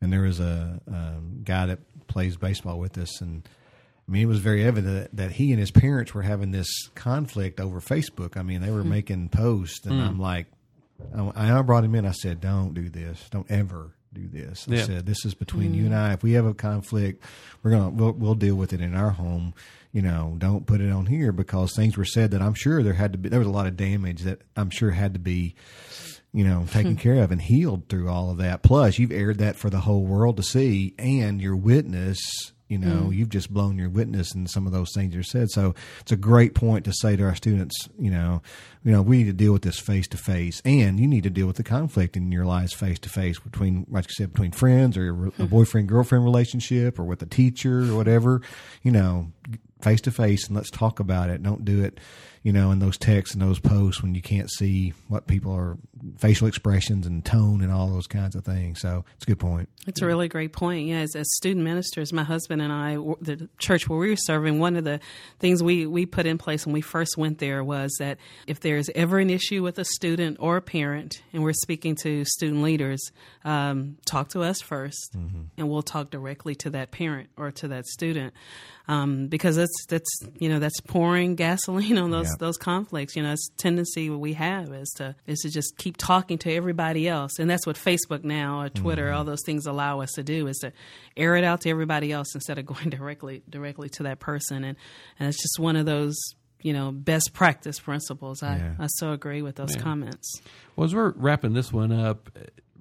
and 0.02 0.14
there 0.14 0.22
was 0.22 0.40
a, 0.40 0.80
a 0.88 1.14
guy 1.44 1.66
that 1.66 1.80
plays 2.08 2.38
baseball 2.38 2.80
with 2.80 2.98
us 2.98 3.22
and. 3.22 3.48
I 3.98 4.12
mean, 4.12 4.24
it 4.24 4.26
was 4.26 4.40
very 4.40 4.64
evident 4.64 5.16
that 5.16 5.34
he 5.34 5.52
and 5.52 5.60
his 5.60 5.70
parents 5.70 6.16
were 6.16 6.24
having 6.24 6.50
this 6.50 6.88
conflict 6.96 7.60
over 7.60 7.80
Facebook. 7.80 8.38
I 8.38 8.42
mean, 8.42 8.60
they 8.60 8.72
were 8.72 8.82
hmm. 8.82 8.90
making 8.90 9.30
posts, 9.30 9.86
and 9.86 10.02
mm. 10.02 10.04
I'm 10.04 10.20
like, 10.20 10.48
I 11.36 11.62
brought 11.62 11.84
him 11.84 11.96
in. 11.96 12.06
I 12.06 12.12
said, 12.12 12.42
"Don't 12.42 12.74
do 12.74 12.90
this. 12.90 13.28
Don't 13.30 13.50
ever 13.50 13.96
do 14.14 14.28
this." 14.28 14.68
I 14.70 14.76
yeah. 14.76 14.84
said, 14.84 15.06
"This 15.06 15.26
is 15.26 15.34
between 15.34 15.74
mm 15.74 15.76
you 15.76 15.86
and 15.86 15.96
I. 15.96 16.14
If 16.14 16.24
we 16.24 16.34
have 16.34 16.46
a 16.46 16.54
conflict, 16.54 17.24
we're 17.64 17.72
gonna 17.72 17.90
we'll, 17.90 18.12
we'll 18.14 18.36
deal 18.36 18.56
with 18.56 18.74
it 18.74 18.82
in 18.82 18.96
our 18.96 19.12
home. 19.12 19.54
You 19.92 20.02
know, 20.02 20.36
don't 20.38 20.68
put 20.68 20.82
it 20.82 20.92
on 20.92 21.08
here 21.08 21.32
because 21.32 21.76
things 21.76 21.98
were 21.98 22.06
said 22.06 22.32
that 22.32 22.42
I'm 22.42 22.54
sure 22.54 22.84
there 22.84 22.94
had 22.94 23.14
to 23.14 23.18
be. 23.18 23.30
There 23.30 23.40
was 23.40 23.48
a 23.48 23.52
lot 23.52 23.68
of 23.68 23.78
damage 23.78 24.22
that 24.22 24.42
I'm 24.56 24.70
sure 24.70 24.92
had 24.92 25.14
to 25.14 25.20
be." 25.20 25.56
You 26.32 26.44
know, 26.44 26.66
taken 26.72 26.96
care 26.96 27.24
of 27.24 27.32
and 27.32 27.42
healed 27.42 27.90
through 27.90 28.08
all 28.08 28.30
of 28.30 28.38
that. 28.38 28.62
Plus, 28.62 29.00
you've 29.00 29.12
aired 29.12 29.40
that 29.40 29.56
for 29.56 29.72
the 29.72 29.80
whole 29.80 30.06
world 30.06 30.38
to 30.38 30.44
see, 30.44 30.94
and 31.00 31.42
your 31.42 31.56
witness 31.56 32.20
you 32.70 32.78
know 32.78 33.08
mm. 33.08 33.16
you've 33.16 33.30
just 33.30 33.52
blown 33.52 33.78
your 33.78 33.90
witness 33.90 34.34
in 34.34 34.48
some 34.48 34.66
of 34.66 34.72
those 34.72 34.94
things 34.94 35.14
you 35.14 35.24
said 35.24 35.50
so 35.50 35.76
it's 36.00 36.12
a 36.12 36.18
great 36.18 36.54
point 36.54 36.86
to 36.86 36.94
say 36.94 37.16
to 37.16 37.24
our 37.24 37.36
students 37.36 37.90
you 38.00 38.10
know 38.10 38.42
you 38.86 38.92
know 38.92 39.02
we 39.02 39.18
need 39.18 39.26
to 39.26 39.34
deal 39.34 39.52
with 39.52 39.64
this 39.64 39.80
face 39.80 40.08
to 40.08 40.18
face 40.18 40.62
and 40.64 41.00
you 41.00 41.08
need 41.08 41.24
to 41.24 41.30
deal 41.30 41.48
with 41.48 41.58
the 41.58 41.64
conflict 41.64 42.16
in 42.16 42.32
your 42.32 42.46
lives 42.46 42.74
face 42.74 43.00
to 43.00 43.10
face 43.10 43.40
between 43.40 43.86
like 43.90 44.06
you 44.08 44.14
said 44.14 44.32
between 44.32 44.52
friends 44.52 44.96
or 44.96 45.10
a 45.10 45.14
hmm. 45.30 45.46
boyfriend 45.46 45.90
girlfriend 45.90 46.24
relationship 46.24 46.98
or 46.98 47.04
with 47.04 47.22
a 47.22 47.26
teacher 47.28 47.92
or 47.92 47.96
whatever 47.96 48.42
you 48.84 48.92
know 48.92 49.32
face 49.82 50.02
to 50.02 50.12
face 50.12 50.48
and 50.48 50.56
let's 50.56 50.70
talk 50.70 51.00
about 51.00 51.30
it 51.30 51.44
don't 51.44 51.66
do 51.66 51.84
it 51.84 52.00
you 52.44 52.54
know, 52.54 52.72
in 52.72 52.80
those 52.80 52.98
texts 52.98 53.36
and 53.36 53.42
those 53.42 53.60
posts 53.60 54.02
when 54.02 54.16
you 54.16 54.22
can't 54.22 54.50
see 54.50 54.94
what 55.08 55.28
people 55.28 55.54
are 55.54 55.78
facial 56.18 56.48
expressions 56.48 57.06
and 57.06 57.24
tone 57.24 57.62
and 57.62 57.72
all 57.72 57.88
those 57.88 58.08
kinds 58.08 58.36
of 58.36 58.44
things. 58.44 58.80
So 58.82 59.06
it's 59.16 59.26
a 59.26 59.28
good 59.28 59.40
point. 59.40 59.70
It's 59.88 60.02
a 60.02 60.06
really 60.06 60.28
great 60.28 60.54
point. 60.54 60.88
Yeah, 60.88 61.00
as, 61.00 61.16
as 61.16 61.34
student 61.36 61.64
ministers, 61.64 62.14
my 62.14 62.24
husband 62.24 62.62
and 62.62 62.72
I, 62.72 62.96
the 63.22 63.50
church 63.58 63.88
where 63.88 64.00
we 64.00 64.10
were 64.10 64.16
serving, 64.16 64.60
one 64.60 64.76
of 64.76 64.84
the 64.84 65.00
things 65.40 65.64
we, 65.64 65.86
we 65.86 66.06
put 66.06 66.26
in 66.26 66.38
place 66.38 66.66
when 66.66 66.74
we 66.74 66.82
first 66.82 67.18
went 67.18 67.40
there 67.40 67.64
was 67.64 67.96
that 68.00 68.18
if 68.48 68.60
there's 68.60 68.90
ever 68.96 69.20
an 69.20 69.30
issue 69.30 69.64
with 69.64 69.80
a 69.80 69.86
student 69.86 70.38
or 70.40 70.58
a 70.58 70.62
parent, 70.62 71.22
and 71.34 71.44
we're 71.44 71.54
speaking 71.54 71.96
to 72.04 72.26
student 72.26 72.62
leaders, 72.62 73.02
um, 73.46 73.98
talk 74.06 74.30
to 74.30 74.44
us 74.44 74.62
1st 74.62 75.16
mm-hmm. 75.16 75.42
and 75.58 75.70
we'll 75.70 75.82
talk 75.82 76.10
directly 76.10 76.56
to 76.56 76.70
that 76.72 76.92
parent 76.92 77.30
or 77.38 77.52
to 77.52 77.68
that 77.70 77.86
student 77.86 78.34
um, 78.90 79.28
because 79.28 79.56
that's 79.56 79.86
that's 79.88 80.10
you 80.40 80.50
know 80.50 80.58
that's 80.58 80.82
pouring 80.82 81.36
gasoline 81.36 81.98
on 82.00 82.10
those 82.10 82.26
yeah. 82.26 82.36
those 82.40 82.58
conflicts. 82.58 83.16
You 83.16 83.22
know, 83.22 83.34
it's 83.34 83.50
tendency 83.58 84.10
we 84.10 84.34
have 84.34 84.74
is 84.74 84.90
to 84.98 85.16
is 85.28 85.40
to 85.42 85.50
just 85.50 85.78
keep 85.78 85.96
talking 86.00 86.38
to 86.40 86.54
everybody 86.54 87.08
else, 87.08 87.38
and 87.40 87.50
that's 87.50 87.68
what 87.68 87.76
Facebook 87.76 88.24
now 88.24 88.62
or 88.62 88.70
Twitter, 88.70 89.08
mm-hmm. 89.08 89.18
all 89.18 89.24
those 89.24 89.44
things 89.46 89.68
allow 89.68 90.02
us 90.02 90.12
to 90.14 90.24
do 90.24 90.48
is 90.48 90.58
to 90.60 90.72
air 91.16 91.36
it 91.36 91.44
out 91.44 91.62
to 91.62 91.70
everybody 91.70 92.12
else 92.12 92.34
instead 92.34 92.58
of 92.58 92.66
going 92.74 92.90
directly 92.90 93.44
directly 93.48 93.90
to 93.90 94.04
that 94.04 94.20
person. 94.20 94.64
And 94.64 94.78
and 95.20 95.30
it's 95.30 95.42
just 95.42 95.60
one 95.60 95.76
of 95.76 95.86
those 95.86 96.18
you 96.62 96.74
know 96.74 96.92
best 96.92 97.34
practice 97.34 97.80
principles. 97.80 98.42
I 98.42 98.58
yeah. 98.58 98.74
I 98.80 98.88
so 98.88 99.12
agree 99.12 99.42
with 99.42 99.56
those 99.56 99.76
yeah. 99.76 99.82
comments. 99.82 100.42
Well, 100.76 100.86
as 100.86 100.96
we're 100.96 101.12
wrapping 101.12 101.54
this 101.54 101.72
one 101.72 101.92
up, 101.92 102.30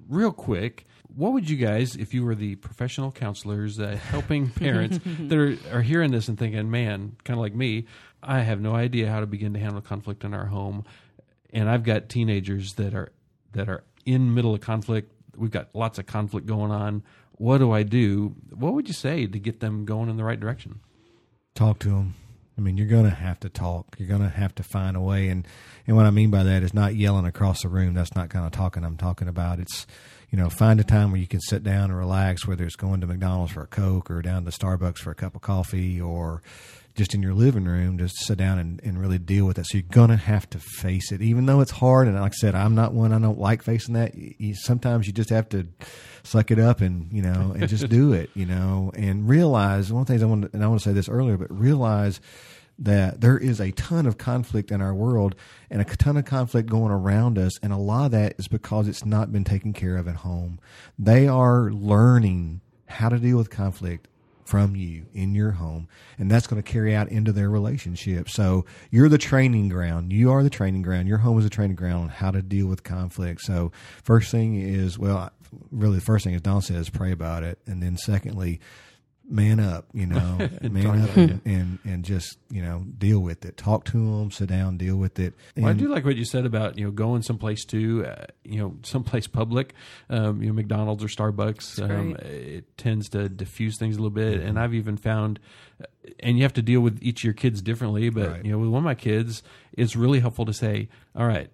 real 0.09 0.33
quick 0.33 0.87
what 1.15 1.33
would 1.33 1.49
you 1.49 1.57
guys, 1.57 1.97
if 1.97 2.15
you 2.15 2.25
were 2.25 2.35
the 2.35 2.57
professional 2.57 3.11
counselors 3.11 3.81
uh, 3.81 3.99
helping 4.11 4.51
parents 4.51 4.99
that 5.05 5.37
are, 5.37 5.57
are 5.73 5.83
hearing 5.83 6.11
this 6.11 6.29
and 6.29 6.39
thinking, 6.39 6.71
man, 6.71 7.17
kind 7.25 7.39
of 7.39 7.43
like 7.43 7.55
me, 7.55 7.87
I 8.23 8.41
have 8.41 8.61
no 8.61 8.75
idea 8.75 9.11
how 9.11 9.21
to 9.21 9.27
begin 9.27 9.55
to 9.55 9.61
handle 9.61 9.81
conflict 9.81 10.25
in 10.25 10.35
our 10.35 10.47
home, 10.47 10.85
and 11.53 11.69
I've 11.69 11.85
got 11.85 12.09
teenagers 12.09 12.75
that 12.75 12.95
are 12.95 13.13
that 13.53 13.69
are 13.69 13.85
in 14.05 14.35
middle 14.35 14.55
of 14.55 14.61
conflict. 14.61 15.13
We've 15.37 15.51
got 15.51 15.69
lots 15.75 15.99
of 15.99 16.07
conflict 16.07 16.47
going 16.47 16.71
on. 16.71 17.03
What 17.33 17.59
do 17.59 17.71
I 17.71 17.85
do? 17.85 18.35
What 18.51 18.75
would 18.75 18.89
you 18.89 18.95
say 18.95 19.27
to 19.27 19.39
get 19.39 19.61
them 19.61 19.85
going 19.85 20.09
in 20.09 20.17
the 20.17 20.25
right 20.25 20.39
direction? 20.39 20.81
Talk 21.55 21.79
to 21.81 21.89
them. 21.89 22.15
I 22.57 22.61
mean, 22.61 22.77
you're 22.77 22.89
going 22.89 23.05
to 23.05 23.11
have 23.11 23.39
to 23.41 23.49
talk. 23.49 23.95
You're 23.99 24.09
going 24.09 24.23
to 24.23 24.29
have 24.29 24.53
to 24.57 24.65
find 24.65 24.97
a 24.97 25.01
way. 25.01 25.29
And, 25.29 25.47
and 25.87 25.97
what 25.97 26.07
I 26.07 26.11
mean 26.11 26.31
by 26.31 26.43
that 26.43 26.65
is 26.65 26.75
not 26.75 26.97
yelling 26.97 27.25
across 27.25 27.63
the 27.63 27.69
room. 27.69 27.95
That's 27.95 28.17
not 28.17 28.31
kind 28.31 28.45
of 28.45 28.51
talking 28.51 28.85
I'm 28.85 28.97
talking 28.97 29.29
about. 29.29 29.61
It's, 29.61 29.87
you 30.31 30.39
know, 30.39 30.51
find 30.51 30.81
a 30.81 30.85
time 30.85 31.13
where 31.13 31.21
you 31.21 31.29
can 31.29 31.41
sit 31.41 31.63
down 31.63 31.91
and 31.91 31.97
relax, 31.97 32.49
whether 32.49 32.65
it's 32.65 32.75
going 32.75 33.01
to 33.01 33.07
McDonald's 33.07 33.53
for 33.53 33.63
a 33.63 33.69
Coke 33.69 34.11
or 34.11 34.23
down 34.23 34.45
to 34.45 34.51
Starbucks 34.51 34.99
for 34.99 35.13
a 35.13 35.15
cup 35.15 35.37
of 35.37 35.41
coffee 35.41 36.01
or 36.01 36.43
just 36.99 37.15
in 37.15 37.23
your 37.23 37.33
living 37.33 37.65
room, 37.65 37.97
just 37.97 38.19
sit 38.19 38.37
down 38.37 38.59
and, 38.59 38.81
and 38.83 39.01
really 39.01 39.19
deal 39.19 39.47
with 39.47 39.57
it. 39.57 39.67
So 39.67 39.79
you're 39.79 39.87
going 39.89 40.11
to 40.11 40.17
have 40.17 40.51
to 40.51 40.59
face 40.59 41.13
it, 41.13 41.23
even 41.23 41.47
though 41.47 41.61
it's 41.61 41.71
hard. 41.71 42.09
And 42.09 42.21
like 42.21 42.33
I 42.33 42.35
said, 42.35 42.55
I'm 42.55 42.75
not 42.75 42.93
one, 42.93 43.13
I 43.13 43.19
don't 43.21 43.39
like 43.39 43.63
facing 43.63 43.95
that. 43.95 44.15
You, 44.17 44.55
sometimes 44.55 45.07
you 45.07 45.13
just 45.13 45.31
have 45.31 45.49
to 45.51 45.69
suck 46.25 46.51
it 46.51 46.59
up 46.59 46.81
and, 46.81 47.11
you 47.13 47.23
know, 47.23 47.55
and 47.57 47.69
just 47.69 47.89
do 47.91 48.13
it, 48.13 48.31
you 48.35 48.45
know, 48.45 48.91
and 48.95 49.29
realize 49.29 49.93
one 49.93 50.03
of 50.03 50.07
the 50.09 50.13
things 50.13 50.23
I 50.23 50.27
want 50.27 50.43
to, 50.43 50.51
and 50.53 50.63
I 50.63 50.67
want 50.67 50.81
to 50.83 50.89
say 50.89 50.93
this 50.93 51.09
earlier, 51.09 51.39
but 51.39 51.57
realize 51.57 52.21
that 52.81 53.21
there 53.21 53.39
is 53.39 53.61
a 53.61 53.71
ton 53.73 54.07
of 54.07 54.19
conflict 54.19 54.71
in 54.71 54.81
our 54.81 54.95
world 54.95 55.37
and 55.71 55.81
a 55.81 55.85
ton 55.85 56.17
of 56.17 56.25
conflict 56.25 56.69
going 56.69 56.93
around 56.93 57.39
us. 57.39 57.59
And 57.63 57.73
a 57.73 57.77
lot 57.77 58.07
of 58.07 58.11
that 58.13 58.35
is 58.39 58.49
because 58.49 58.89
it's 58.89 59.05
not 59.05 59.33
been 59.33 59.45
taken 59.45 59.73
care 59.73 59.97
of 59.97 60.09
at 60.09 60.17
home. 60.17 60.59
They 60.99 61.29
are 61.29 61.71
learning 61.71 62.61
how 62.87 63.09
to 63.09 63.19
deal 63.19 63.37
with 63.37 63.51
conflict 63.51 64.08
from 64.49 64.75
you 64.75 65.05
in 65.13 65.35
your 65.35 65.51
home 65.51 65.87
and 66.17 66.31
that's 66.31 66.47
going 66.47 66.61
to 66.61 66.67
carry 66.67 66.95
out 66.95 67.11
into 67.11 67.33
their 67.33 67.51
relationship. 67.51 68.31
So 68.31 68.65
you're 68.91 69.11
the 69.11 69.19
training 69.19 69.69
ground. 69.69 70.11
You 70.11 70.33
are 70.33 70.43
the 70.43 70.49
training 70.49 70.81
ground. 70.81 71.07
Your 71.07 71.19
home 71.19 71.39
is 71.39 71.45
a 71.45 71.51
training 71.51 71.77
ground 71.77 72.05
on 72.05 72.09
how 72.09 72.31
to 72.31 72.41
deal 72.41 72.67
with 72.67 72.83
conflict. 72.83 73.43
So 73.43 73.73
first 74.03 74.31
thing 74.31 74.59
is 74.59 74.99
well 74.99 75.31
really 75.71 75.97
the 75.97 76.05
first 76.05 76.25
thing 76.25 76.33
is 76.33 76.41
Dawn 76.41 76.63
says 76.63 76.89
pray 76.89 77.13
about 77.13 77.43
it. 77.43 77.59
And 77.67 77.83
then 77.83 77.99
secondly 77.99 78.59
man 79.29 79.61
up, 79.61 79.87
you 79.93 80.07
know, 80.07 80.49
man 80.63 81.03
up 81.03 81.17
and, 81.17 81.41
and, 81.45 81.79
and 81.85 82.05
just 82.05 82.39
you 82.51 82.63
know 82.63 82.85
deal 82.97 83.21
with 83.21 83.45
it. 83.45 83.57
Talk 83.57 83.85
to 83.87 83.93
them, 83.93 84.31
sit 84.31 84.49
down, 84.49 84.77
deal 84.77 84.97
with 84.97 85.19
it. 85.19 85.35
And 85.55 85.65
well, 85.65 85.75
I 85.75 85.77
do 85.77 85.89
like 85.89 86.05
what 86.05 86.17
you 86.17 86.25
said 86.25 86.47
about 86.47 86.79
you 86.79 86.85
know 86.85 86.91
going 86.91 87.23
someplace 87.23 87.65
to 87.67 88.07
uh, 88.07 88.25
you 88.45 88.59
know 88.59 88.77
someplace 88.83 89.27
public, 89.27 89.75
um, 90.11 90.43
you 90.43 90.49
know 90.49 90.55
McDonald's 90.55 91.05
or 91.05 91.09
Starbucks. 91.09 91.83
Um, 91.83 92.17
it 92.17 92.77
tends 92.77 93.09
to 93.11 93.29
diffuse 93.29 93.79
things 93.79 93.97
a 93.97 93.99
little 93.99 94.11
bit, 94.11 94.39
mm-hmm. 94.39 94.49
and 94.49 94.59
I've 94.59 94.75
even 94.75 94.97
found, 94.97 95.41
uh, 95.83 95.87
and 96.21 96.37
you 96.37 96.45
have 96.45 96.55
to 96.55 96.63
deal 96.63 96.81
with 96.81 96.99
each 97.03 97.21
of 97.21 97.25
your 97.25 97.35
kids 97.35 97.63
differently. 97.63 98.11
But 98.11 98.31
right. 98.31 98.45
you 98.45 98.53
know, 98.53 98.59
with 98.59 98.71
one 98.71 98.81
of 98.81 98.85
my 98.85 98.95
kids, 98.95 99.43
it's 99.73 99.97
really 99.97 100.21
helpful 100.21 100.47
to 100.47 100.55
say, 100.55 100.89
all 101.15 101.27
right, 101.27 101.51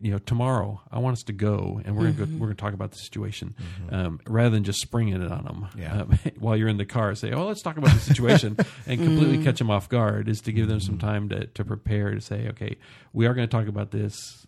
you 0.00 0.10
know, 0.10 0.18
tomorrow 0.18 0.82
I 0.90 0.98
want 0.98 1.16
us 1.16 1.22
to 1.24 1.32
go 1.32 1.80
and 1.84 1.96
we're 1.96 2.08
mm-hmm. 2.08 2.18
gonna 2.18 2.32
go, 2.32 2.38
we're 2.38 2.46
gonna 2.48 2.56
talk 2.56 2.74
about 2.74 2.90
the 2.90 2.98
situation, 2.98 3.54
mm-hmm. 3.58 3.94
um, 3.94 4.20
rather 4.26 4.50
than 4.50 4.64
just 4.64 4.80
springing 4.80 5.22
it 5.22 5.30
on 5.30 5.44
them 5.44 5.68
yeah. 5.76 6.02
um, 6.02 6.18
while 6.38 6.56
you're 6.56 6.68
in 6.68 6.76
the 6.76 6.84
car. 6.84 7.14
Say, 7.14 7.32
oh, 7.32 7.46
let's 7.46 7.62
talk 7.62 7.76
about 7.76 7.94
the 7.94 8.00
situation 8.00 8.56
and 8.86 9.00
completely 9.00 9.36
mm-hmm. 9.36 9.44
catch 9.44 9.58
them 9.58 9.70
off 9.70 9.88
guard. 9.88 10.28
Is 10.28 10.40
to 10.42 10.52
give 10.52 10.68
them 10.68 10.80
some 10.80 10.98
mm-hmm. 10.98 11.06
time 11.06 11.28
to 11.30 11.46
to 11.46 11.64
prepare 11.64 12.14
to 12.14 12.20
say, 12.20 12.48
okay, 12.48 12.76
we 13.12 13.26
are 13.26 13.34
going 13.34 13.48
to 13.48 13.50
talk 13.50 13.68
about 13.68 13.90
this. 13.92 14.46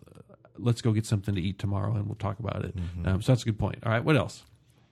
Let's 0.59 0.81
go 0.81 0.91
get 0.91 1.05
something 1.05 1.35
to 1.35 1.41
eat 1.41 1.59
tomorrow 1.59 1.95
and 1.95 2.07
we'll 2.07 2.15
talk 2.15 2.39
about 2.39 2.65
it. 2.65 2.75
Mm-hmm. 2.75 3.07
Um, 3.07 3.21
so 3.21 3.31
that's 3.31 3.43
a 3.43 3.45
good 3.45 3.59
point. 3.59 3.77
All 3.83 3.91
right, 3.91 4.03
what 4.03 4.17
else? 4.17 4.43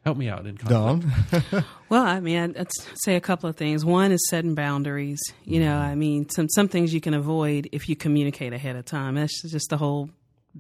Help 0.04 0.18
me 0.18 0.30
out 0.30 0.46
in 0.46 0.56
conflict. 0.56 1.65
Well, 1.89 2.04
I 2.04 2.20
mean, 2.20 2.56
I'd 2.58 2.68
say 3.04 3.15
a 3.15 3.22
couple 3.22 3.50
of 3.50 3.56
things. 3.56 3.84
One 3.84 4.12
is 4.12 4.28
setting 4.30 4.54
boundaries. 4.54 5.22
You 5.44 5.60
know, 5.60 5.72
mm-hmm. 5.72 5.91
I 5.91 5.96
mean, 5.96 6.30
some 6.30 6.50
some 6.50 6.68
things 6.68 6.94
you 6.94 7.02
can 7.02 7.13
avoid 7.13 7.70
if 7.72 7.89
you 7.89 7.96
communicate 7.96 8.54
ahead 8.54 8.76
of 8.76 8.86
time. 8.86 9.15
That's 9.15 9.41
just 9.44 9.70
the 9.70 9.78
whole 9.78 10.10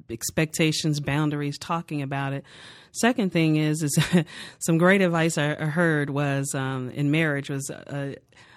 expectations, 0.09 0.99
boundaries, 0.99 1.57
talking 1.57 2.01
about 2.01 2.33
it. 2.33 2.43
Second 2.91 3.31
thing 3.31 3.57
is, 3.57 3.83
is 3.83 3.97
some 4.59 4.77
great 4.77 5.01
advice 5.01 5.37
I 5.37 5.53
heard 5.55 6.09
was 6.09 6.53
um, 6.55 6.89
in 6.91 7.11
marriage 7.11 7.49
was 7.49 7.69
uh, 7.69 8.15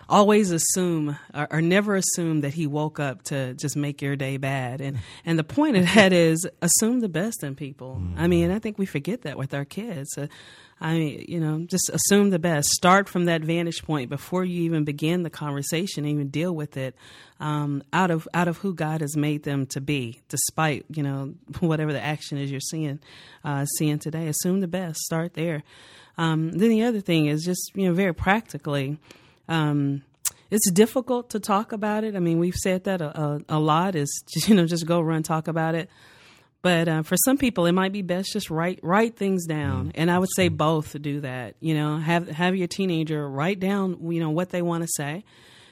always 0.08 0.50
assume 0.50 1.18
or, 1.34 1.48
or, 1.50 1.60
never 1.60 1.94
assume 1.94 2.40
that 2.40 2.54
he 2.54 2.66
woke 2.66 2.98
up 2.98 3.22
to 3.24 3.54
just 3.54 3.76
make 3.76 4.00
your 4.00 4.16
day 4.16 4.36
bad. 4.36 4.80
And 4.80 4.98
and 5.24 5.38
the 5.38 5.44
point 5.44 5.76
of 5.76 5.84
that 5.94 6.12
is 6.12 6.46
assume 6.62 7.00
the 7.00 7.08
best 7.08 7.42
in 7.42 7.54
people. 7.54 8.02
I 8.16 8.26
mean, 8.26 8.50
I 8.50 8.58
think 8.58 8.78
we 8.78 8.86
forget 8.86 9.22
that 9.22 9.36
with 9.36 9.54
our 9.54 9.64
kids. 9.64 10.16
Uh, 10.16 10.28
I 10.80 10.92
mean, 10.94 11.24
you 11.28 11.40
know, 11.40 11.64
just 11.66 11.90
assume 11.90 12.30
the 12.30 12.38
best. 12.38 12.68
Start 12.68 13.08
from 13.08 13.24
that 13.24 13.42
vantage 13.42 13.82
point 13.82 14.10
before 14.10 14.44
you 14.44 14.62
even 14.62 14.84
begin 14.84 15.24
the 15.24 15.30
conversation, 15.30 16.06
even 16.06 16.28
deal 16.28 16.54
with 16.54 16.76
it 16.76 16.94
um, 17.40 17.82
out 17.92 18.10
of 18.10 18.28
out 18.32 18.48
of 18.48 18.58
who 18.58 18.74
God 18.74 19.00
has 19.00 19.16
made 19.16 19.42
them 19.42 19.66
to 19.66 19.80
be, 19.80 20.20
despite 20.28 20.84
you 20.88 21.02
know 21.02 21.34
whatever 21.60 21.92
the 21.92 22.02
action 22.02 22.38
is 22.38 22.50
you're 22.50 22.60
seeing 22.60 23.00
uh, 23.44 23.64
seeing 23.64 23.98
today. 23.98 24.28
Assume 24.28 24.60
the 24.60 24.68
best. 24.68 25.00
Start 25.00 25.34
there. 25.34 25.64
Um, 26.16 26.50
then 26.52 26.70
the 26.70 26.82
other 26.82 27.00
thing 27.00 27.26
is 27.26 27.44
just 27.44 27.72
you 27.74 27.86
know 27.88 27.94
very 27.94 28.14
practically. 28.14 28.98
Um, 29.48 30.02
it's 30.50 30.70
difficult 30.70 31.30
to 31.30 31.40
talk 31.40 31.72
about 31.72 32.04
it. 32.04 32.16
I 32.16 32.20
mean, 32.20 32.38
we've 32.38 32.54
said 32.54 32.84
that 32.84 33.00
a, 33.00 33.20
a, 33.20 33.40
a 33.48 33.58
lot. 33.58 33.94
Is 33.94 34.22
just, 34.32 34.48
you 34.48 34.54
know 34.54 34.66
just 34.66 34.86
go 34.86 35.00
run 35.00 35.22
talk 35.22 35.48
about 35.48 35.74
it. 35.74 35.88
But 36.60 36.88
uh, 36.88 37.02
for 37.02 37.16
some 37.24 37.38
people, 37.38 37.66
it 37.66 37.72
might 37.72 37.92
be 37.92 38.02
best 38.02 38.32
just 38.32 38.50
write 38.50 38.80
write 38.82 39.16
things 39.16 39.46
down, 39.46 39.88
mm, 39.88 39.92
and 39.94 40.10
I 40.10 40.18
would 40.18 40.30
say 40.34 40.48
both 40.48 41.00
do 41.00 41.20
that. 41.20 41.54
You 41.60 41.74
know, 41.74 41.98
have 41.98 42.28
have 42.28 42.56
your 42.56 42.66
teenager 42.66 43.28
write 43.28 43.60
down 43.60 44.10
you 44.10 44.20
know 44.20 44.30
what 44.30 44.50
they 44.50 44.62
want 44.62 44.82
to 44.82 44.88
say, 44.96 45.24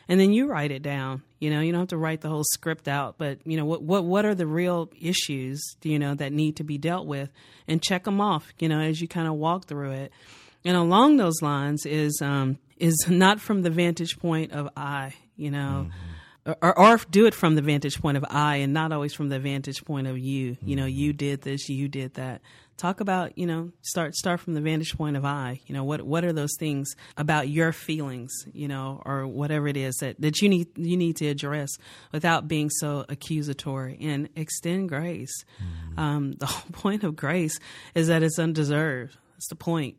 and 0.09 0.21
then 0.21 0.33
you 0.33 0.47
write 0.47 0.71
it 0.71 0.83
down. 0.83 1.23
You 1.41 1.51
know, 1.51 1.61
you 1.61 1.73
don't 1.73 1.83
have 1.83 1.89
to 1.89 1.99
write 1.99 2.21
the 2.21 2.29
whole 2.29 2.45
script 2.45 2.87
out, 2.87 3.19
but 3.19 3.41
you 3.45 3.57
know 3.57 3.65
what 3.65 3.83
what 3.83 4.05
what 4.05 4.25
are 4.25 4.35
the 4.35 4.47
real 4.47 4.91
issues 5.01 5.61
you 5.83 5.99
know 5.99 6.15
that 6.15 6.33
need 6.33 6.57
to 6.57 6.65
be 6.65 6.79
dealt 6.79 7.07
with, 7.07 7.31
and 7.67 7.83
check 7.83 8.05
them 8.05 8.21
off. 8.21 8.53
You 8.61 8.69
know, 8.69 8.81
as 8.81 9.01
you 9.01 9.09
kind 9.09 9.27
of 9.27 9.35
walk 9.35 9.67
through 9.67 9.91
it, 9.91 10.13
and 10.65 10.77
along 10.77 11.17
those 11.17 11.43
lines 11.43 11.85
is 11.85 12.21
um, 12.23 12.59
is 12.77 13.07
not 13.09 13.41
from 13.41 13.63
the 13.63 13.71
vantage 13.71 14.19
point 14.19 14.53
of 14.53 14.69
I. 14.77 15.15
You 15.37 15.51
know. 15.51 15.89
Mm-hmm 15.89 16.13
or, 16.63 16.79
or 16.79 17.01
do 17.11 17.27
it 17.27 17.35
from 17.35 17.55
the 17.55 17.63
vantage 17.63 18.01
point 18.01 18.17
of 18.17 18.25
I 18.29 18.57
and 18.57 18.73
not 18.73 18.93
always 18.93 19.15
from 19.15 19.29
the 19.29 19.39
vantage 19.39 19.85
point 19.85 20.07
of 20.07 20.19
you. 20.19 20.57
You 20.63 20.77
know, 20.77 20.87
you 20.87 21.13
did 21.13 21.43
this, 21.43 21.69
you 21.69 21.89
did 21.89 22.15
that. 22.15 22.41
Talk 22.77 23.01
about, 23.01 23.39
you 23.39 23.47
know, 23.47 23.73
start 23.81 24.15
start 24.15 24.39
from 24.39 24.53
the 24.53 24.61
vantage 24.61 24.97
point 24.97 25.17
of 25.17 25.25
I. 25.25 25.61
You 25.67 25.75
know, 25.75 25.83
what 25.83 26.03
what 26.03 26.25
are 26.25 26.33
those 26.33 26.55
things 26.59 26.95
about 27.17 27.49
your 27.49 27.73
feelings, 27.73 28.31
you 28.53 28.69
know, 28.69 29.03
or 29.05 29.27
whatever 29.27 29.67
it 29.67 29.79
is 29.79 29.97
that, 29.97 30.21
that 30.21 30.43
you 30.43 30.49
need 30.49 30.69
you 30.77 30.97
need 30.97 31.17
to 31.17 31.27
address 31.27 31.71
without 32.13 32.49
being 32.49 32.69
so 32.69 33.07
accusatory 33.09 33.97
and 34.01 34.29
extend 34.37 34.91
grace. 34.91 35.45
Mm-hmm. 35.63 35.99
Um, 35.99 36.33
the 36.39 36.47
whole 36.47 36.71
point 36.73 37.03
of 37.03 37.17
grace 37.17 37.59
is 37.95 38.09
that 38.09 38.23
it's 38.23 38.39
undeserved. 38.39 39.17
That's 39.37 39.49
the 39.49 39.55
point. 39.55 39.99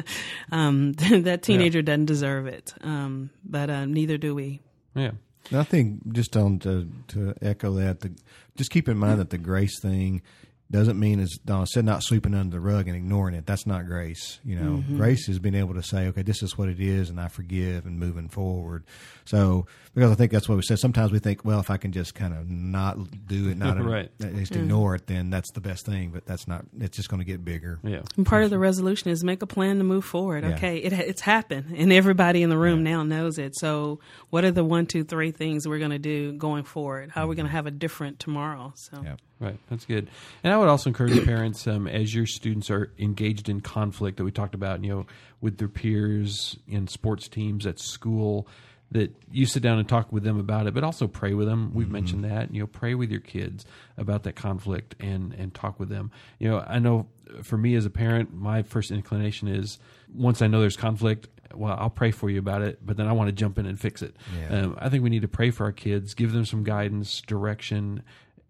um, 0.52 0.92
that 0.94 1.42
teenager 1.42 1.80
yeah. 1.80 1.84
doesn't 1.84 2.06
deserve 2.06 2.46
it, 2.46 2.72
um, 2.80 3.28
but 3.44 3.68
uh, 3.68 3.84
neither 3.84 4.16
do 4.16 4.34
we. 4.34 4.60
Yeah. 4.94 5.10
I 5.52 5.62
think 5.62 6.12
just 6.12 6.36
on 6.36 6.58
to 6.60 6.88
to 7.08 7.34
echo 7.42 7.74
that, 7.74 8.00
the, 8.00 8.12
just 8.56 8.70
keep 8.70 8.88
in 8.88 8.96
mind 8.98 9.20
that 9.20 9.30
the 9.30 9.38
grace 9.38 9.78
thing 9.80 10.22
doesn't 10.70 10.98
mean, 10.98 11.18
as 11.18 11.38
Donna 11.42 11.66
said, 11.66 11.86
not 11.86 12.02
sweeping 12.02 12.34
under 12.34 12.56
the 12.56 12.60
rug 12.60 12.88
and 12.88 12.96
ignoring 12.96 13.34
it. 13.34 13.46
That's 13.46 13.66
not 13.66 13.86
grace. 13.86 14.38
You 14.44 14.56
know, 14.56 14.70
mm-hmm. 14.72 14.98
grace 14.98 15.26
is 15.26 15.38
being 15.38 15.54
able 15.54 15.72
to 15.74 15.82
say, 15.82 16.08
okay, 16.08 16.20
this 16.20 16.42
is 16.42 16.58
what 16.58 16.68
it 16.68 16.78
is, 16.78 17.08
and 17.08 17.18
I 17.18 17.28
forgive 17.28 17.86
and 17.86 17.98
moving 17.98 18.28
forward. 18.28 18.84
So, 19.24 19.66
because 19.94 20.10
I 20.10 20.14
think 20.14 20.30
that's 20.30 20.46
what 20.46 20.56
we 20.56 20.62
said. 20.62 20.78
Sometimes 20.78 21.10
we 21.10 21.20
think, 21.20 21.42
well, 21.42 21.58
if 21.58 21.70
I 21.70 21.78
can 21.78 21.92
just 21.92 22.14
kind 22.14 22.34
of 22.34 22.50
not 22.50 22.98
do 23.26 23.48
it, 23.48 23.56
not 23.56 23.82
right. 23.82 24.10
just 24.20 24.52
mm. 24.52 24.56
ignore 24.56 24.94
it, 24.94 25.06
then 25.06 25.30
that's 25.30 25.50
the 25.52 25.62
best 25.62 25.86
thing. 25.86 26.10
But 26.10 26.26
that's 26.26 26.46
not. 26.46 26.66
It's 26.78 26.98
just 26.98 27.08
going 27.08 27.20
to 27.20 27.26
get 27.26 27.46
bigger. 27.46 27.80
Yeah. 27.82 28.02
And 28.18 28.26
part 28.26 28.44
of 28.44 28.50
the 28.50 28.58
resolution 28.58 29.10
is 29.10 29.24
make 29.24 29.40
a 29.40 29.46
plan 29.46 29.78
to 29.78 29.84
move 29.84 30.04
forward. 30.04 30.44
Yeah. 30.44 30.50
Okay, 30.50 30.78
it, 30.78 30.92
it's 30.92 31.22
happened, 31.22 31.74
and 31.74 31.90
everybody 31.94 32.42
in 32.42 32.50
the 32.50 32.58
room 32.58 32.84
yeah. 32.84 32.96
now 32.96 33.02
knows 33.04 33.38
it. 33.38 33.56
So, 33.56 34.00
what 34.28 34.44
are 34.44 34.50
the 34.50 34.64
one, 34.64 34.84
two, 34.84 35.02
three 35.02 35.30
things 35.30 35.66
we're 35.66 35.78
going 35.78 35.92
to 35.92 35.98
do 35.98 36.32
going 36.32 36.64
forward? 36.64 37.10
How 37.10 37.24
are 37.24 37.26
we 37.26 37.36
going 37.36 37.46
to 37.46 37.52
have 37.52 37.66
a 37.66 37.70
different 37.70 38.18
tomorrow? 38.18 38.74
So. 38.76 39.00
Yeah. 39.02 39.16
Right, 39.40 39.58
that's 39.70 39.84
good. 39.84 40.08
And 40.42 40.52
I 40.52 40.56
would 40.56 40.68
also 40.68 40.90
encourage 40.90 41.24
parents, 41.24 41.66
um, 41.68 41.86
as 41.86 42.12
your 42.12 42.26
students 42.26 42.70
are 42.70 42.90
engaged 42.98 43.48
in 43.48 43.60
conflict 43.60 44.16
that 44.16 44.24
we 44.24 44.32
talked 44.32 44.54
about, 44.54 44.82
you 44.82 44.90
know, 44.90 45.06
with 45.40 45.58
their 45.58 45.68
peers 45.68 46.56
in 46.66 46.88
sports 46.88 47.28
teams 47.28 47.64
at 47.64 47.78
school, 47.78 48.48
that 48.90 49.14
you 49.30 49.46
sit 49.46 49.62
down 49.62 49.78
and 49.78 49.88
talk 49.88 50.10
with 50.12 50.22
them 50.24 50.40
about 50.40 50.66
it, 50.66 50.74
but 50.74 50.82
also 50.82 51.06
pray 51.06 51.34
with 51.34 51.46
them. 51.46 51.72
We've 51.74 51.86
mm-hmm. 51.86 51.92
mentioned 51.92 52.24
that. 52.24 52.52
You 52.52 52.60
know, 52.60 52.66
pray 52.66 52.94
with 52.94 53.10
your 53.10 53.20
kids 53.20 53.64
about 53.96 54.22
that 54.24 54.34
conflict 54.34 54.94
and 54.98 55.34
and 55.34 55.54
talk 55.54 55.78
with 55.78 55.88
them. 55.88 56.10
You 56.38 56.48
know, 56.50 56.64
I 56.66 56.78
know 56.78 57.06
for 57.42 57.58
me 57.58 57.74
as 57.74 57.84
a 57.84 57.90
parent, 57.90 58.34
my 58.34 58.62
first 58.62 58.90
inclination 58.90 59.46
is 59.46 59.78
once 60.12 60.40
I 60.40 60.46
know 60.46 60.60
there's 60.60 60.76
conflict, 60.76 61.28
well, 61.54 61.76
I'll 61.78 61.90
pray 61.90 62.10
for 62.10 62.30
you 62.30 62.38
about 62.38 62.62
it, 62.62 62.78
but 62.84 62.96
then 62.96 63.06
I 63.06 63.12
want 63.12 63.28
to 63.28 63.32
jump 63.32 63.58
in 63.58 63.66
and 63.66 63.78
fix 63.78 64.02
it. 64.02 64.16
Yeah. 64.38 64.60
Um, 64.60 64.78
I 64.78 64.88
think 64.88 65.02
we 65.02 65.10
need 65.10 65.22
to 65.22 65.28
pray 65.28 65.50
for 65.50 65.64
our 65.64 65.72
kids, 65.72 66.14
give 66.14 66.32
them 66.32 66.44
some 66.44 66.64
guidance, 66.64 67.20
direction, 67.20 68.02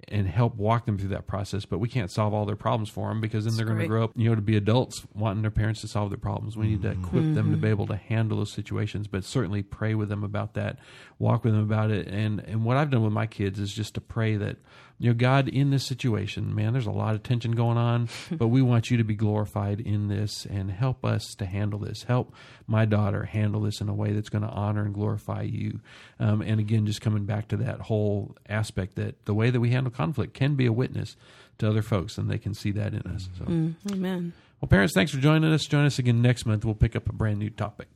and 0.06 0.28
help 0.28 0.54
walk 0.54 0.86
them 0.86 0.96
through 0.96 1.08
that 1.08 1.26
process. 1.26 1.64
But 1.64 1.78
we 1.78 1.88
can't 1.88 2.10
solve 2.10 2.32
all 2.32 2.46
their 2.46 2.56
problems 2.56 2.88
for 2.88 3.08
them 3.08 3.20
because 3.20 3.44
then 3.44 3.56
they're 3.56 3.66
going 3.66 3.80
to 3.80 3.86
grow 3.86 4.04
up, 4.04 4.12
you 4.14 4.28
know, 4.28 4.34
to 4.34 4.40
be 4.40 4.56
adults 4.56 5.06
wanting 5.12 5.42
their 5.42 5.50
parents 5.50 5.80
to 5.80 5.88
solve 5.88 6.10
their 6.10 6.18
problems. 6.18 6.56
We 6.56 6.68
need 6.68 6.82
to 6.82 6.90
mm-hmm. 6.90 7.04
equip 7.04 7.22
mm-hmm. 7.22 7.34
them 7.34 7.50
to 7.50 7.56
be 7.56 7.62
mm-hmm. 7.62 7.70
able 7.70 7.86
to 7.88 7.96
handle 7.96 8.38
those 8.38 8.52
situations, 8.52 9.08
but 9.08 9.24
certainly 9.24 9.62
pray 9.62 9.94
with 9.94 10.08
them 10.08 10.22
about 10.22 10.54
that, 10.54 10.78
walk 11.18 11.44
with 11.44 11.54
them 11.54 11.62
about 11.62 11.90
it. 11.90 12.06
And 12.06 12.40
and 12.40 12.64
what 12.64 12.76
I've 12.76 12.90
done 12.90 13.02
with 13.02 13.12
my 13.12 13.26
kids 13.26 13.58
is 13.58 13.72
just 13.72 13.94
to 13.94 14.00
pray 14.00 14.36
that 14.36 14.56
you 14.98 15.10
know, 15.10 15.14
God, 15.14 15.48
in 15.48 15.70
this 15.70 15.84
situation, 15.84 16.54
man, 16.54 16.72
there's 16.72 16.86
a 16.86 16.90
lot 16.90 17.14
of 17.14 17.22
tension 17.22 17.52
going 17.52 17.78
on, 17.78 18.08
but 18.32 18.48
we 18.48 18.62
want 18.62 18.90
you 18.90 18.96
to 18.96 19.04
be 19.04 19.14
glorified 19.14 19.80
in 19.80 20.08
this 20.08 20.44
and 20.44 20.70
help 20.70 21.04
us 21.04 21.34
to 21.36 21.46
handle 21.46 21.78
this. 21.78 22.04
Help 22.04 22.34
my 22.66 22.84
daughter 22.84 23.24
handle 23.24 23.62
this 23.62 23.80
in 23.80 23.88
a 23.88 23.94
way 23.94 24.12
that's 24.12 24.28
going 24.28 24.42
to 24.42 24.48
honor 24.48 24.84
and 24.84 24.94
glorify 24.94 25.42
you. 25.42 25.80
Um, 26.18 26.42
and 26.42 26.58
again, 26.58 26.86
just 26.86 27.00
coming 27.00 27.24
back 27.24 27.48
to 27.48 27.56
that 27.58 27.82
whole 27.82 28.36
aspect 28.48 28.96
that 28.96 29.24
the 29.24 29.34
way 29.34 29.50
that 29.50 29.60
we 29.60 29.70
handle 29.70 29.92
conflict 29.92 30.34
can 30.34 30.54
be 30.54 30.66
a 30.66 30.72
witness 30.72 31.16
to 31.58 31.68
other 31.68 31.82
folks, 31.82 32.18
and 32.18 32.30
they 32.30 32.38
can 32.38 32.54
see 32.54 32.70
that 32.72 32.92
in 32.92 33.02
us. 33.02 33.28
So. 33.38 33.44
Mm, 33.44 33.74
amen. 33.90 34.32
Well, 34.60 34.68
parents, 34.68 34.94
thanks 34.94 35.12
for 35.12 35.18
joining 35.18 35.52
us. 35.52 35.66
Join 35.66 35.84
us 35.84 35.98
again 35.98 36.20
next 36.20 36.44
month. 36.44 36.64
We'll 36.64 36.74
pick 36.74 36.96
up 36.96 37.08
a 37.08 37.12
brand 37.12 37.38
new 37.38 37.50
topic. 37.50 37.88